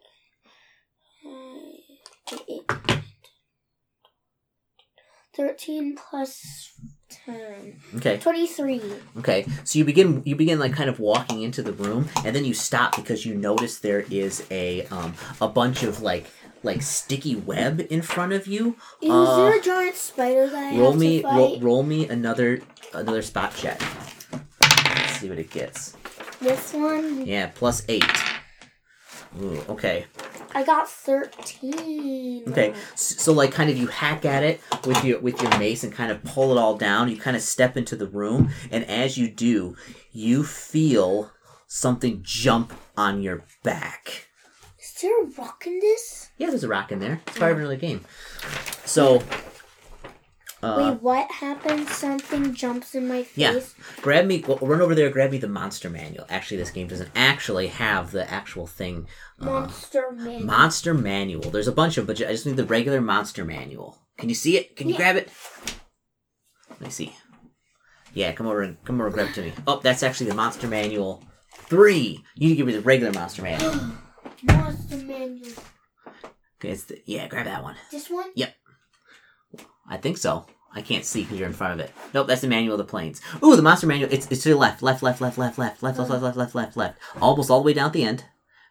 Uh, 1.26 2.34
eight. 2.50 2.72
Thirteen 5.36 5.96
plus 5.96 6.74
ten. 7.10 7.80
Okay, 7.96 8.18
Twenty-three. 8.18 8.82
okay. 9.20 9.46
So 9.64 9.80
you 9.80 9.86
begin 9.86 10.22
you 10.26 10.36
begin 10.36 10.60
like 10.60 10.74
kind 10.74 10.90
of 10.90 11.00
walking 11.00 11.42
into 11.42 11.64
the 11.64 11.72
room, 11.72 12.10
and 12.26 12.36
then 12.36 12.44
you 12.44 12.54
stop 12.54 12.96
because 12.98 13.26
you 13.26 13.36
notice 13.36 13.80
there 13.80 14.02
is 14.12 14.44
a 14.52 14.86
um 14.88 15.14
a 15.40 15.48
bunch 15.48 15.84
of 15.84 16.02
like 16.02 16.26
like 16.64 16.82
sticky 16.82 17.36
web 17.36 17.86
in 17.90 18.02
front 18.02 18.34
of 18.34 18.48
you. 18.48 18.76
Is 19.02 19.10
Uh, 19.12 19.36
there 19.38 19.60
a 19.60 19.62
giant 19.62 19.96
spider 19.96 20.48
that 20.48 20.74
I 20.74 20.78
roll 20.80 20.92
have 20.92 21.00
me 21.00 21.18
to 21.22 21.28
fight? 21.28 21.38
roll, 21.38 21.60
roll 21.60 21.84
me 21.84 22.08
another 22.08 22.62
another 22.94 23.22
spot 23.22 23.54
check. 23.56 23.82
Let's 24.62 25.20
see 25.20 25.30
what 25.30 25.40
it 25.40 25.50
gets. 25.50 25.96
This 26.40 26.74
one, 26.74 27.26
Yeah, 27.26 27.52
plus 27.54 27.84
eight. 27.88 28.04
Ooh, 29.42 29.64
okay. 29.70 30.06
I 30.54 30.64
got 30.64 30.90
thirteen. 30.90 32.44
Okay. 32.50 32.74
So 32.96 33.32
like 33.32 33.52
kind 33.52 33.70
of 33.70 33.78
you 33.78 33.88
hack 33.88 34.26
at 34.26 34.44
it 34.44 34.60
with 34.86 35.04
your 35.06 35.20
with 35.20 35.42
your 35.42 35.58
mace 35.58 35.84
and 35.84 35.94
kind 35.94 36.12
of 36.12 36.22
pull 36.24 36.52
it 36.52 36.58
all 36.60 36.76
down. 36.76 37.10
You 37.10 37.18
kind 37.18 37.38
of 37.38 37.42
step 37.42 37.78
into 37.78 37.96
the 37.96 38.08
room 38.08 38.50
and 38.70 38.84
as 38.86 39.18
you 39.18 39.30
do, 39.32 39.76
you 40.12 40.44
feel 40.44 41.32
something 41.68 42.20
jump 42.24 42.74
on 42.98 43.22
your 43.22 43.46
back. 43.64 44.28
Is 45.02 45.10
there 45.10 45.24
a 45.24 45.42
rock 45.42 45.66
in 45.66 45.80
this? 45.80 46.30
Yeah, 46.38 46.52
there's 46.52 46.64
a 46.64 46.68
rock 46.68 46.92
in 46.92 47.00
there. 47.00 47.22
It's 47.26 47.40
part 47.40 47.54
of 47.54 47.58
another 47.58 47.76
game. 47.76 48.02
So 48.86 49.24
uh, 50.62 50.76
Wait, 50.78 51.02
what 51.02 51.32
happened? 51.32 51.88
Something 51.88 52.54
jumps 52.54 52.94
in 52.94 53.08
my 53.08 53.24
face. 53.24 53.36
Yeah. 53.36 53.60
grab 54.04 54.28
me 54.28 54.44
well, 54.48 54.60
run 54.62 54.80
over 54.80 54.94
there, 54.94 55.10
grab 55.10 55.32
me 55.32 55.40
the 55.40 55.48
monster 55.48 55.90
manual. 55.90 56.28
Actually 56.30 56.58
this 56.58 56.70
game 56.70 56.86
doesn't 56.86 57.10
actually 57.16 57.66
have 57.66 58.12
the 58.12 58.30
actual 58.32 58.68
thing 58.68 59.08
Monster 59.40 60.12
man. 60.12 60.46
Monster 60.46 60.94
Manual. 60.94 61.50
There's 61.50 61.68
a 61.68 61.72
bunch 61.72 61.98
of, 61.98 62.06
but 62.06 62.22
I 62.22 62.34
just 62.34 62.46
need 62.46 62.58
the 62.58 62.64
regular 62.64 63.02
Monster 63.02 63.44
Manual. 63.44 63.98
Can 64.20 64.30
you 64.30 64.36
see 64.36 64.56
it? 64.56 64.76
Can 64.76 64.88
you 64.88 64.94
Yeah. 64.94 65.00
grab 65.00 65.16
it? 65.16 65.32
Let 66.70 66.82
me 66.82 66.90
see. 66.92 67.16
Yeah, 68.14 68.34
come 68.34 68.46
over 68.46 68.62
and 68.62 68.78
come 68.86 68.98
over 68.98 69.08
and 69.08 69.16
grab 69.16 69.30
it 69.30 69.34
to 69.34 69.42
me. 69.42 69.54
Oh, 69.66 69.80
that's 69.82 70.04
actually 70.04 70.30
the 70.30 70.36
Monster 70.36 70.68
Manual 70.68 71.24
three. 71.56 72.24
You 72.36 72.50
need 72.50 72.54
to 72.54 72.58
give 72.58 72.68
me 72.68 72.74
the 72.74 72.82
regular 72.82 73.12
Monster 73.12 73.42
Manual. 73.42 73.82
Monster 74.44 74.98
manual. 74.98 75.52
Okay, 76.60 76.70
it's 76.70 76.84
the, 76.86 77.02
yeah, 77.06 77.28
grab 77.28 77.46
that 77.46 77.64
one. 77.64 77.76
This 77.92 78.10
one? 78.10 78.32
Yep. 78.36 78.54
I 79.88 79.98
think 79.98 80.18
so. 80.18 80.46
I 80.74 80.82
can't 80.82 81.04
see 81.04 81.24
because 81.24 81.38
you're 81.38 81.48
in 81.48 81.54
front 81.54 81.74
of 81.74 81.86
it. 81.86 81.92
Nope, 82.14 82.28
that's 82.28 82.42
the 82.42 82.48
manual 82.48 82.76
of 82.76 82.78
the 82.78 82.90
planes. 82.90 83.20
Ooh, 83.44 83.56
the 83.56 83.62
monster 83.62 83.88
manual. 83.88 84.12
It's, 84.12 84.28
it's 84.32 84.44
to 84.44 84.50
the 84.50 84.56
left, 84.56 84.82
left, 84.82 85.04
left, 85.04 85.20
left, 85.20 85.38
left, 85.38 85.60
left, 85.60 85.84
left, 85.84 86.00
left, 86.00 86.10
left, 86.10 86.24
left, 86.24 86.38
left, 86.38 86.56
left, 86.56 86.78
left. 86.78 87.00
Almost 87.22 87.50
all 87.52 87.60
the 87.62 87.66
way 87.66 87.74
down 87.74 87.88
at 87.88 87.94
the 87.94 88.04
end. 88.04 88.24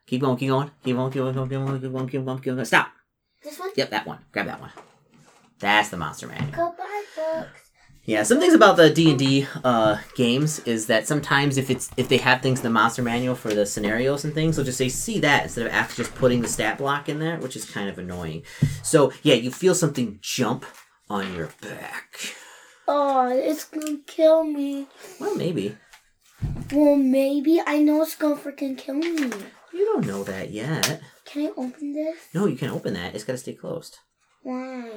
Keep 0.06 0.22
going, 0.22 0.36
keep 0.38 0.48
going, 0.48 0.70
keep 0.82 0.96
going, 0.96 1.10
keep 1.12 1.20
going, 1.20 1.34
keep 1.34 1.50
going, 1.50 1.80
keep 1.80 1.92
going, 1.92 2.08
keep 2.08 2.24
going, 2.24 2.38
keep 2.38 2.54
going. 2.54 2.64
Stop. 2.64 2.88
This 3.42 3.58
one? 3.58 3.70
Yep, 3.76 3.90
that 3.90 4.06
one. 4.06 4.18
Grab 4.32 4.46
that 4.46 4.60
one. 4.60 4.70
That's 5.58 5.90
the 5.90 5.98
monster 5.98 6.26
manual. 6.26 6.50
Goodbye, 6.52 7.04
books. 7.16 7.69
Yeah, 8.06 8.22
some 8.24 8.40
things 8.40 8.54
about 8.54 8.76
the 8.76 8.90
D 8.90 9.10
and 9.10 9.18
D 9.18 9.46
uh, 9.62 9.98
games 10.16 10.58
is 10.60 10.86
that 10.86 11.06
sometimes 11.06 11.56
if 11.58 11.70
it's 11.70 11.90
if 11.96 12.08
they 12.08 12.16
have 12.16 12.40
things 12.42 12.58
in 12.58 12.64
the 12.64 12.70
monster 12.70 13.02
manual 13.02 13.34
for 13.34 13.52
the 13.54 13.64
scenarios 13.66 14.24
and 14.24 14.34
things, 14.34 14.56
they'll 14.56 14.64
just 14.64 14.78
say 14.78 14.88
see 14.88 15.20
that 15.20 15.44
instead 15.44 15.66
of 15.66 15.72
actually 15.72 16.04
just 16.04 16.16
putting 16.16 16.40
the 16.40 16.48
stat 16.48 16.78
block 16.78 17.08
in 17.08 17.18
there, 17.20 17.36
which 17.38 17.56
is 17.56 17.70
kind 17.70 17.88
of 17.88 17.98
annoying. 17.98 18.42
So 18.82 19.12
yeah, 19.22 19.34
you 19.34 19.50
feel 19.50 19.74
something 19.74 20.18
jump 20.22 20.64
on 21.08 21.34
your 21.34 21.50
back. 21.60 22.34
Oh, 22.88 23.28
it's 23.30 23.64
gonna 23.66 23.98
kill 24.06 24.42
me. 24.44 24.86
Well, 25.20 25.36
maybe 25.36 25.76
Well, 26.72 26.96
maybe. 26.96 27.60
I 27.64 27.78
know 27.78 28.02
it's 28.02 28.16
gonna 28.16 28.34
freaking 28.36 28.76
kill 28.76 28.94
me. 28.96 29.30
you 29.72 29.84
don't 29.84 30.06
know 30.06 30.24
that 30.24 30.50
yet. 30.50 31.00
Can 31.26 31.46
I 31.46 31.50
open 31.56 31.92
this? 31.92 32.16
No, 32.34 32.46
you 32.46 32.56
can't 32.56 32.72
open 32.74 32.94
that. 32.94 33.14
It's 33.14 33.22
got 33.22 33.34
to 33.34 33.38
stay 33.38 33.52
closed. 33.52 33.98
Why? 34.42 34.90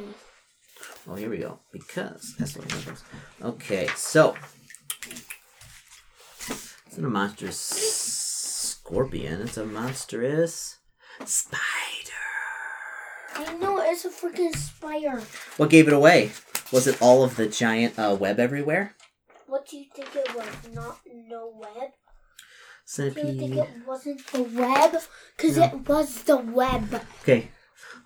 Oh, 1.08 1.15
here 1.15 1.30
we 1.30 1.38
go. 1.38 1.60
Because 1.72 2.36
that's 2.38 2.56
what 2.56 2.72
happens. 2.72 3.04
Okay, 3.41 3.88
so 3.96 4.36
it's 6.50 6.98
not 6.98 7.08
a 7.08 7.10
monstrous 7.10 7.58
scorpion. 7.58 9.41
It's 9.41 9.58
a 9.58 9.65
monstrous 9.65 10.78
spider. 11.26 11.60
I 13.36 13.54
know 13.56 13.80
it's 13.82 14.06
a 14.06 14.10
freaking 14.10 14.56
spider. 14.56 15.24
What 15.58 15.69
gave 15.69 15.88
it 15.88 15.93
away? 15.93 16.32
Was 16.72 16.88
it 16.88 17.02
all 17.02 17.24
of 17.24 17.36
the 17.36 17.48
giant 17.48 17.98
uh, 18.00 18.15
web 18.19 18.39
everywhere? 18.39 18.96
What 19.48 19.67
do 19.67 19.78
you 19.78 19.86
think 19.93 20.15
it 20.15 20.36
was? 20.36 20.48
Not 20.74 21.00
no 21.13 21.52
web? 21.56 21.91
Do 22.96 23.04
you 23.06 23.12
think 23.12 23.56
it 23.56 23.69
wasn't 23.88 24.26
the 24.28 24.43
web? 24.43 25.02
Because 25.38 25.58
No. 25.58 25.63
it 25.65 25.88
was 25.88 26.24
the 26.24 26.38
web. 26.38 27.02
Okay. 27.22 27.50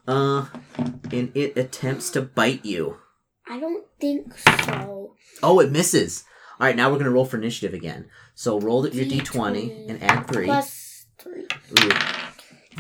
Uh, 0.08 0.46
and 1.12 1.32
it 1.36 1.58
attempts 1.58 2.10
to 2.12 2.22
bite 2.22 2.64
you. 2.66 2.98
I 3.48 3.60
don't 3.60 3.86
think 4.00 4.38
so. 4.38 5.16
Oh, 5.44 5.60
it 5.60 5.72
misses. 5.72 6.24
All 6.60 6.66
right, 6.68 6.76
now 6.76 6.92
we're 6.92 6.98
gonna 6.98 7.12
roll 7.12 7.26
for 7.26 7.38
initiative 7.38 7.74
again. 7.74 8.10
So 8.36 8.60
roll 8.60 8.88
your 8.88 9.06
d20 9.06 9.22
D20 9.26 9.90
and 9.90 10.04
add 10.04 10.28
three. 10.28 10.46
Plus 10.46 11.06
three. 11.18 11.46
Ooh. 11.82 11.92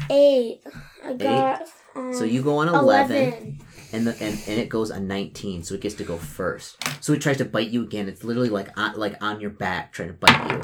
Eight. 0.10 0.62
I 1.04 1.14
got. 1.14 1.62
Um, 1.96 2.14
So 2.14 2.24
you 2.24 2.42
go 2.44 2.58
on 2.58 2.70
11. 2.70 3.16
11. 3.16 3.60
and 3.94 4.08
the 4.08 4.12
and, 4.24 4.40
and 4.48 4.60
it 4.60 4.70
goes 4.70 4.92
on 4.92 5.08
19 5.08 5.64
so 5.64 5.74
it 5.76 5.82
gets 5.82 5.96
to 5.96 6.04
go 6.04 6.18
first 6.18 6.76
so 7.02 7.14
it 7.14 7.22
tries 7.22 7.38
to 7.38 7.46
bite 7.46 7.70
you 7.70 7.82
again 7.84 8.08
it's 8.10 8.24
literally 8.24 8.50
like 8.50 8.78
on 8.78 8.96
like 9.00 9.16
on 9.24 9.40
your 9.40 9.50
back 9.50 9.94
trying 9.94 10.10
to 10.10 10.14
bite 10.14 10.52
you 10.52 10.62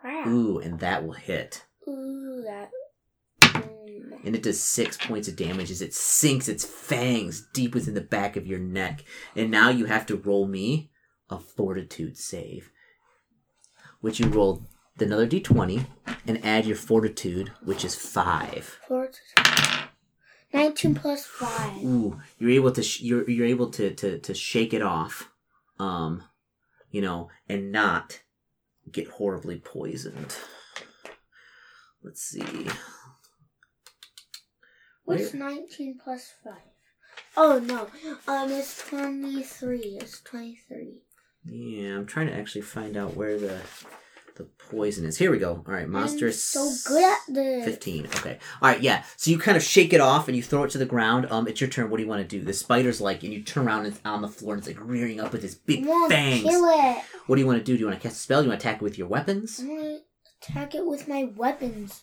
Crap. 0.00 0.26
ooh 0.26 0.58
and 0.58 0.78
that 0.80 1.06
will 1.06 1.12
hit 1.14 1.64
Ooh, 1.88 2.42
that. 2.44 2.70
And 4.24 4.34
it 4.34 4.42
does 4.42 4.60
six 4.60 4.96
points 4.96 5.28
of 5.28 5.36
damage 5.36 5.70
as 5.70 5.80
it 5.80 5.94
sinks 5.94 6.48
its 6.48 6.64
fangs 6.64 7.46
deep 7.52 7.74
within 7.74 7.94
the 7.94 8.00
back 8.00 8.36
of 8.36 8.46
your 8.46 8.58
neck 8.58 9.04
and 9.36 9.50
now 9.50 9.70
you 9.70 9.86
have 9.86 10.06
to 10.06 10.16
roll 10.16 10.46
me 10.46 10.90
a 11.30 11.38
fortitude 11.38 12.16
save 12.16 12.70
which 14.00 14.18
you 14.18 14.28
roll 14.28 14.66
another 14.98 15.26
d20 15.26 15.86
and 16.26 16.44
add 16.44 16.66
your 16.66 16.76
fortitude 16.76 17.52
which 17.64 17.84
is 17.84 17.94
five 17.94 18.78
Fortitude. 18.88 19.44
19 20.52 20.94
plus 20.94 21.26
5. 21.26 21.84
Ooh, 21.84 22.20
you're 22.38 22.50
able 22.50 22.72
to 22.72 22.82
sh- 22.82 23.02
you're 23.02 23.28
you're 23.28 23.46
able 23.46 23.70
to, 23.70 23.94
to 23.94 24.18
to 24.18 24.32
shake 24.34 24.72
it 24.72 24.80
off, 24.80 25.30
um, 25.78 26.22
you 26.90 27.02
know, 27.02 27.28
and 27.48 27.70
not 27.70 28.22
get 28.90 29.08
horribly 29.08 29.58
poisoned. 29.58 30.34
Let's 32.02 32.22
see. 32.22 32.68
What's 35.08 35.32
19 35.32 35.98
plus 36.02 36.34
5? 36.44 36.52
Oh, 37.36 37.58
no. 37.58 37.88
Um, 38.30 38.50
it's 38.52 38.86
23. 38.88 39.78
It's 40.00 40.20
23. 40.20 40.98
Yeah, 41.44 41.96
I'm 41.96 42.06
trying 42.06 42.26
to 42.26 42.34
actually 42.34 42.60
find 42.62 42.96
out 42.96 43.16
where 43.16 43.38
the 43.38 43.60
the 44.36 44.44
poison 44.70 45.04
is. 45.04 45.18
Here 45.18 45.30
we 45.32 45.38
go. 45.38 45.64
All 45.66 45.74
right, 45.74 45.88
monster. 45.88 46.26
I'm 46.26 46.32
so 46.32 46.70
good 46.86 47.02
at 47.04 47.18
this. 47.34 47.64
15. 47.64 48.06
Okay. 48.06 48.38
All 48.62 48.70
right, 48.70 48.80
yeah. 48.80 49.02
So 49.16 49.30
you 49.30 49.38
kind 49.38 49.56
of 49.56 49.62
shake 49.62 49.92
it 49.92 50.00
off 50.00 50.28
and 50.28 50.36
you 50.36 50.42
throw 50.42 50.62
it 50.62 50.70
to 50.70 50.78
the 50.78 50.86
ground. 50.86 51.26
Um, 51.30 51.48
it's 51.48 51.60
your 51.60 51.68
turn. 51.70 51.90
What 51.90 51.96
do 51.96 52.04
you 52.04 52.08
want 52.08 52.28
to 52.28 52.38
do? 52.38 52.44
The 52.44 52.52
spider's 52.52 53.00
like, 53.00 53.24
and 53.24 53.32
you 53.32 53.42
turn 53.42 53.66
around 53.66 53.86
and 53.86 53.94
it's 53.94 54.00
on 54.04 54.22
the 54.22 54.28
floor 54.28 54.54
and 54.54 54.60
it's 54.60 54.68
like 54.68 54.78
rearing 54.80 55.20
up 55.20 55.32
with 55.32 55.42
its 55.42 55.54
big 55.54 55.84
to 55.84 56.08
fangs. 56.08 56.42
kill 56.42 56.64
it. 56.68 57.02
What 57.26 57.36
do 57.36 57.40
you 57.40 57.46
want 57.48 57.58
to 57.58 57.64
do? 57.64 57.74
Do 57.74 57.80
you 57.80 57.86
want 57.86 58.00
to 58.00 58.02
cast 58.06 58.20
a 58.20 58.22
spell? 58.22 58.40
Do 58.40 58.44
you 58.44 58.50
want 58.50 58.60
to 58.60 58.68
attack 58.68 58.80
it 58.80 58.84
with 58.84 58.96
your 58.98 59.08
weapons? 59.08 59.60
I 59.60 59.66
want 59.66 59.80
to 59.80 60.50
attack 60.52 60.74
it 60.74 60.86
with 60.86 61.08
my 61.08 61.24
weapons. 61.34 62.02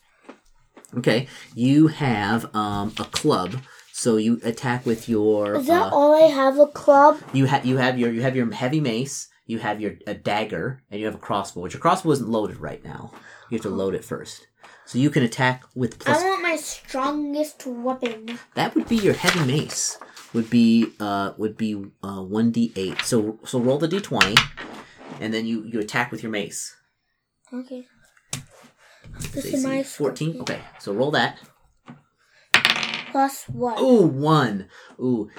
Okay, 0.98 1.28
you 1.54 1.88
have 1.88 2.54
um, 2.56 2.94
a 3.00 3.06
club, 3.06 3.62
so 3.92 4.18
you 4.18 4.40
attack 4.44 4.86
with 4.86 5.10
your. 5.10 5.56
Is 5.56 5.68
that 5.68 5.92
uh, 5.92 5.96
all 5.96 6.16
I 6.16 6.28
have? 6.28 6.60
A 6.60 6.68
club? 6.68 7.20
you 7.34 7.46
have 7.46 7.66
you 7.66 7.78
have 7.78 8.00
your 8.00 8.12
you 8.12 8.22
have 8.22 8.36
your 8.36 8.52
heavy 8.52 8.80
mace, 8.80 9.28
you 9.46 9.60
have 9.60 9.82
your 9.82 9.96
a 10.08 10.14
dagger, 10.14 10.82
and 10.90 11.00
you 11.00 11.06
have 11.06 11.16
a 11.16 11.20
crossbow. 11.20 11.62
Which 11.62 11.74
your 11.74 11.82
crossbow 11.82 12.12
isn't 12.12 12.30
loaded 12.30 12.58
right 12.58 12.84
now. 12.84 13.12
You 13.50 13.58
have 13.58 13.64
to 13.64 13.70
load 13.70 13.94
it 13.96 14.06
first. 14.06 14.48
So 14.86 15.00
you 15.00 15.10
can 15.10 15.24
attack 15.24 15.64
with 15.74 16.00
plus. 16.00 16.22
I 16.22 16.30
want 16.30 16.42
my 16.42 16.56
strongest 16.56 17.66
weapon. 17.66 18.40
That 18.54 18.76
would 18.76 18.88
be 18.88 18.98
your 18.98 19.16
heavy 19.16 19.44
mace. 19.46 19.98
would 20.34 20.50
be 20.50 20.92
uh 21.00 21.34
would 21.38 21.58
be 21.58 21.74
uh 22.04 22.22
one 22.22 22.52
d 22.52 22.72
eight. 22.76 23.02
So 23.02 23.40
so 23.44 23.60
roll 23.60 23.80
the 23.80 23.88
d 23.88 24.00
twenty, 24.00 24.36
and 25.20 25.34
then 25.34 25.46
you 25.46 25.64
you 25.64 25.80
attack 25.80 26.12
with 26.12 26.22
your 26.22 26.32
mace. 26.32 26.76
Okay. 27.52 27.88
This 29.34 29.46
is 29.46 29.64
my 29.64 29.82
see 29.82 29.84
fourteen. 29.84 30.42
Okay, 30.42 30.60
so 30.80 30.94
roll 30.94 31.12
that. 31.12 31.40
plus 33.12 33.46
what? 33.46 33.80
Ooh, 33.80 34.06
one. 34.06 34.68
Ooh, 35.00 35.30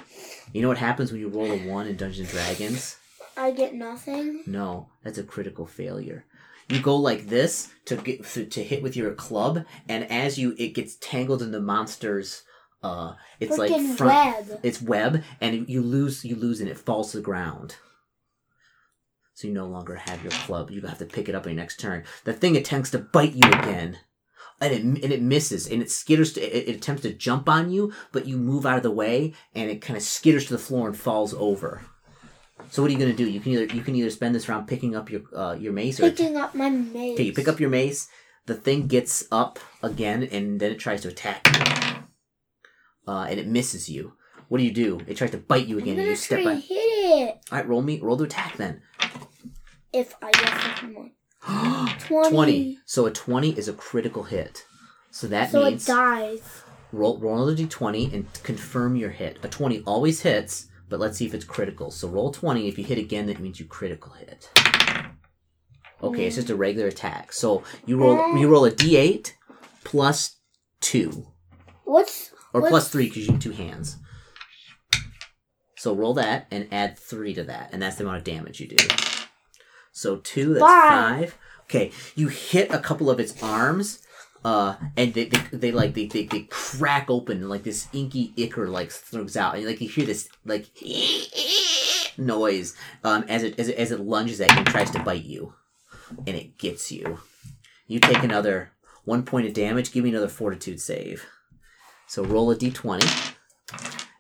you 0.52 0.62
know 0.62 0.68
what 0.68 0.78
happens 0.78 1.12
when 1.12 1.20
you 1.20 1.28
roll 1.28 1.50
a 1.50 1.58
one 1.58 1.86
in 1.86 1.96
Dungeons 1.96 2.20
and 2.20 2.28
Dragons? 2.28 2.96
I 3.36 3.50
get 3.50 3.74
nothing. 3.74 4.42
No, 4.46 4.88
that's 5.04 5.18
a 5.18 5.22
critical 5.22 5.66
failure. 5.66 6.24
You 6.68 6.80
go 6.80 6.96
like 6.96 7.28
this 7.28 7.72
to 7.84 7.96
get 7.96 8.24
to 8.24 8.62
hit 8.62 8.82
with 8.82 8.96
your 8.96 9.12
club, 9.14 9.64
and 9.88 10.10
as 10.10 10.38
you 10.38 10.54
it 10.58 10.74
gets 10.74 10.96
tangled 10.96 11.42
in 11.42 11.52
the 11.52 11.60
monster's 11.60 12.42
uh, 12.82 13.14
it's 13.40 13.58
like 13.58 13.70
front, 13.96 14.48
web. 14.48 14.60
it's 14.62 14.82
web, 14.82 15.22
and 15.40 15.68
you 15.68 15.82
lose 15.82 16.24
you 16.24 16.36
lose, 16.36 16.60
and 16.60 16.68
it 16.68 16.78
falls 16.78 17.10
to 17.12 17.18
the 17.18 17.22
ground. 17.22 17.76
So 19.36 19.48
you 19.48 19.52
no 19.52 19.66
longer 19.66 19.96
have 19.96 20.22
your 20.22 20.32
club. 20.32 20.70
You 20.70 20.80
have 20.80 20.96
to 20.96 21.04
pick 21.04 21.28
it 21.28 21.34
up 21.34 21.44
on 21.44 21.52
your 21.52 21.60
next 21.60 21.78
turn. 21.78 22.04
The 22.24 22.32
thing 22.32 22.56
attempts 22.56 22.90
to 22.92 22.98
bite 22.98 23.34
you 23.34 23.46
again, 23.46 23.98
and 24.62 24.72
it 24.72 24.82
and 24.82 25.12
it 25.12 25.20
misses, 25.20 25.66
and 25.70 25.82
it 25.82 25.88
skitters. 25.88 26.32
To, 26.34 26.40
it, 26.40 26.66
it 26.70 26.76
attempts 26.76 27.02
to 27.02 27.12
jump 27.12 27.46
on 27.46 27.70
you, 27.70 27.92
but 28.12 28.24
you 28.26 28.38
move 28.38 28.64
out 28.64 28.78
of 28.78 28.82
the 28.82 28.90
way, 28.90 29.34
and 29.54 29.68
it 29.70 29.82
kind 29.82 29.94
of 29.98 30.02
skitters 30.02 30.46
to 30.46 30.54
the 30.54 30.58
floor 30.58 30.88
and 30.88 30.96
falls 30.96 31.34
over. 31.34 31.82
So 32.70 32.80
what 32.80 32.88
are 32.88 32.92
you 32.94 32.98
gonna 32.98 33.12
do? 33.12 33.28
You 33.28 33.40
can 33.40 33.52
either 33.52 33.74
you 33.74 33.82
can 33.82 33.94
either 33.94 34.08
spend 34.08 34.34
this 34.34 34.48
round 34.48 34.68
picking 34.68 34.96
up 34.96 35.10
your 35.10 35.20
uh, 35.34 35.52
your 35.52 35.74
mace, 35.74 36.00
or 36.00 36.08
Picking 36.08 36.38
up 36.38 36.54
my 36.54 36.70
mace. 36.70 37.12
okay, 37.16 37.24
you 37.24 37.34
pick 37.34 37.46
up 37.46 37.60
your 37.60 37.68
mace. 37.68 38.08
The 38.46 38.54
thing 38.54 38.86
gets 38.86 39.24
up 39.30 39.58
again, 39.82 40.22
and 40.32 40.58
then 40.60 40.72
it 40.72 40.78
tries 40.78 41.02
to 41.02 41.08
attack 41.08 41.46
you, 41.46 43.12
uh, 43.12 43.26
and 43.28 43.38
it 43.38 43.46
misses 43.48 43.90
you. 43.90 44.14
What 44.48 44.58
do 44.58 44.64
you 44.64 44.72
do? 44.72 45.00
It 45.06 45.18
tries 45.18 45.32
to 45.32 45.38
bite 45.38 45.66
you 45.66 45.76
again, 45.76 45.98
and 45.98 46.08
you 46.08 46.16
step 46.16 46.42
back. 46.42 46.62
hit 46.62 46.74
it. 46.76 47.38
All 47.52 47.58
right, 47.58 47.68
roll 47.68 47.82
me, 47.82 48.00
roll 48.00 48.16
the 48.16 48.24
attack 48.24 48.56
then. 48.56 48.80
If 49.92 50.14
I 50.22 50.30
get 50.32 50.48
fucking 50.48 50.94
one. 50.94 51.10
20. 52.00 52.30
20. 52.30 52.78
So 52.86 53.06
a 53.06 53.10
20 53.10 53.50
is 53.58 53.68
a 53.68 53.72
critical 53.72 54.24
hit. 54.24 54.64
So 55.10 55.26
that 55.28 55.50
So 55.50 55.64
means 55.64 55.88
it 55.88 55.92
dies. 55.92 56.62
roll, 56.92 57.18
roll 57.18 57.36
another 57.36 57.54
d20 57.56 58.12
and 58.12 58.26
confirm 58.42 58.96
your 58.96 59.10
hit. 59.10 59.38
A 59.42 59.48
20 59.48 59.82
always 59.86 60.20
hits, 60.22 60.66
but 60.88 61.00
let's 61.00 61.16
see 61.18 61.26
if 61.26 61.34
it's 61.34 61.44
critical. 61.44 61.90
So 61.90 62.08
roll 62.08 62.30
20. 62.32 62.68
If 62.68 62.78
you 62.78 62.84
hit 62.84 62.98
again, 62.98 63.26
that 63.26 63.40
means 63.40 63.58
you 63.60 63.66
critical 63.66 64.12
hit. 64.12 64.50
Okay, 66.02 66.26
it's 66.26 66.36
just 66.36 66.50
a 66.50 66.56
regular 66.56 66.88
attack. 66.88 67.32
So 67.32 67.62
you 67.86 67.96
roll 67.96 68.18
um, 68.20 68.36
you 68.36 68.48
roll 68.48 68.66
a 68.66 68.70
d8 68.70 69.32
plus 69.84 70.36
2. 70.80 71.26
What's 71.84 72.32
Or 72.52 72.60
what's, 72.60 72.70
plus 72.70 72.88
3 72.90 73.06
because 73.08 73.26
you 73.26 73.32
have 73.32 73.40
two 73.42 73.52
hands. 73.52 73.96
So 75.76 75.94
roll 75.94 76.12
that 76.14 76.48
and 76.50 76.68
add 76.72 76.98
3 76.98 77.32
to 77.34 77.44
that, 77.44 77.70
and 77.72 77.80
that's 77.80 77.96
the 77.96 78.04
amount 78.04 78.18
of 78.18 78.24
damage 78.24 78.60
you 78.60 78.68
do. 78.68 78.76
So 79.96 80.16
2, 80.16 80.52
that's 80.52 80.60
Five. 80.60 81.30
5. 81.30 81.38
Okay, 81.62 81.90
you 82.14 82.28
hit 82.28 82.70
a 82.70 82.78
couple 82.78 83.08
of 83.08 83.18
its 83.18 83.42
arms, 83.42 84.02
uh, 84.44 84.76
and 84.94 85.14
they, 85.14 85.24
they, 85.24 85.38
they 85.56 85.72
like 85.72 85.94
they, 85.94 86.04
they, 86.04 86.24
they 86.26 86.42
crack 86.50 87.08
open 87.08 87.38
and 87.38 87.48
like 87.48 87.62
this 87.62 87.88
inky 87.94 88.34
ichor 88.36 88.68
like 88.68 88.90
throws 88.90 89.38
out, 89.38 89.54
and 89.54 89.64
like 89.64 89.80
you 89.80 89.88
hear 89.88 90.04
this 90.04 90.28
like 90.44 90.66
noise 92.18 92.76
um, 93.04 93.24
as 93.26 93.42
it 93.42 93.58
as 93.58 93.68
it 93.68 93.76
as 93.78 93.90
it 93.90 94.00
lunges 94.00 94.38
at 94.42 94.52
you 94.52 94.58
and 94.58 94.66
tries 94.66 94.90
to 94.90 95.02
bite 95.02 95.24
you, 95.24 95.54
and 96.26 96.36
it 96.36 96.58
gets 96.58 96.92
you. 96.92 97.20
You 97.86 97.98
take 97.98 98.22
another 98.22 98.72
one 99.06 99.22
point 99.22 99.46
of 99.46 99.54
damage. 99.54 99.92
Give 99.92 100.04
me 100.04 100.10
another 100.10 100.28
fortitude 100.28 100.78
save. 100.78 101.24
So 102.06 102.22
roll 102.22 102.50
a 102.50 102.54
d20, 102.54 103.34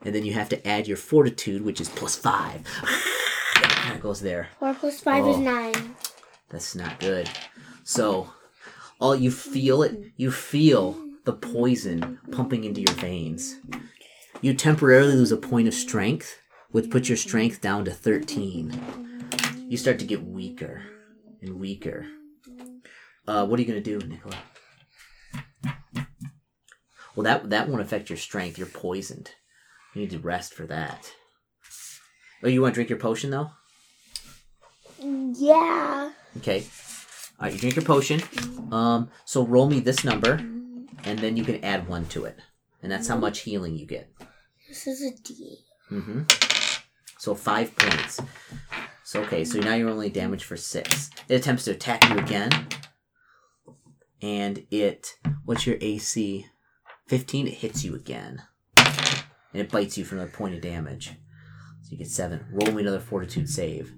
and 0.02 0.14
then 0.14 0.24
you 0.24 0.32
have 0.32 0.48
to 0.48 0.66
add 0.66 0.88
your 0.88 0.96
fortitude, 0.96 1.62
which 1.66 1.82
is 1.82 1.90
plus 1.90 2.16
five. 2.16 2.66
that 3.92 4.00
goes 4.02 4.20
there. 4.20 4.48
Four 4.58 4.74
plus 4.74 5.00
five 5.00 5.26
is 5.26 5.36
Oh. 5.36 5.40
nine. 5.40 5.96
That's 6.48 6.74
not 6.74 7.00
good. 7.00 7.28
So, 7.84 8.32
all 9.00 9.14
you 9.16 9.30
feel 9.30 9.82
it, 9.82 10.12
you 10.16 10.30
feel 10.30 10.96
the 11.24 11.32
poison 11.32 12.18
pumping 12.32 12.64
into 12.64 12.80
your 12.80 12.94
veins. 12.94 13.56
You 14.40 14.54
temporarily 14.54 15.14
lose 15.14 15.32
a 15.32 15.36
point 15.36 15.66
of 15.68 15.74
strength, 15.74 16.38
which 16.70 16.90
puts 16.90 17.08
your 17.08 17.16
strength 17.16 17.60
down 17.60 17.84
to 17.84 17.90
13. 17.90 18.80
You 19.68 19.76
start 19.76 19.98
to 19.98 20.04
get 20.04 20.22
weaker 20.24 20.82
and 21.42 21.58
weaker. 21.58 22.06
Uh, 23.26 23.44
what 23.46 23.58
are 23.58 23.62
you 23.62 23.68
going 23.68 23.82
to 23.82 23.98
do, 23.98 24.06
Nicola? 24.06 24.36
Well, 27.14 27.24
that 27.24 27.48
that 27.50 27.68
won't 27.68 27.80
affect 27.80 28.10
your 28.10 28.18
strength. 28.18 28.58
You're 28.58 28.66
poisoned. 28.68 29.30
You 29.94 30.02
need 30.02 30.10
to 30.10 30.18
rest 30.18 30.52
for 30.52 30.66
that. 30.66 31.12
Oh, 32.42 32.48
you 32.48 32.60
want 32.60 32.74
to 32.74 32.76
drink 32.76 32.90
your 32.90 32.98
potion 32.98 33.30
though? 33.30 33.50
Yeah. 35.06 36.12
Okay. 36.38 36.64
All 37.38 37.44
right, 37.44 37.52
you 37.52 37.58
drink 37.58 37.76
your 37.76 37.84
potion. 37.84 38.22
Um, 38.72 39.10
so 39.24 39.44
roll 39.44 39.68
me 39.68 39.80
this 39.80 40.04
number, 40.04 40.32
and 41.04 41.18
then 41.18 41.36
you 41.36 41.44
can 41.44 41.62
add 41.64 41.86
one 41.88 42.06
to 42.06 42.24
it, 42.24 42.38
and 42.82 42.90
that's 42.90 43.08
how 43.08 43.16
much 43.16 43.40
healing 43.40 43.76
you 43.76 43.86
get. 43.86 44.10
This 44.68 44.86
is 44.86 45.02
a 45.02 45.10
D. 45.22 45.58
Mm-hmm. 45.90 46.22
So 47.18 47.34
five 47.34 47.76
points. 47.76 48.20
So 49.04 49.22
okay, 49.22 49.44
so 49.44 49.60
now 49.60 49.74
you're 49.74 49.90
only 49.90 50.08
damaged 50.08 50.44
for 50.44 50.56
six. 50.56 51.10
It 51.28 51.34
attempts 51.34 51.64
to 51.64 51.72
attack 51.72 52.08
you 52.08 52.16
again, 52.18 52.68
and 54.22 54.66
it. 54.70 55.18
What's 55.44 55.66
your 55.66 55.76
AC? 55.80 56.46
Fifteen. 57.06 57.46
It 57.46 57.54
hits 57.54 57.84
you 57.84 57.94
again, 57.94 58.42
and 58.76 59.62
it 59.62 59.70
bites 59.70 59.98
you 59.98 60.04
for 60.04 60.16
another 60.16 60.30
point 60.30 60.54
of 60.54 60.62
damage. 60.62 61.12
So 61.82 61.92
you 61.92 61.98
get 61.98 62.08
seven. 62.08 62.46
Roll 62.50 62.72
me 62.72 62.82
another 62.82 62.98
Fortitude 62.98 63.48
save. 63.48 63.92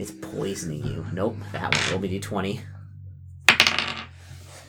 It's 0.00 0.12
poisoning 0.12 0.82
you. 0.84 1.04
Nope, 1.12 1.36
that 1.52 1.74
one. 1.74 1.90
Roll 1.90 2.00
me 2.00 2.18
d20. 2.18 2.60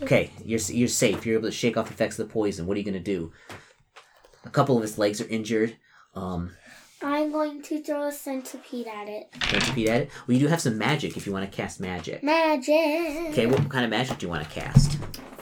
Okay, 0.01 0.29
you're 0.43 0.59
you're 0.59 0.87
safe. 0.89 1.25
You're 1.25 1.37
able 1.37 1.47
to 1.47 1.53
shake 1.53 1.77
off 1.77 1.87
the 1.87 1.93
effects 1.93 2.19
of 2.19 2.27
the 2.27 2.33
poison. 2.33 2.65
What 2.65 2.75
are 2.75 2.79
you 2.79 2.85
gonna 2.85 2.99
do? 2.99 3.31
A 4.43 4.49
couple 4.49 4.75
of 4.75 4.81
his 4.81 4.97
legs 4.97 5.21
are 5.21 5.27
injured. 5.29 5.77
Um, 6.15 6.51
I'm 7.01 7.31
going 7.31 7.61
to 7.63 7.81
throw 7.81 8.07
a 8.07 8.11
centipede 8.11 8.87
at 8.87 9.07
it. 9.07 9.29
Beat 9.73 9.87
at 9.87 10.01
it? 10.01 10.09
Well, 10.27 10.35
you 10.35 10.41
do 10.41 10.47
have 10.47 10.59
some 10.59 10.77
magic 10.77 11.15
if 11.15 11.25
you 11.25 11.31
want 11.31 11.49
to 11.49 11.55
cast 11.55 11.79
magic. 11.79 12.23
Magic. 12.23 13.31
Okay, 13.31 13.45
what 13.45 13.69
kind 13.69 13.85
of 13.85 13.89
magic 13.89 14.17
do 14.17 14.25
you 14.25 14.29
want 14.29 14.43
to 14.43 14.49
cast? 14.49 14.97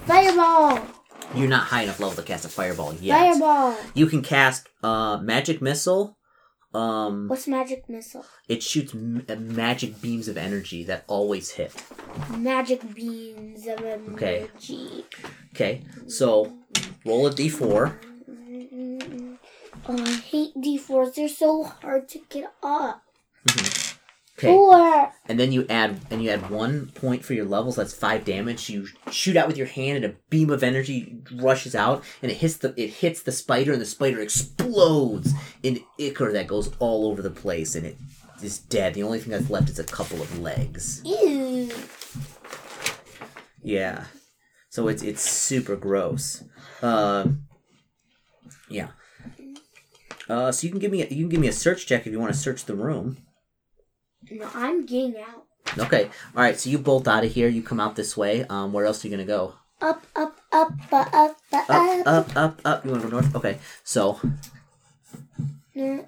Fireball. 0.05 0.85
You're 1.33 1.47
not 1.47 1.63
high 1.63 1.81
enough 1.83 1.99
level 1.99 2.15
to 2.15 2.21
cast 2.21 2.45
a 2.45 2.49
fireball 2.49 2.93
yet. 2.93 3.17
Fireball. 3.17 3.75
You 3.93 4.05
can 4.05 4.21
cast 4.21 4.69
uh, 4.83 5.17
magic 5.17 5.61
missile. 5.61 6.18
Um, 6.73 7.27
What's 7.27 7.47
magic 7.47 7.89
missile? 7.89 8.25
it 8.47 8.61
shoots 8.61 8.93
m- 8.93 9.25
uh, 9.27 9.35
magic 9.35 10.01
beams 10.01 10.27
of 10.27 10.37
energy 10.37 10.83
that 10.83 11.03
always 11.07 11.49
hit. 11.51 11.73
Magic 12.37 12.81
beams 12.93 13.65
of 13.65 13.79
energy. 13.81 14.11
Okay. 14.13 14.47
Okay, 15.55 15.81
so 16.07 16.53
roll 17.05 17.25
a 17.27 17.31
d4. 17.31 17.95
Oh, 19.87 20.03
I 20.03 20.11
hate 20.11 20.53
D4s. 20.55 21.15
They're 21.15 21.27
so 21.29 21.63
hard 21.63 22.07
to 22.09 22.19
get 22.29 22.53
up. 22.61 23.01
Okay, 24.39 24.47
Four. 24.47 25.11
and 25.25 25.37
then 25.37 25.51
you 25.51 25.65
add 25.69 25.99
and 26.09 26.23
you 26.23 26.29
add 26.29 26.49
one 26.49 26.91
point 26.95 27.25
for 27.25 27.33
your 27.33 27.43
levels. 27.43 27.75
That's 27.75 27.93
five 27.93 28.23
damage. 28.23 28.69
You 28.69 28.87
shoot 29.11 29.35
out 29.35 29.47
with 29.49 29.57
your 29.57 29.67
hand, 29.67 29.97
and 29.97 30.13
a 30.13 30.17
beam 30.29 30.49
of 30.49 30.63
energy 30.63 31.17
rushes 31.33 31.75
out, 31.75 32.05
and 32.21 32.31
it 32.31 32.35
hits 32.37 32.55
the 32.55 32.73
it 32.81 32.89
hits 32.89 33.21
the 33.21 33.33
spider, 33.33 33.73
and 33.73 33.81
the 33.81 33.85
spider 33.85 34.21
explodes 34.21 35.33
in 35.61 35.81
ichor 35.99 36.31
that 36.31 36.47
goes 36.47 36.71
all 36.79 37.07
over 37.07 37.21
the 37.21 37.29
place, 37.29 37.75
and 37.75 37.85
it 37.85 37.97
is 38.41 38.59
dead. 38.59 38.93
The 38.93 39.03
only 39.03 39.19
thing 39.19 39.31
that's 39.31 39.49
left 39.49 39.67
is 39.67 39.77
a 39.77 39.83
couple 39.83 40.21
of 40.21 40.39
legs. 40.39 41.01
Ew. 41.03 41.69
Yeah, 43.61 44.05
so 44.69 44.87
it's 44.87 45.03
it's 45.03 45.21
super 45.21 45.75
gross. 45.75 46.45
Um, 46.81 47.43
yeah. 48.69 48.87
Uh, 50.29 50.51
so 50.53 50.65
you 50.65 50.71
can 50.71 50.79
give 50.79 50.91
me 50.91 51.01
a, 51.01 51.07
you 51.07 51.23
can 51.23 51.29
give 51.29 51.41
me 51.41 51.49
a 51.49 51.51
search 51.51 51.87
check 51.87 52.07
if 52.07 52.13
you 52.13 52.19
want 52.19 52.31
to 52.31 52.39
search 52.39 52.63
the 52.63 52.75
room. 52.75 53.17
No, 54.31 54.49
I'm 54.53 54.85
getting 54.85 55.15
out. 55.17 55.45
Okay. 55.77 56.05
All 56.35 56.41
right. 56.43 56.59
So 56.59 56.69
you 56.69 56.77
bolt 56.79 57.07
out 57.07 57.23
of 57.23 57.31
here. 57.31 57.47
You 57.47 57.61
come 57.61 57.79
out 57.79 57.95
this 57.95 58.17
way. 58.17 58.43
Um, 58.49 58.73
where 58.73 58.85
else 58.85 59.03
are 59.03 59.07
you 59.07 59.11
gonna 59.15 59.25
go? 59.25 59.53
Up, 59.81 60.05
up, 60.15 60.35
up, 60.51 60.73
up, 60.91 61.13
up, 61.13 61.37
up. 61.53 61.69
Up, 61.69 62.07
up, 62.07 62.35
up, 62.35 62.61
up. 62.65 62.85
You 62.85 62.91
want 62.91 63.03
to 63.03 63.09
go 63.09 63.19
north? 63.19 63.35
Okay. 63.35 63.59
So 63.83 64.19
Ne- 65.75 66.05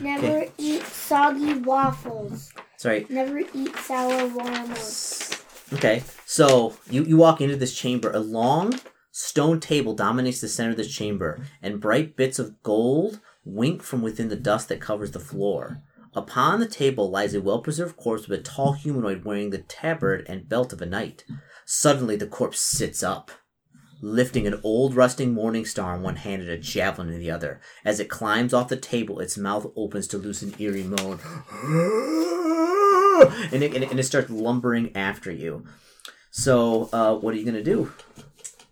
Never 0.00 0.46
eat 0.58 0.82
soggy 0.86 1.54
waffles. 1.54 2.52
sorry. 2.76 3.06
Never 3.08 3.40
eat 3.54 3.74
sour 3.76 4.26
walnuts. 4.28 5.42
Okay. 5.72 6.02
So 6.26 6.76
you 6.90 7.04
you 7.04 7.16
walk 7.16 7.40
into 7.40 7.56
this 7.56 7.74
chamber. 7.76 8.10
A 8.10 8.18
long 8.18 8.78
stone 9.12 9.60
table 9.60 9.94
dominates 9.94 10.40
the 10.40 10.48
center 10.48 10.70
of 10.72 10.76
this 10.76 10.92
chamber, 10.92 11.40
and 11.62 11.80
bright 11.80 12.16
bits 12.16 12.38
of 12.38 12.62
gold 12.62 13.20
wink 13.44 13.82
from 13.82 14.02
within 14.02 14.28
the 14.28 14.36
dust 14.36 14.68
that 14.68 14.80
covers 14.80 15.12
the 15.12 15.20
floor. 15.20 15.82
Upon 16.14 16.58
the 16.60 16.66
table 16.66 17.08
lies 17.10 17.34
a 17.34 17.40
well 17.40 17.60
preserved 17.60 17.96
corpse 17.96 18.24
of 18.24 18.30
a 18.32 18.38
tall 18.38 18.72
humanoid 18.72 19.24
wearing 19.24 19.50
the 19.50 19.58
tabard 19.58 20.26
and 20.28 20.48
belt 20.48 20.72
of 20.72 20.82
a 20.82 20.86
knight. 20.86 21.24
Suddenly, 21.64 22.16
the 22.16 22.26
corpse 22.26 22.60
sits 22.60 23.02
up. 23.02 23.30
lifting 24.02 24.46
an 24.46 24.58
old 24.64 24.94
rusting 24.94 25.32
morning 25.34 25.64
star 25.66 25.94
in 25.94 26.02
one 26.02 26.16
hand 26.16 26.40
and 26.40 26.50
a 26.50 26.56
javelin 26.56 27.10
in 27.10 27.18
the 27.18 27.30
other. 27.30 27.60
As 27.84 28.00
it 28.00 28.08
climbs 28.08 28.54
off 28.54 28.68
the 28.68 28.76
table, 28.76 29.20
its 29.20 29.36
mouth 29.36 29.70
opens 29.76 30.06
to 30.08 30.18
loose 30.18 30.40
an 30.42 30.54
eerie 30.58 30.82
moan. 30.82 31.20
And 33.52 33.62
it, 33.62 33.74
and 33.74 33.84
it, 33.84 33.90
and 33.90 34.00
it 34.00 34.04
starts 34.04 34.30
lumbering 34.30 34.96
after 34.96 35.30
you. 35.30 35.66
So, 36.30 36.88
uh, 36.90 37.14
what 37.16 37.34
are 37.34 37.36
you 37.36 37.44
gonna 37.44 37.62
do? 37.62 37.92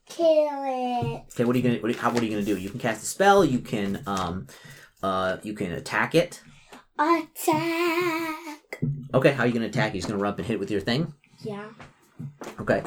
Kill 0.06 0.26
it. 0.64 1.24
Okay, 1.34 1.44
what 1.44 1.54
are 1.54 1.58
you 1.58 1.62
gonna 1.62 1.78
what 1.80 1.94
are, 1.94 1.98
how, 1.98 2.10
what 2.10 2.22
are 2.22 2.24
you 2.24 2.30
gonna 2.30 2.44
do? 2.46 2.56
You 2.56 2.70
can 2.70 2.80
cast 2.80 3.02
a 3.02 3.06
spell. 3.06 3.44
You 3.44 3.58
can 3.58 4.02
um, 4.06 4.46
uh, 5.02 5.36
you 5.42 5.52
can 5.52 5.72
attack 5.72 6.14
it. 6.14 6.40
Attack. 6.98 8.80
Okay, 9.14 9.32
how 9.32 9.44
are 9.44 9.46
you 9.46 9.52
gonna 9.52 9.66
attack? 9.66 9.94
You're 9.94 10.00
just 10.00 10.08
gonna 10.08 10.20
run 10.20 10.32
up 10.32 10.38
and 10.38 10.46
hit 10.46 10.54
it 10.54 10.60
with 10.60 10.70
your 10.70 10.80
thing. 10.80 11.14
Yeah. 11.44 11.68
Okay. 12.60 12.82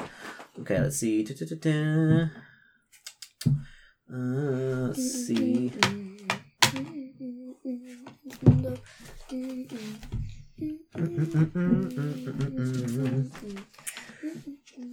Okay, 0.60 0.80
let's 0.82 0.98
see. 0.98 1.24
Da-da-da-da. 1.24 2.30
Uh, 4.14 4.88
let's 4.88 5.26
see. 5.26 5.72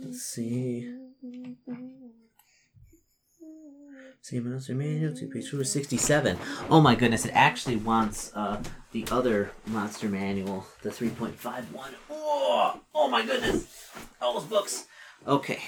Let's 0.01 0.23
see. 0.23 0.98
See, 4.29 4.41
Monster 4.41 4.75
Manual, 4.75 5.15
two 5.15 5.27
page 5.27 5.49
two 5.49 5.65
sixty-seven. 5.65 6.37
Oh 6.69 6.83
my 6.83 6.95
goodness! 6.95 7.25
It 7.25 7.31
actually 7.31 7.77
wants 7.77 8.31
uh, 8.35 8.63
the 8.93 9.07
other 9.11 9.53
Monster 9.69 10.07
Manual, 10.11 10.67
the 10.83 10.91
three 10.91 11.09
point 11.09 11.35
five 11.35 11.73
one. 11.73 11.95
Oh, 12.11 12.79
oh 12.95 13.09
my 13.09 13.25
goodness! 13.25 13.89
All 14.21 14.35
those 14.35 14.45
books. 14.45 14.85
Okay. 15.27 15.63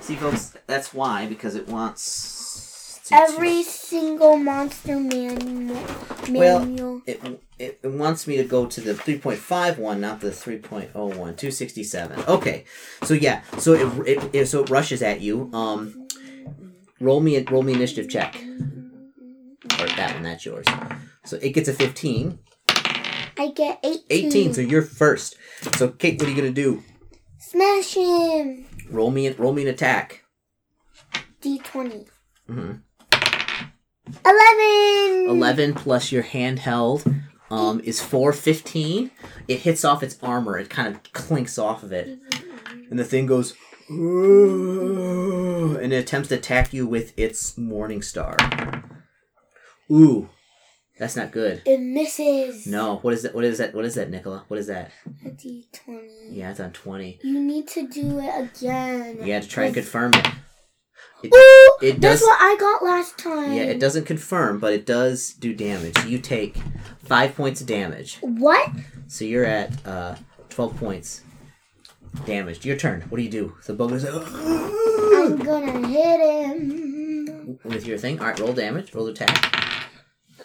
See, 0.00 0.14
folks, 0.14 0.56
that's 0.68 0.94
why 0.94 1.26
because 1.26 1.56
it 1.56 1.66
wants 1.66 3.00
to- 3.06 3.14
Every 3.16 3.64
single 3.64 4.36
monster 4.36 5.00
manual. 5.00 5.82
Well, 6.30 7.02
it, 7.06 7.40
it, 7.58 7.80
it 7.82 7.90
wants 7.90 8.28
me 8.28 8.36
to 8.36 8.44
go 8.44 8.66
to 8.66 8.80
the 8.80 8.94
3.51 8.94 9.98
not 9.98 10.20
the 10.20 10.28
3.01 10.28 10.92
267 10.92 12.20
okay 12.28 12.64
so 13.02 13.14
yeah 13.14 13.40
so 13.56 13.72
it, 13.72 14.08
it, 14.08 14.34
it 14.34 14.46
so 14.46 14.62
it 14.62 14.68
rushes 14.68 15.00
at 15.00 15.22
you 15.22 15.50
um 15.54 16.06
roll 17.00 17.20
me 17.20 17.36
a 17.36 17.44
roll 17.44 17.62
me 17.62 17.72
initiative 17.74 18.08
check 18.10 18.34
or 19.80 19.86
that 19.86 20.12
one 20.14 20.22
that's 20.22 20.44
yours 20.44 20.66
so 21.24 21.36
it 21.42 21.50
gets 21.50 21.68
a 21.68 21.72
15 21.72 22.38
I 23.40 23.52
get 23.54 23.78
18. 23.84 24.02
18 24.10 24.54
so 24.54 24.60
you're 24.60 24.82
first 24.82 25.36
so 25.76 25.88
kate 25.88 26.18
what 26.20 26.28
are 26.28 26.30
you 26.30 26.36
gonna 26.36 26.50
do 26.50 26.82
Smash 27.38 27.94
him. 27.94 28.66
roll 28.90 29.10
me 29.10 29.26
a 29.26 29.34
roll 29.34 29.52
me 29.52 29.62
an 29.62 29.68
attack 29.68 30.24
D20. 31.40 32.08
Mm-hmm. 32.48 32.72
11. 34.26 35.26
11 35.30 35.74
plus 35.74 36.10
your 36.10 36.22
handheld 36.24 37.22
um, 37.50 37.80
is 37.80 38.00
415 38.00 39.10
it 39.46 39.60
hits 39.60 39.84
off 39.84 40.02
its 40.02 40.18
armor 40.22 40.58
it 40.58 40.68
kind 40.68 40.88
of 40.94 41.02
clinks 41.12 41.58
off 41.58 41.82
of 41.82 41.92
it 41.92 42.18
and 42.90 42.98
the 42.98 43.04
thing 43.04 43.26
goes 43.26 43.54
"Ooh," 43.90 45.76
and 45.76 45.92
it 45.92 45.96
attempts 45.96 46.28
to 46.28 46.34
attack 46.36 46.72
you 46.72 46.86
with 46.86 47.12
its 47.18 47.56
morning 47.58 48.02
star. 48.02 48.36
Ooh. 49.90 50.28
That's 50.98 51.14
not 51.14 51.30
good. 51.30 51.62
It 51.64 51.78
misses. 51.78 52.66
no. 52.66 52.96
What 52.96 53.14
is 53.14 53.22
that 53.22 53.32
what 53.32 53.44
is 53.44 53.58
that 53.58 53.72
what 53.72 53.84
is 53.84 53.94
that 53.94 54.10
nicola? 54.10 54.44
What 54.48 54.58
is 54.58 54.66
that? 54.66 54.90
A 55.24 55.28
D20. 55.30 56.08
yeah 56.32 56.50
it's 56.50 56.58
on 56.58 56.72
20 56.72 57.20
You 57.22 57.38
need 57.38 57.68
to 57.68 57.86
do 57.86 58.18
it 58.18 58.50
again. 58.58 59.18
you 59.24 59.32
had 59.32 59.44
to 59.44 59.48
try 59.48 59.66
and 59.66 59.74
confirm 59.74 60.12
it. 60.14 60.26
Ooh, 61.26 61.76
it 61.82 62.00
that's 62.00 62.20
does- 62.20 62.22
what 62.22 62.38
I 62.40 62.56
got 62.58 62.82
last 62.82 63.16
time. 63.16 63.52
yeah 63.52 63.62
it 63.62 63.78
doesn't 63.78 64.06
confirm 64.06 64.58
but 64.58 64.72
it 64.72 64.84
does 64.86 65.32
do 65.34 65.54
damage. 65.54 66.04
You 66.04 66.18
take 66.18 66.56
five 67.04 67.36
points 67.36 67.60
of 67.60 67.68
damage. 67.68 68.18
What? 68.20 68.68
So 69.06 69.24
you're 69.24 69.44
at 69.44 69.86
uh, 69.86 70.16
12 70.48 70.76
points 70.78 71.22
damaged. 72.26 72.64
Your 72.64 72.76
turn. 72.76 73.02
What 73.02 73.18
do 73.18 73.22
you 73.22 73.30
do? 73.30 73.54
The 73.66 73.74
bug 73.74 73.90
goes 73.90 74.04
I'm 74.04 75.38
gonna 75.38 75.86
hit 75.86 76.20
him. 76.20 77.58
with 77.64 77.86
your 77.86 77.98
thing. 77.98 78.20
All 78.20 78.26
right, 78.26 78.38
roll 78.38 78.52
damage. 78.52 78.94
Roll 78.94 79.08
attack. 79.08 79.54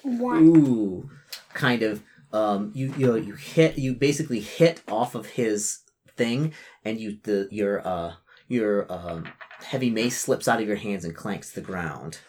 One. 0.03 0.43
Ooh, 0.43 1.09
kind 1.53 1.83
of. 1.83 2.03
Um, 2.31 2.71
you 2.73 2.93
you 2.97 3.07
know, 3.07 3.15
you 3.15 3.35
hit. 3.35 3.77
You 3.77 3.93
basically 3.93 4.39
hit 4.39 4.81
off 4.87 5.15
of 5.15 5.27
his 5.27 5.79
thing, 6.15 6.53
and 6.83 6.99
you 6.99 7.19
the 7.23 7.47
your 7.51 7.85
uh 7.87 8.13
your 8.47 8.91
um 8.91 9.27
heavy 9.63 9.89
mace 9.89 10.19
slips 10.19 10.47
out 10.47 10.61
of 10.61 10.67
your 10.67 10.77
hands 10.77 11.05
and 11.05 11.15
clanks 11.15 11.49
to 11.49 11.55
the 11.55 11.65
ground. 11.65 12.19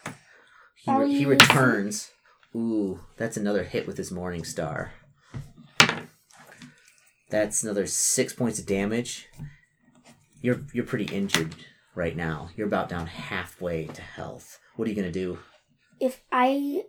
He, 0.75 0.91
re- 0.91 1.11
he 1.11 1.25
returns. 1.25 2.11
Ooh, 2.55 3.01
that's 3.17 3.37
another 3.37 3.63
hit 3.63 3.87
with 3.87 3.97
his 3.97 4.11
morning 4.11 4.43
star. 4.45 4.93
That's 7.35 7.63
another 7.63 7.85
six 7.85 8.31
points 8.31 8.59
of 8.59 8.65
damage. 8.65 9.27
You're 10.41 10.61
you're 10.71 10.85
pretty 10.85 11.13
injured 11.13 11.53
right 11.93 12.15
now. 12.15 12.49
You're 12.55 12.67
about 12.67 12.87
down 12.87 13.07
halfway 13.07 13.87
to 13.87 14.01
health. 14.01 14.57
What 14.77 14.87
are 14.87 14.89
you 14.91 14.95
gonna 14.95 15.11
do? 15.11 15.39
If 15.99 16.21
I 16.31 16.83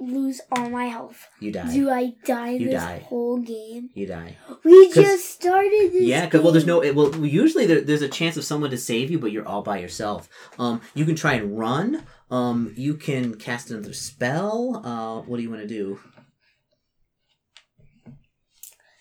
lose 0.00 0.40
all 0.50 0.70
my 0.70 0.86
health, 0.86 1.28
You 1.40 1.52
die. 1.52 1.70
do 1.74 1.90
I 1.90 2.14
die 2.24 2.52
You 2.52 2.70
this 2.70 2.80
die. 2.82 3.04
whole 3.06 3.40
game? 3.40 3.90
You 3.92 4.06
die. 4.06 4.38
We 4.64 4.90
just 4.94 5.28
started 5.30 5.92
this. 5.92 6.04
Yeah, 6.04 6.24
because 6.24 6.40
well, 6.40 6.52
there's 6.52 6.64
no. 6.64 6.82
It, 6.82 6.94
well, 6.94 7.14
usually 7.26 7.66
there, 7.66 7.82
there's 7.82 8.00
a 8.00 8.08
chance 8.08 8.38
of 8.38 8.44
someone 8.44 8.70
to 8.70 8.78
save 8.78 9.10
you, 9.10 9.18
but 9.18 9.30
you're 9.30 9.46
all 9.46 9.60
by 9.62 9.78
yourself. 9.78 10.26
Um, 10.58 10.80
you 10.94 11.04
can 11.04 11.16
try 11.16 11.34
and 11.34 11.58
run. 11.58 12.04
Um, 12.30 12.72
you 12.78 12.94
can 12.94 13.34
cast 13.34 13.70
another 13.70 13.92
spell. 13.92 14.80
Uh, 14.82 15.20
what 15.28 15.36
do 15.36 15.42
you 15.42 15.50
want 15.50 15.60
to 15.60 15.68
do? 15.68 16.00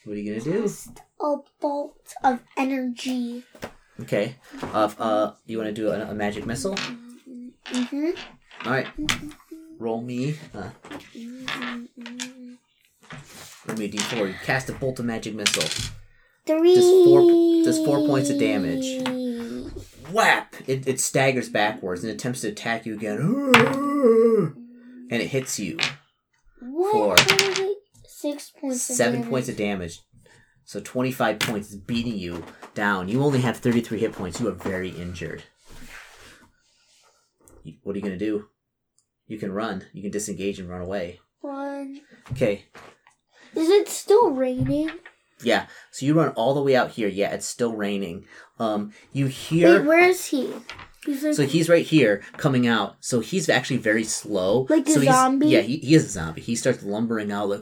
What 0.05 0.13
are 0.13 0.19
you 0.19 0.39
gonna 0.39 0.43
do? 0.43 0.69
a 1.19 1.35
bolt 1.59 2.13
of 2.23 2.39
energy. 2.57 3.43
Okay. 3.99 4.35
Uh, 4.73 4.89
uh, 4.97 5.33
you 5.45 5.57
want 5.57 5.67
to 5.67 5.73
do 5.73 5.89
a, 5.89 6.09
a 6.09 6.13
magic 6.13 6.45
missile? 6.45 6.75
Mm-hmm. 6.75 8.09
All 8.65 8.71
right. 8.71 8.87
Roll 9.77 10.01
me. 10.01 10.37
Uh, 10.55 10.69
roll 13.67 13.77
me 13.77 13.85
a 13.85 13.89
d4. 13.89 14.27
You 14.27 14.35
cast 14.43 14.69
a 14.69 14.73
bolt 14.73 14.99
of 14.99 15.05
magic 15.05 15.35
missile. 15.35 15.91
Three. 16.47 16.75
Does 16.75 17.05
four- 17.05 17.63
does 17.63 17.77
four 17.85 18.07
points 18.07 18.29
of 18.31 18.39
damage. 18.39 19.07
Whap! 20.11 20.55
It, 20.67 20.87
it 20.87 20.99
staggers 20.99 21.47
backwards 21.49 22.03
and 22.03 22.11
attempts 22.11 22.41
to 22.41 22.49
attack 22.49 22.85
you 22.85 22.93
again. 22.95 24.57
And 25.11 25.21
it 25.21 25.27
hits 25.27 25.59
you. 25.59 25.77
What? 26.61 27.19
Four. 27.19 27.60
How 28.23 28.29
is 28.29 28.35
it? 28.35 28.39
Six 28.39 28.51
points. 28.59 28.89
of 28.89 28.95
Seven 28.95 29.13
damage. 29.15 29.29
points 29.29 29.49
of 29.49 29.57
damage. 29.57 29.99
So 30.65 30.79
25 30.79 31.39
points 31.39 31.69
is 31.71 31.75
beating 31.75 32.17
you 32.17 32.43
down. 32.73 33.07
You 33.09 33.23
only 33.23 33.41
have 33.41 33.57
33 33.57 33.99
hit 33.99 34.13
points. 34.13 34.39
You 34.39 34.47
are 34.47 34.53
very 34.53 34.89
injured. 34.89 35.43
What 37.83 37.93
are 37.95 37.99
you 37.99 38.03
going 38.03 38.17
to 38.17 38.25
do? 38.25 38.47
You 39.27 39.37
can 39.37 39.51
run. 39.51 39.85
You 39.93 40.01
can 40.01 40.11
disengage 40.11 40.59
and 40.59 40.69
run 40.69 40.81
away. 40.81 41.19
One. 41.41 42.01
Okay. 42.31 42.65
Is 43.55 43.69
it 43.69 43.89
still 43.89 44.31
raining? 44.31 44.91
Yeah. 45.43 45.67
So 45.91 46.05
you 46.05 46.13
run 46.13 46.29
all 46.29 46.53
the 46.53 46.61
way 46.61 46.75
out 46.75 46.91
here. 46.91 47.07
Yeah, 47.07 47.31
it's 47.31 47.45
still 47.45 47.73
raining. 47.73 48.25
Um, 48.59 48.93
you 49.11 49.27
hear. 49.27 49.79
Wait, 49.79 49.87
where 49.87 50.03
is 50.09 50.25
he? 50.27 50.53
He's 51.05 51.23
like, 51.23 51.33
So 51.35 51.45
he's 51.45 51.67
right 51.69 51.85
here 51.85 52.21
coming 52.37 52.67
out. 52.67 52.95
So 52.99 53.19
he's 53.21 53.49
actually 53.49 53.77
very 53.77 54.03
slow. 54.03 54.67
Like 54.69 54.87
a 54.87 54.91
so 54.91 54.99
he's, 54.99 55.09
zombie? 55.09 55.47
Yeah, 55.47 55.61
he, 55.61 55.77
he 55.77 55.95
is 55.95 56.05
a 56.05 56.09
zombie. 56.09 56.41
He 56.41 56.55
starts 56.55 56.83
lumbering 56.83 57.31
out 57.31 57.49
like. 57.49 57.61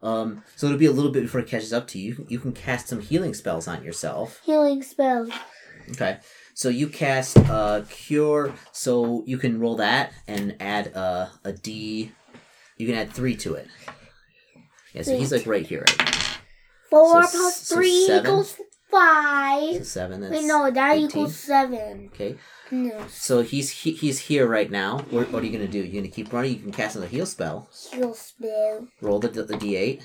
Um, 0.00 0.44
so 0.56 0.66
it'll 0.66 0.78
be 0.78 0.86
a 0.86 0.92
little 0.92 1.10
bit 1.10 1.22
before 1.22 1.40
it 1.40 1.48
catches 1.48 1.72
up 1.72 1.88
to 1.88 1.98
you. 1.98 2.08
You 2.10 2.14
can, 2.14 2.26
you 2.28 2.38
can 2.38 2.52
cast 2.52 2.88
some 2.88 3.00
healing 3.00 3.34
spells 3.34 3.66
on 3.66 3.82
yourself. 3.84 4.40
healing 4.44 4.82
spells. 4.82 5.30
Okay. 5.90 6.18
So 6.54 6.68
you 6.68 6.88
cast 6.88 7.36
uh, 7.38 7.82
cure. 7.88 8.54
So 8.72 9.22
you 9.26 9.38
can 9.38 9.58
roll 9.60 9.76
that 9.76 10.12
and 10.26 10.56
add 10.60 10.94
uh, 10.94 11.28
a 11.44 11.52
D. 11.52 12.12
You 12.76 12.86
can 12.86 12.94
add 12.96 13.12
three 13.12 13.36
to 13.36 13.54
it. 13.54 13.66
Yeah. 14.92 15.02
So 15.02 15.16
he's 15.16 15.32
like 15.32 15.46
right 15.46 15.66
here. 15.66 15.84
Right 15.88 15.98
now. 15.98 16.20
Four 16.90 17.22
So- 17.24 17.30
plus 17.38 17.56
so 17.62 17.74
three 17.76 18.06
equals 18.10 18.50
So 18.50 18.64
five. 18.90 19.86
seven. 19.86 20.20
That's 20.20 20.32
Wait, 20.32 20.44
no, 20.44 20.70
that 20.70 20.96
18. 20.96 21.08
equals 21.08 21.36
seven. 21.36 22.10
Okay. 22.14 22.36
No, 22.70 23.06
So 23.08 23.40
he's 23.42 23.70
he, 23.70 23.92
he's 23.92 24.18
here 24.18 24.46
right 24.46 24.70
now. 24.70 24.98
What, 25.10 25.30
what 25.32 25.42
are 25.42 25.46
you 25.46 25.52
gonna 25.52 25.66
do? 25.68 25.78
You 25.78 26.00
gonna 26.00 26.12
keep 26.12 26.30
running? 26.32 26.52
You 26.54 26.58
can 26.60 26.72
cast 26.72 26.96
another 26.96 27.08
heal 27.10 27.24
spell. 27.26 27.70
heal 27.92 28.12
spell. 28.14 28.86
Roll 29.00 29.18
the 29.20 29.28
the 29.28 29.54
d8. 29.54 30.02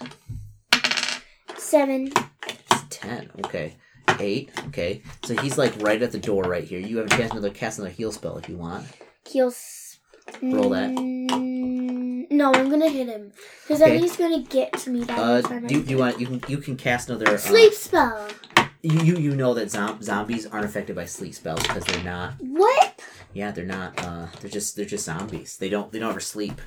Seven. 1.58 2.12
It's 2.48 2.84
ten. 2.90 3.30
Okay. 3.46 3.76
Eight. 4.20 4.50
Okay. 4.68 5.02
So 5.26 5.36
he's 5.42 5.58
like 5.58 5.74
right 5.82 6.02
at 6.02 6.12
the 6.12 6.20
door 6.20 6.44
right 6.44 6.64
here. 6.64 6.80
You 6.80 6.98
have 6.98 7.08
a 7.08 7.10
chance 7.10 7.32
to 7.32 7.38
another 7.38 7.50
cast 7.54 7.80
another 7.80 7.94
heal 7.94 8.12
spell 8.12 8.38
if 8.38 8.48
you 8.48 8.58
want. 8.58 8.86
Heal. 9.28 9.48
s- 9.48 10.00
Roll 10.42 10.70
that. 10.70 10.90
Mm, 10.92 12.32
no, 12.32 12.54
I'm 12.54 12.70
gonna 12.70 12.90
hit 12.90 13.08
him 13.08 13.34
because 13.68 13.82
Okay. 13.82 13.92
then 13.92 14.02
he's 14.02 14.16
gonna 14.16 14.42
get 14.42 14.72
to 14.80 14.90
me. 14.90 15.04
That 15.04 15.20
Uh, 15.20 15.42
do, 15.42 15.84
do 15.84 15.90
you 15.92 15.98
want 15.98 16.18
you 16.20 16.28
can 16.28 16.42
you 16.48 16.58
can 16.60 16.78
cast 16.78 17.10
another 17.10 17.32
uh, 17.34 17.38
sleep 17.38 17.74
spell? 17.74 18.30
You 18.84 19.00
you, 19.02 19.18
you 19.18 19.36
know 19.36 19.54
that 19.54 19.72
zom- 19.72 20.02
zombies 20.04 20.46
aren't 20.46 20.66
affected 20.66 20.96
by 20.96 21.06
sleep 21.06 21.34
spells 21.34 21.64
because 21.64 21.86
they're 21.86 22.04
not. 22.04 22.34
What? 22.40 23.02
Yeah, 23.34 23.52
they're 23.52 23.66
not. 23.66 23.98
Uh, 24.04 24.28
they're 24.42 24.50
just 24.52 24.76
they're 24.76 24.86
just 24.86 25.06
zombies. 25.06 25.58
They 25.58 25.70
don't 25.70 25.92
they 25.92 26.00
don't 26.00 26.10
ever 26.12 26.20
sleep. 26.20 26.60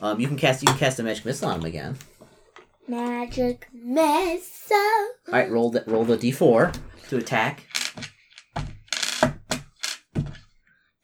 Um, 0.00 0.20
you 0.20 0.28
can 0.28 0.36
cast 0.36 0.62
you 0.62 0.68
can 0.68 0.78
cast 0.78 0.98
a 1.00 1.02
magic 1.02 1.24
missile 1.24 1.48
on 1.48 1.60
them 1.60 1.66
again. 1.66 1.96
Magic 2.86 3.68
missile. 3.72 4.76
All 5.28 5.32
right, 5.32 5.50
roll 5.50 5.70
the 5.70 5.82
roll 5.86 6.04
the 6.04 6.16
d4 6.16 6.74
to 7.08 7.16
attack. 7.16 7.64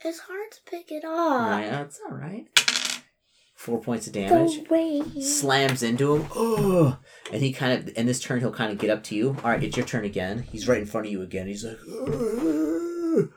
It's 0.03 0.21
hard 0.21 0.51
to 0.53 0.59
pick 0.71 0.91
it 0.91 1.05
up. 1.05 1.51
right, 1.51 1.69
that's 1.71 2.01
all 2.09 2.17
right. 2.17 2.47
Four 3.61 3.79
points 3.83 4.07
of 4.07 4.15
damage. 4.15 4.67
Slams 5.23 5.83
into 5.83 6.17
him. 6.17 6.27
Ugh. 6.35 6.97
And 7.31 7.43
he 7.43 7.53
kind 7.53 7.75
of, 7.75 7.95
in 7.95 8.07
this 8.07 8.19
turn, 8.19 8.41
he'll 8.41 8.51
kind 8.51 8.73
of 8.73 8.79
get 8.79 8.89
up 8.89 9.05
to 9.05 9.15
you. 9.15 9.37
All 9.45 9.51
right, 9.51 9.63
it's 9.63 9.77
your 9.77 9.85
turn 9.85 10.07
again. 10.07 10.47
He's 10.51 10.67
right 10.67 10.81
in 10.81 10.87
front 10.87 11.09
of 11.09 11.13
you 11.13 11.21
again. 11.21 11.47
He's 11.47 11.63
like, 11.63 11.77
"Ugh." 11.87 13.29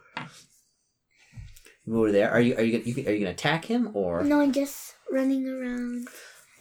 Move 1.85 1.99
over 1.99 2.11
there. 2.13 2.31
Are 2.31 2.39
you 2.39 2.55
are 2.55 2.61
you 2.61 2.79
gonna, 2.79 2.89
you, 2.89 3.05
are 3.05 3.11
you 3.11 3.19
gonna 3.19 3.31
attack 3.31 3.65
him 3.65 3.89
or? 3.93 4.23
No, 4.23 4.39
I'm 4.39 4.53
just 4.53 4.95
running 5.11 5.45
around. 5.45 6.07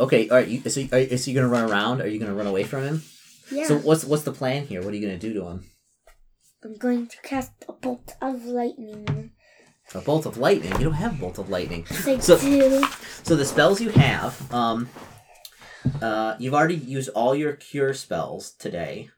Okay, 0.00 0.28
all 0.28 0.38
right. 0.38 0.48
You, 0.48 0.68
so, 0.68 0.80
are, 0.90 0.98
is 0.98 1.24
he 1.24 1.32
gonna 1.32 1.46
run 1.46 1.70
around? 1.70 2.00
Are 2.02 2.08
you 2.08 2.18
gonna 2.18 2.34
run 2.34 2.48
away 2.48 2.64
from 2.64 2.82
him? 2.82 3.02
Yeah. 3.52 3.66
So 3.66 3.78
what's 3.78 4.04
what's 4.04 4.24
the 4.24 4.32
plan 4.32 4.66
here? 4.66 4.82
What 4.82 4.92
are 4.92 4.96
you 4.96 5.06
gonna 5.06 5.20
do 5.20 5.34
to 5.34 5.46
him? 5.46 5.70
I'm 6.64 6.74
going 6.78 7.06
to 7.06 7.16
cast 7.22 7.52
a 7.68 7.74
bolt 7.74 8.16
of 8.20 8.44
lightning. 8.44 9.30
A 9.94 10.00
bolt 10.00 10.24
of 10.26 10.38
lightning. 10.38 10.72
You 10.72 10.84
don't 10.84 10.92
have 10.94 11.14
a 11.16 11.20
bolt 11.20 11.38
of 11.38 11.50
lightning. 11.50 11.84
I 12.06 12.18
So- 12.18 12.38
do. 12.38 12.82
So 13.22 13.36
the 13.36 13.44
spells 13.44 13.80
you 13.80 13.90
have, 13.90 14.52
um, 14.52 14.88
uh, 16.00 16.34
you've 16.38 16.54
already 16.54 16.76
used 16.76 17.10
all 17.10 17.34
your 17.34 17.52
cure 17.54 17.92
spells 17.94 18.52
today. 18.52 19.10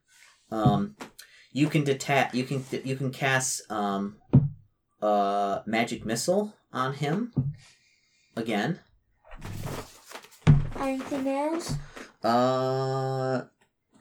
Um, 0.51 0.97
you 1.53 1.69
can 1.69 1.85
detach. 1.85 2.35
You 2.35 2.45
can 2.45 2.65
you 2.85 2.97
can 2.97 3.11
cast 3.13 3.71
um, 3.71 4.17
uh, 5.01 5.61
magic 5.67 6.05
missile 6.05 6.55
on 6.73 6.95
him 6.95 7.33
again. 8.37 8.81
Anything 10.77 11.29
else? 11.29 11.75
Uh, 12.23 13.45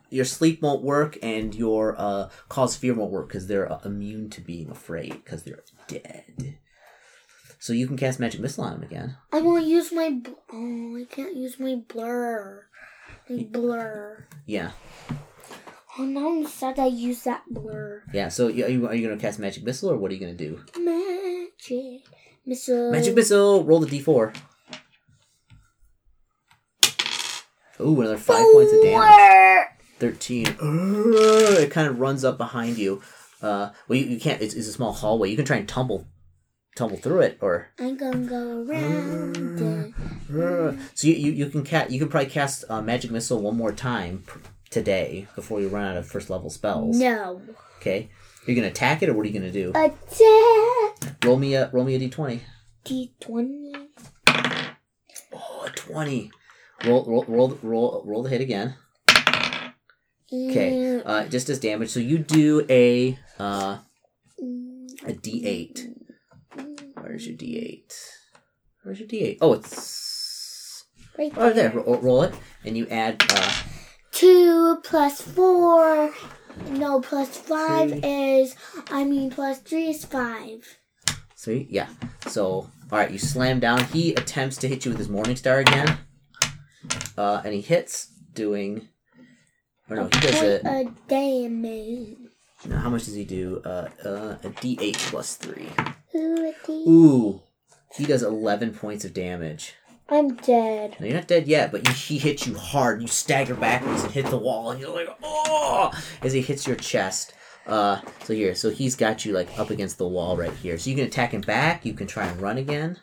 your 0.10 0.26
sleep 0.26 0.62
won't 0.62 0.82
work, 0.84 1.18
and 1.22 1.54
your 1.56 1.96
uh, 1.98 2.30
cause 2.50 2.76
fear 2.76 2.94
won't 2.94 3.12
work 3.12 3.28
because 3.28 3.48
they're 3.48 3.72
uh, 3.72 3.80
immune 3.86 4.30
to 4.32 4.42
being 4.42 4.70
afraid 4.70 5.12
because 5.24 5.44
they're 5.44 5.64
dead. 5.88 6.58
So 7.64 7.72
you 7.72 7.88
can 7.88 7.96
cast 7.96 8.20
magic 8.20 8.42
missile 8.42 8.66
on 8.66 8.74
him 8.74 8.84
again. 8.84 9.16
I 9.32 9.40
want 9.40 9.64
to 9.64 9.70
use 9.70 9.94
my. 9.94 10.10
Bl- 10.10 10.32
oh, 10.52 10.98
I 10.98 11.06
can't 11.10 11.34
use 11.34 11.58
my 11.62 11.76
blur. 11.88 12.66
My 13.30 13.44
blur. 13.50 14.28
Yeah, 14.46 14.72
Oh, 15.98 16.04
now 16.04 16.28
I'm 16.28 16.46
sad 16.46 16.78
I 16.78 16.88
use 16.88 17.24
that 17.24 17.44
blur. 17.50 18.04
yeah. 18.12 18.28
So 18.28 18.50
you, 18.50 18.66
are 18.66 18.68
you 18.68 18.88
are 18.88 18.94
you 18.94 19.08
gonna 19.08 19.18
cast 19.22 19.40
magic 19.40 19.64
missile, 19.64 19.92
or 19.92 19.96
what 19.96 20.12
are 20.12 20.14
you 20.14 20.20
gonna 20.20 20.34
do? 20.34 20.60
Magic 20.78 22.02
missile. 22.46 22.92
Magic 22.92 23.16
missile. 23.16 23.64
Roll 23.64 23.80
the 23.80 23.88
d4. 23.88 24.36
Ooh, 27.80 28.02
another 28.02 28.18
five 28.18 28.46
points 28.52 28.74
of 28.74 28.82
damage. 28.84 29.68
Thirteen. 30.00 30.48
Ugh, 30.48 31.64
it 31.64 31.72
kind 31.72 31.88
of 31.88 31.98
runs 31.98 32.26
up 32.26 32.38
behind 32.38 32.78
you. 32.78 33.02
Uh, 33.42 33.70
well, 33.88 33.98
you, 33.98 34.06
you 34.08 34.20
can't. 34.20 34.42
It's, 34.42 34.54
it's 34.54 34.68
a 34.68 34.74
small 34.74 34.92
hallway. 34.92 35.30
You 35.30 35.38
can 35.38 35.46
try 35.46 35.56
and 35.58 35.68
tumble, 35.70 36.08
tumble 36.76 36.98
through 36.98 37.22
it, 37.22 37.38
or 37.42 37.70
I'm 37.80 37.96
gonna 37.98 38.26
go 38.26 38.64
around 38.68 39.62
it. 39.62 39.94
Ugh. 40.36 40.80
so 40.96 41.08
you, 41.08 41.14
you, 41.14 41.32
you 41.32 41.46
can 41.50 41.64
cat 41.64 41.92
you 41.92 42.00
can 42.00 42.10
probably 42.10 42.30
cast 42.30 42.66
uh, 42.70 42.82
magic 42.82 43.12
missile 43.12 43.42
one 43.42 43.56
more 43.58 43.72
time 43.72 44.24
pr- 44.26 44.40
today 44.70 45.28
before 45.36 45.62
you 45.62 45.68
run 45.70 45.86
out 45.86 45.98
of 45.98 46.08
first 46.08 46.30
level 46.30 46.50
spells. 46.50 46.98
No. 46.98 47.42
Okay. 47.80 48.10
You're 48.48 48.56
gonna 48.56 48.68
attack 48.68 49.02
it, 49.04 49.10
or 49.10 49.14
what 49.14 49.26
are 49.26 49.30
you 49.30 49.40
gonna 49.40 49.52
do? 49.52 49.70
Attack. 49.72 51.24
Roll 51.26 51.38
me 51.38 51.54
a 51.56 51.70
roll 51.72 51.86
me 51.86 51.96
a 51.96 52.00
d20. 52.00 52.40
D20. 52.86 53.88
Oh, 55.34 55.66
a 55.66 55.70
20. 55.70 56.32
Roll 56.86 57.06
roll 57.06 57.26
roll 57.28 57.58
roll 57.62 58.04
roll 58.06 58.24
the 58.24 58.30
hit 58.30 58.42
again. 58.42 58.76
Okay. 60.34 61.02
Uh, 61.06 61.26
just 61.28 61.50
as 61.50 61.60
damage. 61.60 61.90
So 61.92 62.00
you 62.00 62.18
do 62.18 62.66
a 62.70 63.18
uh 63.40 63.78
Mm, 64.42 64.88
a 65.08 65.14
d8. 65.14 65.94
Where's 67.04 67.28
your 67.28 67.36
d8? 67.38 67.94
Where's 68.84 69.00
your 69.00 69.08
d8? 69.10 69.38
Oh, 69.42 69.54
it's 69.54 70.86
Right 71.18 71.32
oh 71.38 71.52
there. 71.54 71.70
there. 71.70 71.84
Roll, 71.84 71.98
roll 71.98 72.24
it, 72.24 72.34
and 72.66 72.78
you 72.78 72.88
add. 72.88 73.22
uh 73.30 73.54
Two 74.12 74.78
plus 74.84 75.22
four. 75.22 76.14
No, 76.70 77.02
plus 77.02 77.38
five 77.38 77.90
Three. 77.90 78.00
is. 78.42 78.56
I 78.90 79.04
mean, 79.04 79.30
plus 79.32 79.60
three 79.60 79.90
is 79.90 80.06
five. 80.06 80.78
Sweet. 81.36 81.70
Yeah. 81.70 81.90
So 82.28 82.46
all 82.92 83.00
right, 83.00 83.12
you 83.12 83.20
slam 83.20 83.60
down. 83.60 83.84
He 83.86 84.14
attempts 84.14 84.58
to 84.58 84.68
hit 84.68 84.86
you 84.86 84.92
with 84.92 84.98
his 85.00 85.10
morning 85.10 85.36
star 85.36 85.60
again. 85.60 85.98
Uh, 87.18 87.42
and 87.44 87.54
he 87.54 87.62
hits, 87.62 88.08
doing. 88.34 88.88
Or 89.90 89.98
no, 89.98 90.04
he 90.06 90.10
does 90.20 90.42
it. 90.42 90.62
a 90.64 90.92
damage. 91.08 92.18
Now, 92.66 92.80
how 92.80 92.90
much 92.90 93.06
does 93.06 93.14
he 93.16 93.26
do? 93.26 93.62
Uh, 93.66 93.90
uh, 94.06 94.38
a 94.44 94.50
d8 94.50 94.96
plus 95.12 95.36
three. 95.36 95.68
Ooh, 96.16 96.46
a 96.46 96.54
D- 96.66 96.84
Ooh, 96.88 97.42
he 97.96 98.06
does 98.06 98.24
eleven 98.24 98.74
points 98.74 99.06
of 99.06 99.14
damage. 99.14 99.74
I'm 100.10 100.36
dead. 100.36 100.98
No, 101.00 101.06
you're 101.08 101.16
not 101.16 101.28
dead 101.28 101.48
yet, 101.48 101.72
but 101.72 101.88
you, 101.88 101.94
he 101.94 102.18
hits 102.18 102.46
you 102.46 102.56
hard. 102.56 103.02
You 103.02 103.08
stagger 103.08 103.56
backwards 103.56 104.04
and 104.04 104.12
hit 104.12 104.26
the 104.28 104.38
wall, 104.38 104.72
and 104.72 104.80
you're 104.80 104.94
like, 104.94 105.08
oh, 105.24 105.92
as 106.22 106.34
he 106.34 106.42
hits 106.42 106.68
your 106.68 106.76
chest. 106.76 107.34
Uh, 107.66 108.02
so 108.26 108.34
here, 108.34 108.54
so 108.54 108.70
he's 108.70 108.96
got 108.96 109.24
you 109.24 109.32
like 109.32 109.58
up 109.58 109.70
against 109.70 109.98
the 109.98 110.08
wall 110.08 110.36
right 110.36 110.52
here. 110.52 110.78
So 110.78 110.90
you 110.90 110.96
can 110.96 111.06
attack 111.06 111.34
him 111.34 111.42
back. 111.42 111.86
You 111.86 111.94
can 111.94 112.08
try 112.08 112.28
and 112.28 112.42
run 112.42 112.58
again. 112.58 113.00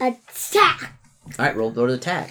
Attack! 0.00 0.98
All 1.38 1.44
right, 1.44 1.56
roll, 1.56 1.70
roll 1.72 1.88
to 1.88 1.94
attack. 1.94 2.30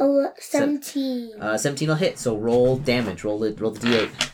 Oh, 0.00 0.32
17. 0.38 1.40
Uh, 1.40 1.58
17 1.58 1.88
will 1.88 1.96
hit. 1.96 2.18
So 2.18 2.36
roll 2.36 2.76
damage. 2.78 3.24
Roll 3.24 3.38
the 3.38 3.52
roll 3.54 3.72
the 3.72 3.80
d8. 3.80 4.30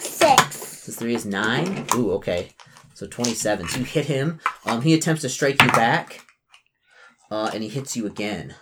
6. 0.00 0.86
This 0.86 0.96
three 0.96 1.14
is 1.14 1.26
nine. 1.26 1.86
Ooh, 1.94 2.12
okay. 2.12 2.50
So 2.94 3.06
27. 3.06 3.68
So 3.68 3.78
you 3.78 3.84
hit 3.84 4.06
him. 4.06 4.40
Um, 4.64 4.82
he 4.82 4.94
attempts 4.94 5.22
to 5.22 5.28
strike 5.28 5.60
you 5.62 5.68
back. 5.68 6.24
Uh, 7.30 7.50
and 7.52 7.62
he 7.62 7.68
hits 7.68 7.96
you 7.96 8.06
again. 8.06 8.54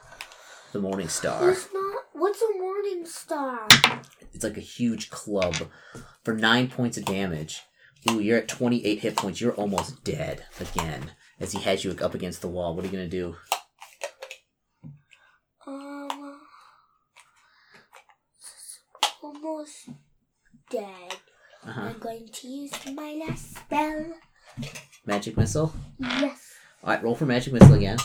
The 0.72 0.80
Morning 0.80 1.08
Star. 1.08 1.50
It's 1.50 1.68
not. 1.72 1.92
What's 2.14 2.40
a 2.40 2.58
morning 2.58 3.04
star? 3.04 3.66
It's 4.32 4.44
like 4.44 4.56
a 4.56 4.60
huge 4.60 5.10
club 5.10 5.56
for 6.22 6.34
nine 6.34 6.68
points 6.68 6.96
of 6.96 7.04
damage. 7.04 7.62
Ooh, 8.10 8.20
you're 8.20 8.38
at 8.38 8.48
28 8.48 9.00
hit 9.00 9.16
points. 9.16 9.40
You're 9.40 9.54
almost 9.54 10.04
dead 10.04 10.44
again 10.60 11.12
as 11.40 11.52
he 11.52 11.60
has 11.62 11.84
you 11.84 11.96
up 12.00 12.14
against 12.14 12.40
the 12.40 12.48
wall. 12.48 12.74
What 12.76 12.84
are 12.84 12.88
you 12.88 12.92
gonna 12.92 13.08
do? 13.08 13.36
Um. 15.66 16.40
Almost 19.34 19.88
dead. 20.70 21.16
Uh 21.66 21.72
huh. 21.72 21.80
I'm 21.80 21.98
going 21.98 22.28
to 22.28 22.48
use 22.48 22.72
my 22.92 23.14
last 23.26 23.56
spell. 23.56 24.06
Magic 25.06 25.36
missile. 25.36 25.72
Yes. 25.98 26.54
All 26.84 26.90
right, 26.90 27.02
roll 27.02 27.14
for 27.14 27.24
magic 27.24 27.52
missile 27.52 27.74
again. 27.74 27.98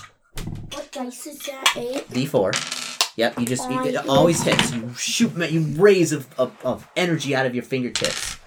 What 0.72 0.90
dice 0.92 1.28
is 1.28 1.40
that? 1.40 1.74
8? 1.76 2.08
D4. 2.10 3.14
Yep, 3.18 3.40
you 3.40 3.46
just 3.46 3.70
you, 3.70 3.84
it 3.84 4.08
always 4.08 4.42
hits. 4.44 4.72
You 4.74 4.94
shoot, 4.94 5.52
you 5.52 5.62
rays 5.82 6.12
of, 6.12 6.28
of, 6.40 6.56
of 6.64 6.88
energy 6.96 7.36
out 7.36 7.46
of 7.46 7.56
your 7.56 7.64
fingertips. 7.64 8.38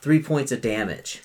Three 0.00 0.22
points 0.22 0.52
of 0.52 0.60
damage. 0.60 1.22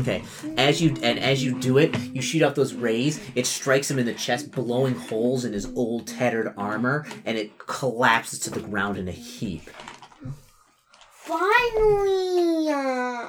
Okay, 0.00 0.22
as 0.56 0.80
you 0.80 0.96
and 1.02 1.18
as 1.18 1.44
you 1.44 1.58
do 1.60 1.76
it, 1.76 1.94
you 1.98 2.22
shoot 2.22 2.40
out 2.40 2.54
those 2.54 2.72
rays. 2.72 3.20
It 3.34 3.46
strikes 3.46 3.90
him 3.90 3.98
in 3.98 4.06
the 4.06 4.14
chest, 4.14 4.50
blowing 4.50 4.94
holes 4.94 5.44
in 5.44 5.52
his 5.52 5.66
old 5.74 6.06
tattered 6.06 6.54
armor, 6.56 7.06
and 7.26 7.36
it 7.36 7.58
collapses 7.58 8.38
to 8.40 8.50
the 8.50 8.60
ground 8.60 8.96
in 8.96 9.08
a 9.08 9.12
heap. 9.12 9.68
Finally! 11.12 12.72
Uh, 12.72 13.28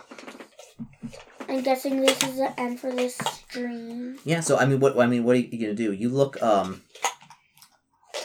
I'm 1.50 1.62
guessing 1.62 2.00
this 2.00 2.24
is 2.24 2.38
the 2.38 2.58
end 2.58 2.80
for 2.80 2.92
this 2.92 3.18
stream. 3.18 4.18
Yeah. 4.24 4.40
So 4.40 4.58
I 4.58 4.66
mean, 4.66 4.80
what 4.80 4.98
I 4.98 5.08
mean, 5.08 5.26
what 5.26 5.36
are 5.36 5.40
you 5.40 5.60
gonna 5.60 5.74
do? 5.74 5.92
You 5.92 6.08
look. 6.08 6.42
Um. 6.42 6.82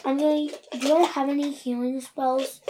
I'm 0.04 0.18
gonna. 0.18 0.46
Do 0.80 0.96
I 0.96 1.02
have 1.02 1.28
any 1.28 1.50
healing 1.50 2.00
spells? 2.00 2.60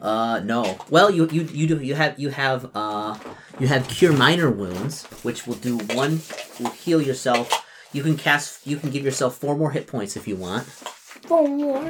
Uh. 0.00 0.40
No. 0.40 0.78
Well, 0.90 1.10
you 1.10 1.28
you 1.30 1.42
you 1.42 1.66
do. 1.66 1.80
You 1.80 1.94
have 1.94 2.18
you 2.18 2.30
have 2.30 2.70
uh. 2.74 3.18
You 3.58 3.66
have 3.68 3.86
cure 3.88 4.12
minor 4.12 4.50
wounds, 4.50 5.04
which 5.22 5.46
will 5.46 5.56
do 5.56 5.76
one. 5.94 6.22
Will 6.58 6.70
heal 6.70 7.02
yourself. 7.02 7.66
You 7.92 8.02
can 8.02 8.16
cast. 8.16 8.66
You 8.66 8.76
can 8.78 8.90
give 8.90 9.04
yourself 9.04 9.36
four 9.36 9.56
more 9.56 9.70
hit 9.72 9.86
points 9.86 10.16
if 10.16 10.26
you 10.26 10.36
want. 10.36 10.64
Four 10.66 11.46
more 11.48 11.82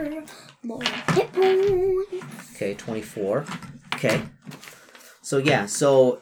hit 1.14 1.32
points. 1.32 2.24
Okay, 2.56 2.74
24. 2.74 3.46
Okay. 3.94 4.22
So 5.22 5.38
yeah, 5.38 5.66
so 5.66 6.20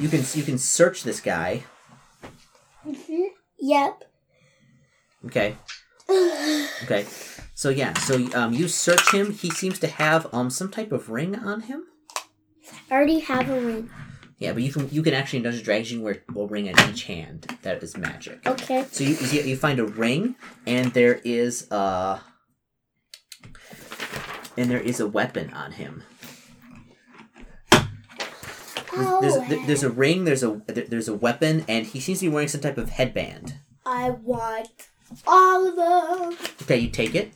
you 0.00 0.08
can 0.08 0.24
you 0.34 0.42
can 0.42 0.58
search 0.58 1.04
this 1.04 1.20
guy. 1.20 1.62
Mhm. 2.86 3.28
Yep. 3.60 4.04
Okay. 5.26 5.56
Okay. 6.84 7.04
So 7.58 7.70
yeah, 7.70 7.92
so 7.94 8.24
um, 8.34 8.52
you 8.52 8.68
search 8.68 9.12
him. 9.12 9.32
He 9.32 9.50
seems 9.50 9.80
to 9.80 9.88
have 9.88 10.32
um 10.32 10.48
some 10.48 10.70
type 10.70 10.92
of 10.92 11.10
ring 11.10 11.34
on 11.34 11.62
him. 11.62 11.86
I 12.88 12.94
already 12.94 13.18
have 13.18 13.50
a 13.50 13.60
ring. 13.60 13.90
Yeah, 14.38 14.52
but 14.52 14.62
you 14.62 14.72
can 14.72 14.88
you 14.90 15.02
can 15.02 15.12
actually 15.12 15.38
in 15.38 15.42
Dungeons 15.42 15.58
and 15.58 15.64
Dragons 15.64 15.90
you 15.90 15.96
can 15.96 16.04
wear 16.04 16.22
a 16.36 16.46
ring 16.46 16.68
on 16.68 16.88
each 16.88 17.02
hand. 17.10 17.58
That 17.62 17.82
is 17.82 17.96
magic. 17.96 18.46
Okay. 18.46 18.86
So 18.92 19.02
you, 19.02 19.16
you 19.32 19.42
you 19.42 19.56
find 19.56 19.80
a 19.80 19.84
ring, 19.84 20.36
and 20.68 20.92
there 20.92 21.20
is 21.24 21.68
uh 21.72 22.20
and 24.56 24.70
there 24.70 24.78
is 24.78 25.00
a 25.00 25.08
weapon 25.08 25.52
on 25.52 25.72
him. 25.72 26.04
Oh, 28.92 29.20
There's 29.20 29.34
a, 29.34 29.66
there's 29.66 29.82
a 29.82 29.90
ring. 29.90 30.26
There's 30.26 30.44
a 30.44 30.62
there's 30.68 31.08
a 31.08 31.14
weapon, 31.16 31.64
and 31.66 31.86
he 31.86 31.98
seems 31.98 32.20
to 32.20 32.26
be 32.26 32.32
wearing 32.32 32.46
some 32.46 32.60
type 32.60 32.78
of 32.78 32.90
headband. 32.90 33.54
I 33.84 34.10
want 34.10 34.86
all 35.26 35.66
of 35.66 35.74
them. 35.74 36.38
Okay, 36.62 36.78
you 36.78 36.90
take 36.90 37.16
it. 37.16 37.32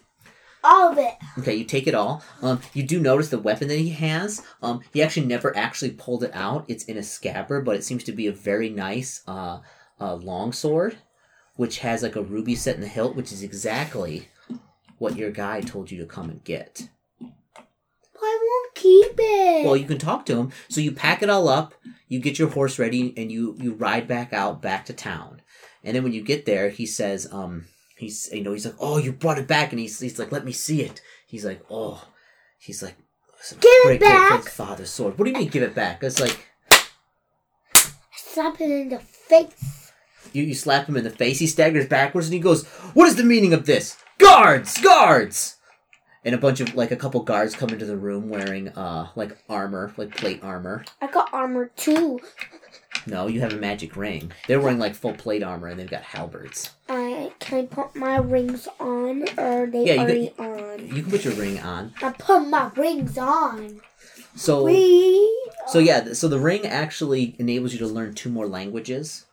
All 0.64 0.92
of 0.92 0.98
it. 0.98 1.14
Okay, 1.38 1.54
you 1.54 1.64
take 1.64 1.86
it 1.86 1.94
all. 1.94 2.22
Um, 2.40 2.60
you 2.72 2.82
do 2.82 3.00
notice 3.00 3.28
the 3.28 3.38
weapon 3.38 3.68
that 3.68 3.78
he 3.78 3.90
has. 3.90 4.42
Um, 4.62 4.80
he 4.92 5.02
actually 5.02 5.26
never 5.26 5.56
actually 5.56 5.90
pulled 5.90 6.22
it 6.22 6.30
out. 6.34 6.64
It's 6.68 6.84
in 6.84 6.96
a 6.96 7.02
scabbard, 7.02 7.64
but 7.64 7.76
it 7.76 7.84
seems 7.84 8.04
to 8.04 8.12
be 8.12 8.26
a 8.26 8.32
very 8.32 8.68
nice 8.68 9.22
uh, 9.26 9.60
uh 10.00 10.14
long 10.14 10.52
sword, 10.52 10.98
which 11.56 11.80
has 11.80 12.02
like 12.02 12.16
a 12.16 12.22
ruby 12.22 12.54
set 12.54 12.76
in 12.76 12.80
the 12.80 12.88
hilt, 12.88 13.16
which 13.16 13.32
is 13.32 13.42
exactly 13.42 14.28
what 14.98 15.16
your 15.16 15.30
guy 15.30 15.60
told 15.60 15.90
you 15.90 15.98
to 15.98 16.06
come 16.06 16.30
and 16.30 16.44
get. 16.44 16.88
I 17.20 18.38
won't 18.40 18.74
keep 18.76 19.14
it. 19.18 19.66
Well, 19.66 19.76
you 19.76 19.86
can 19.86 19.98
talk 19.98 20.24
to 20.26 20.36
him. 20.36 20.52
So 20.68 20.80
you 20.80 20.92
pack 20.92 21.22
it 21.22 21.30
all 21.30 21.48
up, 21.48 21.74
you 22.08 22.20
get 22.20 22.38
your 22.38 22.48
horse 22.48 22.78
ready, 22.78 23.12
and 23.16 23.32
you 23.32 23.56
you 23.58 23.74
ride 23.74 24.06
back 24.06 24.32
out 24.32 24.62
back 24.62 24.84
to 24.86 24.92
town. 24.92 25.42
And 25.82 25.96
then 25.96 26.04
when 26.04 26.12
you 26.12 26.22
get 26.22 26.46
there, 26.46 26.70
he 26.70 26.86
says, 26.86 27.26
um, 27.32 27.66
he's 28.02 28.28
you 28.32 28.42
know 28.42 28.52
he's 28.52 28.66
like, 28.66 28.74
oh, 28.80 28.98
you 28.98 29.12
brought 29.12 29.38
it 29.38 29.46
back, 29.46 29.70
and 29.72 29.78
he's 29.80 29.98
he's 30.00 30.18
like, 30.18 30.32
let 30.32 30.44
me 30.44 30.52
see 30.52 30.82
it. 30.82 31.00
He's 31.26 31.44
like, 31.44 31.64
oh, 31.70 32.04
he's 32.58 32.82
like, 32.82 32.96
Give 33.60 33.92
it 33.92 34.00
back." 34.00 34.42
father's 34.44 34.90
sword. 34.90 35.18
What 35.18 35.24
do 35.24 35.30
you 35.30 35.36
mean, 35.38 35.48
give 35.48 35.62
it 35.62 35.74
back? 35.74 36.02
It's 36.02 36.20
like 36.20 36.38
Slap 38.14 38.56
him 38.56 38.70
in 38.72 38.88
the 38.88 38.98
face. 38.98 39.92
you 40.32 40.42
you 40.42 40.54
slap 40.54 40.86
him 40.88 40.96
in 40.96 41.04
the 41.04 41.10
face. 41.10 41.38
He 41.38 41.46
staggers 41.46 41.86
backwards, 41.86 42.26
and 42.28 42.34
he 42.34 42.40
goes, 42.40 42.66
what 42.94 43.06
is 43.08 43.16
the 43.16 43.24
meaning 43.24 43.52
of 43.52 43.66
this? 43.66 43.96
Guards, 44.18 44.80
guards! 44.80 45.56
And 46.24 46.34
a 46.34 46.38
bunch 46.38 46.60
of 46.60 46.74
like 46.74 46.90
a 46.92 46.96
couple 46.96 47.22
guards 47.22 47.54
come 47.54 47.70
into 47.70 47.84
the 47.84 47.96
room 47.96 48.28
wearing 48.28 48.68
uh 48.70 49.08
like 49.16 49.36
armor, 49.48 49.92
like 49.96 50.16
plate 50.16 50.40
armor. 50.42 50.84
I 51.00 51.08
got 51.08 51.32
armor 51.32 51.70
too. 51.76 52.20
No, 53.06 53.26
you 53.26 53.40
have 53.40 53.52
a 53.52 53.56
magic 53.56 53.96
ring. 53.96 54.30
They're 54.46 54.60
wearing 54.60 54.78
like 54.78 54.94
full 54.94 55.14
plate 55.14 55.42
armor 55.42 55.66
and 55.68 55.78
they've 55.78 55.90
got 55.90 56.02
halberds. 56.02 56.70
I 56.88 57.32
can 57.40 57.58
I 57.60 57.66
put 57.66 57.96
my 57.96 58.16
rings 58.18 58.68
on 58.78 59.24
or 59.36 59.62
are 59.62 59.66
they 59.66 59.86
Yeah, 59.86 60.02
already 60.02 60.32
on? 60.38 60.86
You 60.86 61.02
can 61.02 61.10
put 61.10 61.24
your 61.24 61.34
ring 61.34 61.58
on. 61.60 61.92
I 62.00 62.10
put 62.10 62.40
my 62.48 62.70
rings 62.76 63.18
on. 63.18 63.80
So 64.36 64.64
We 64.64 65.48
so 65.68 65.78
yeah, 65.78 66.12
so 66.12 66.28
the 66.28 66.38
ring 66.38 66.64
actually 66.66 67.34
enables 67.38 67.72
you 67.72 67.78
to 67.80 67.86
learn 67.86 68.14
two 68.14 68.30
more 68.30 68.46
languages. 68.46 69.26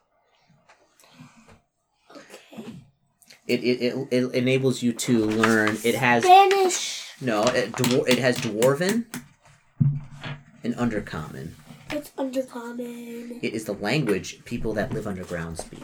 okay. 2.12 2.66
It 3.48 3.64
it, 3.64 3.82
it, 3.82 4.08
it 4.12 4.34
enables 4.36 4.82
you 4.84 4.94
to 4.94 5.26
learn. 5.26 5.78
It 5.84 5.96
has 5.96 6.24
Spanish. 6.24 7.08
no. 7.22 7.44
It, 7.44 7.72
dwar- 7.74 8.08
it 8.10 8.20
has 8.20 8.38
dwarven 8.40 9.06
and 10.64 10.76
undercommon. 10.76 11.52
It's 11.92 12.12
undercommon. 12.12 13.40
It 13.44 13.54
is 13.54 13.66
the 13.66 13.74
language 13.74 14.44
people 14.46 14.74
that 14.74 14.94
live 14.94 15.08
underground 15.08 15.58
speak. 15.58 15.84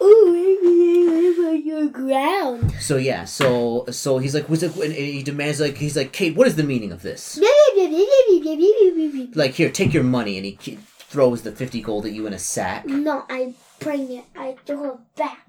Ooh, 0.00 0.58
we 0.62 1.06
live 1.08 1.38
on 1.46 1.66
your 1.66 1.88
ground. 1.88 2.72
So 2.80 2.96
yeah, 2.96 3.24
so 3.24 3.84
so 3.90 4.18
he's 4.18 4.34
like, 4.34 4.48
what's 4.48 4.62
it? 4.62 4.74
And 4.76 4.92
he 4.92 5.22
demands 5.22 5.60
like 5.60 5.76
he's 5.76 5.96
like, 5.96 6.12
Kate, 6.12 6.34
what 6.36 6.46
is 6.46 6.56
the 6.56 6.62
meaning 6.62 6.92
of 6.92 7.02
this? 7.02 7.38
Like 9.34 9.52
here, 9.54 9.70
take 9.70 9.92
your 9.94 10.04
money, 10.04 10.36
and 10.36 10.46
he 10.46 10.56
throws 10.98 11.42
the 11.42 11.52
fifty 11.52 11.80
gold 11.80 12.06
at 12.06 12.12
you 12.12 12.26
in 12.26 12.32
a 12.32 12.38
sack. 12.38 12.86
No, 12.86 13.24
I 13.28 13.54
bring 13.80 14.10
it. 14.10 14.24
I 14.36 14.56
throw 14.66 14.94
it 14.94 14.98
back. 15.16 15.46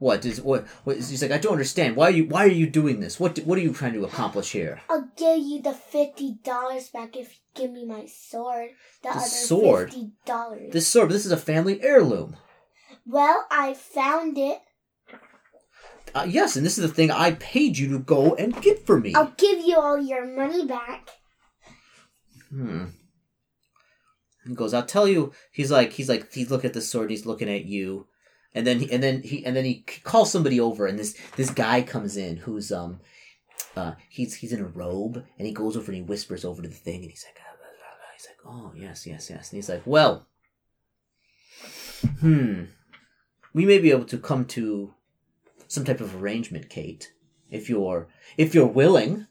What 0.00 0.24
is 0.24 0.40
what? 0.40 0.64
what 0.84 0.96
is, 0.96 1.08
he's 1.10 1.22
like, 1.22 1.32
I 1.32 1.38
don't 1.38 1.52
understand. 1.52 1.96
Why 1.96 2.06
are 2.06 2.10
you 2.10 2.24
Why 2.26 2.44
are 2.44 2.48
you 2.48 2.68
doing 2.68 3.00
this? 3.00 3.18
What 3.18 3.34
do- 3.34 3.42
What 3.42 3.58
are 3.58 3.62
you 3.62 3.72
trying 3.72 3.94
to 3.94 4.04
accomplish 4.04 4.52
here? 4.52 4.80
I'll 4.88 5.08
give 5.16 5.38
you 5.38 5.60
the 5.60 5.72
fifty 5.72 6.34
dollars 6.44 6.88
back 6.88 7.16
if 7.16 7.32
you 7.32 7.40
give 7.58 7.70
me 7.72 7.84
my 7.84 8.06
sword. 8.06 8.70
The, 9.02 9.10
other 9.10 9.20
sword? 9.20 9.90
fifty 9.90 10.12
dollars. 10.24 10.72
This 10.72 10.86
sword. 10.86 11.10
This 11.10 11.26
is 11.26 11.32
a 11.32 11.36
family 11.36 11.82
heirloom. 11.82 12.36
Well, 13.06 13.46
I 13.50 13.74
found 13.74 14.38
it. 14.38 14.60
Uh, 16.14 16.26
yes, 16.28 16.56
and 16.56 16.64
this 16.64 16.78
is 16.78 16.88
the 16.88 16.94
thing 16.94 17.10
I 17.10 17.32
paid 17.32 17.76
you 17.76 17.88
to 17.90 17.98
go 17.98 18.34
and 18.34 18.60
get 18.62 18.86
for 18.86 18.98
me. 18.98 19.14
I'll 19.14 19.34
give 19.36 19.60
you 19.60 19.76
all 19.76 19.98
your 19.98 20.26
money 20.26 20.66
back. 20.66 21.10
Hmm. 22.50 22.86
He 24.46 24.54
goes, 24.54 24.72
I'll 24.72 24.86
tell 24.86 25.06
you. 25.06 25.32
He's 25.52 25.70
like, 25.70 25.92
he's 25.92 26.08
like, 26.08 26.32
he's 26.32 26.50
looking 26.50 26.68
at 26.68 26.74
the 26.74 26.80
sword. 26.80 27.10
He's 27.10 27.26
looking 27.26 27.50
at 27.50 27.66
you, 27.66 28.06
and 28.54 28.66
then 28.66 28.80
he, 28.80 28.90
and 28.90 29.02
then 29.02 29.22
he, 29.22 29.44
and 29.44 29.54
then 29.54 29.64
he 29.64 29.84
calls 30.04 30.32
somebody 30.32 30.58
over, 30.58 30.86
and 30.86 30.98
this 30.98 31.16
this 31.36 31.50
guy 31.50 31.82
comes 31.82 32.16
in 32.16 32.38
who's 32.38 32.72
um, 32.72 33.00
uh, 33.76 33.92
he's 34.08 34.36
he's 34.36 34.52
in 34.52 34.60
a 34.60 34.66
robe, 34.66 35.24
and 35.38 35.46
he 35.46 35.52
goes 35.52 35.76
over 35.76 35.86
and 35.86 35.96
he 35.96 36.02
whispers 36.02 36.44
over 36.44 36.62
to 36.62 36.68
the 36.68 36.74
thing, 36.74 37.02
and 37.02 37.10
he's 37.10 37.24
like, 37.26 37.38
"Ah, 37.40 37.52
blah, 37.56 37.66
blah, 37.66 37.96
blah." 37.98 38.12
he's 38.16 38.26
like, 38.26 38.37
oh 38.48 38.72
yes, 38.74 39.06
yes, 39.06 39.30
yes, 39.30 39.50
and 39.50 39.58
he's 39.58 39.68
like, 39.68 39.82
well, 39.84 40.26
hmm, 42.20 42.64
we 43.52 43.66
may 43.66 43.78
be 43.78 43.90
able 43.90 44.06
to 44.06 44.18
come 44.18 44.44
to 44.46 44.94
some 45.66 45.84
type 45.84 46.00
of 46.00 46.20
arrangement, 46.20 46.70
Kate, 46.70 47.12
if 47.50 47.68
you're 47.68 48.08
if 48.36 48.54
you're 48.54 48.66
willing. 48.66 49.26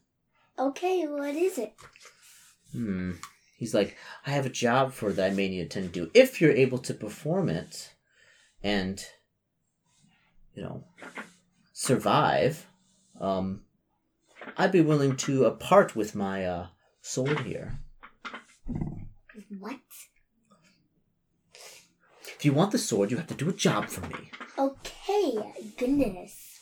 Okay, 0.59 1.05
what 1.05 1.35
is 1.35 1.57
it? 1.57 1.73
Hmm. 2.71 3.13
He's 3.57 3.73
like, 3.73 3.97
I 4.25 4.31
have 4.31 4.45
a 4.45 4.49
job 4.49 4.93
for 4.93 5.11
that 5.11 5.31
I 5.31 5.33
may 5.33 5.49
need 5.49 5.71
to 5.71 5.81
do. 5.87 6.11
If 6.13 6.39
you're 6.39 6.51
able 6.51 6.77
to 6.79 6.93
perform 6.93 7.49
it 7.49 7.93
and, 8.61 9.03
you 10.53 10.61
know, 10.61 10.83
survive, 11.73 12.67
um, 13.19 13.61
I'd 14.57 14.71
be 14.71 14.81
willing 14.81 15.15
to 15.17 15.47
uh, 15.47 15.51
part 15.51 15.95
with 15.95 16.13
my 16.13 16.45
uh, 16.45 16.67
sword 17.01 17.39
here. 17.39 17.79
What? 19.59 19.79
If 22.37 22.45
you 22.45 22.53
want 22.53 22.71
the 22.71 22.77
sword, 22.77 23.09
you 23.11 23.17
have 23.17 23.27
to 23.27 23.33
do 23.33 23.49
a 23.49 23.53
job 23.53 23.87
for 23.87 24.01
me. 24.07 24.29
Okay, 24.57 25.37
goodness. 25.77 26.59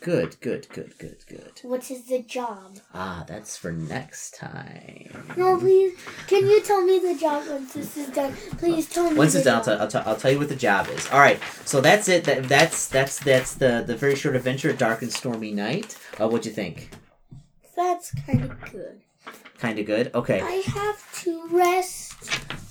Good, 0.00 0.40
good, 0.40 0.68
good, 0.68 0.96
good, 0.98 1.24
good. 1.28 1.60
What 1.62 1.90
is 1.90 2.06
the 2.06 2.22
job? 2.22 2.78
Ah, 2.94 3.24
that's 3.26 3.56
for 3.56 3.72
next 3.72 4.36
time. 4.36 5.24
No, 5.36 5.58
please. 5.58 5.98
Can 6.28 6.46
you 6.46 6.62
tell 6.62 6.84
me 6.84 6.98
the 7.00 7.18
job 7.18 7.44
once 7.48 7.72
this 7.74 7.96
is 7.96 8.08
done? 8.08 8.32
Please 8.58 8.88
tell 8.88 9.10
me. 9.10 9.16
Once 9.16 9.34
it's 9.34 9.44
done, 9.44 9.56
I'll, 9.58 9.64
t- 9.64 9.70
I'll, 9.72 9.88
t- 9.88 10.10
I'll 10.10 10.16
tell 10.16 10.30
you 10.30 10.38
what 10.38 10.48
the 10.48 10.56
job 10.56 10.88
is. 10.90 11.08
All 11.10 11.18
right, 11.18 11.40
so 11.64 11.80
that's 11.80 12.08
it. 12.08 12.24
That, 12.24 12.44
that's 12.44 12.88
that's 12.88 13.18
that's 13.18 13.54
the 13.54 13.82
the 13.84 13.96
very 13.96 14.14
short 14.14 14.36
adventure, 14.36 14.72
Dark 14.72 15.02
and 15.02 15.12
Stormy 15.12 15.52
Knight. 15.52 15.98
Uh, 16.20 16.28
what'd 16.28 16.46
you 16.46 16.52
think? 16.52 16.90
That's 17.74 18.14
kind 18.26 18.44
of 18.44 18.60
good. 18.72 19.00
Kind 19.58 19.78
of 19.78 19.86
good. 19.86 20.14
Okay. 20.14 20.40
I 20.40 20.62
have 20.72 21.22
to 21.22 21.48
rest 21.50 22.05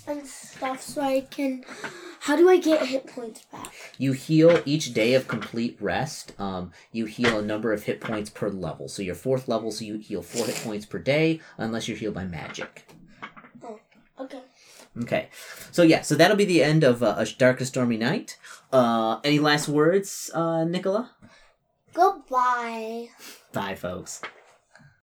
and 0.07 0.25
stuff 0.25 0.81
so 0.81 1.01
I 1.01 1.21
can. 1.21 1.63
How 2.21 2.35
do 2.35 2.49
I 2.49 2.57
get 2.57 2.87
hit 2.87 3.07
points 3.07 3.43
back? 3.51 3.71
You 3.97 4.13
heal 4.13 4.61
each 4.65 4.93
day 4.93 5.13
of 5.13 5.27
complete 5.27 5.77
rest. 5.79 6.33
Um, 6.39 6.71
you 6.91 7.05
heal 7.05 7.37
a 7.37 7.41
number 7.41 7.71
of 7.71 7.83
hit 7.83 8.01
points 8.01 8.29
per 8.29 8.49
level. 8.49 8.87
So 8.87 9.01
your 9.03 9.15
fourth 9.15 9.47
level, 9.47 9.71
so 9.71 9.85
you 9.85 9.97
heal 9.97 10.21
four 10.21 10.45
hit 10.45 10.55
points 10.55 10.85
per 10.85 10.99
day, 10.99 11.39
unless 11.57 11.87
you're 11.87 11.97
healed 11.97 12.15
by 12.15 12.25
magic. 12.25 12.87
Oh, 13.63 13.79
Okay. 14.19 14.41
Okay. 15.03 15.29
So 15.71 15.83
yeah, 15.83 16.01
so 16.01 16.15
that'll 16.15 16.37
be 16.37 16.45
the 16.45 16.63
end 16.63 16.83
of 16.83 17.03
uh, 17.03 17.15
a 17.17 17.25
dark 17.25 17.59
and 17.59 17.67
stormy 17.67 17.97
night. 17.97 18.37
Uh, 18.71 19.19
any 19.23 19.39
last 19.39 19.67
words, 19.67 20.31
uh, 20.33 20.63
Nicola? 20.63 21.11
Goodbye. 21.93 23.09
Bye, 23.53 23.75
folks. 23.75 24.21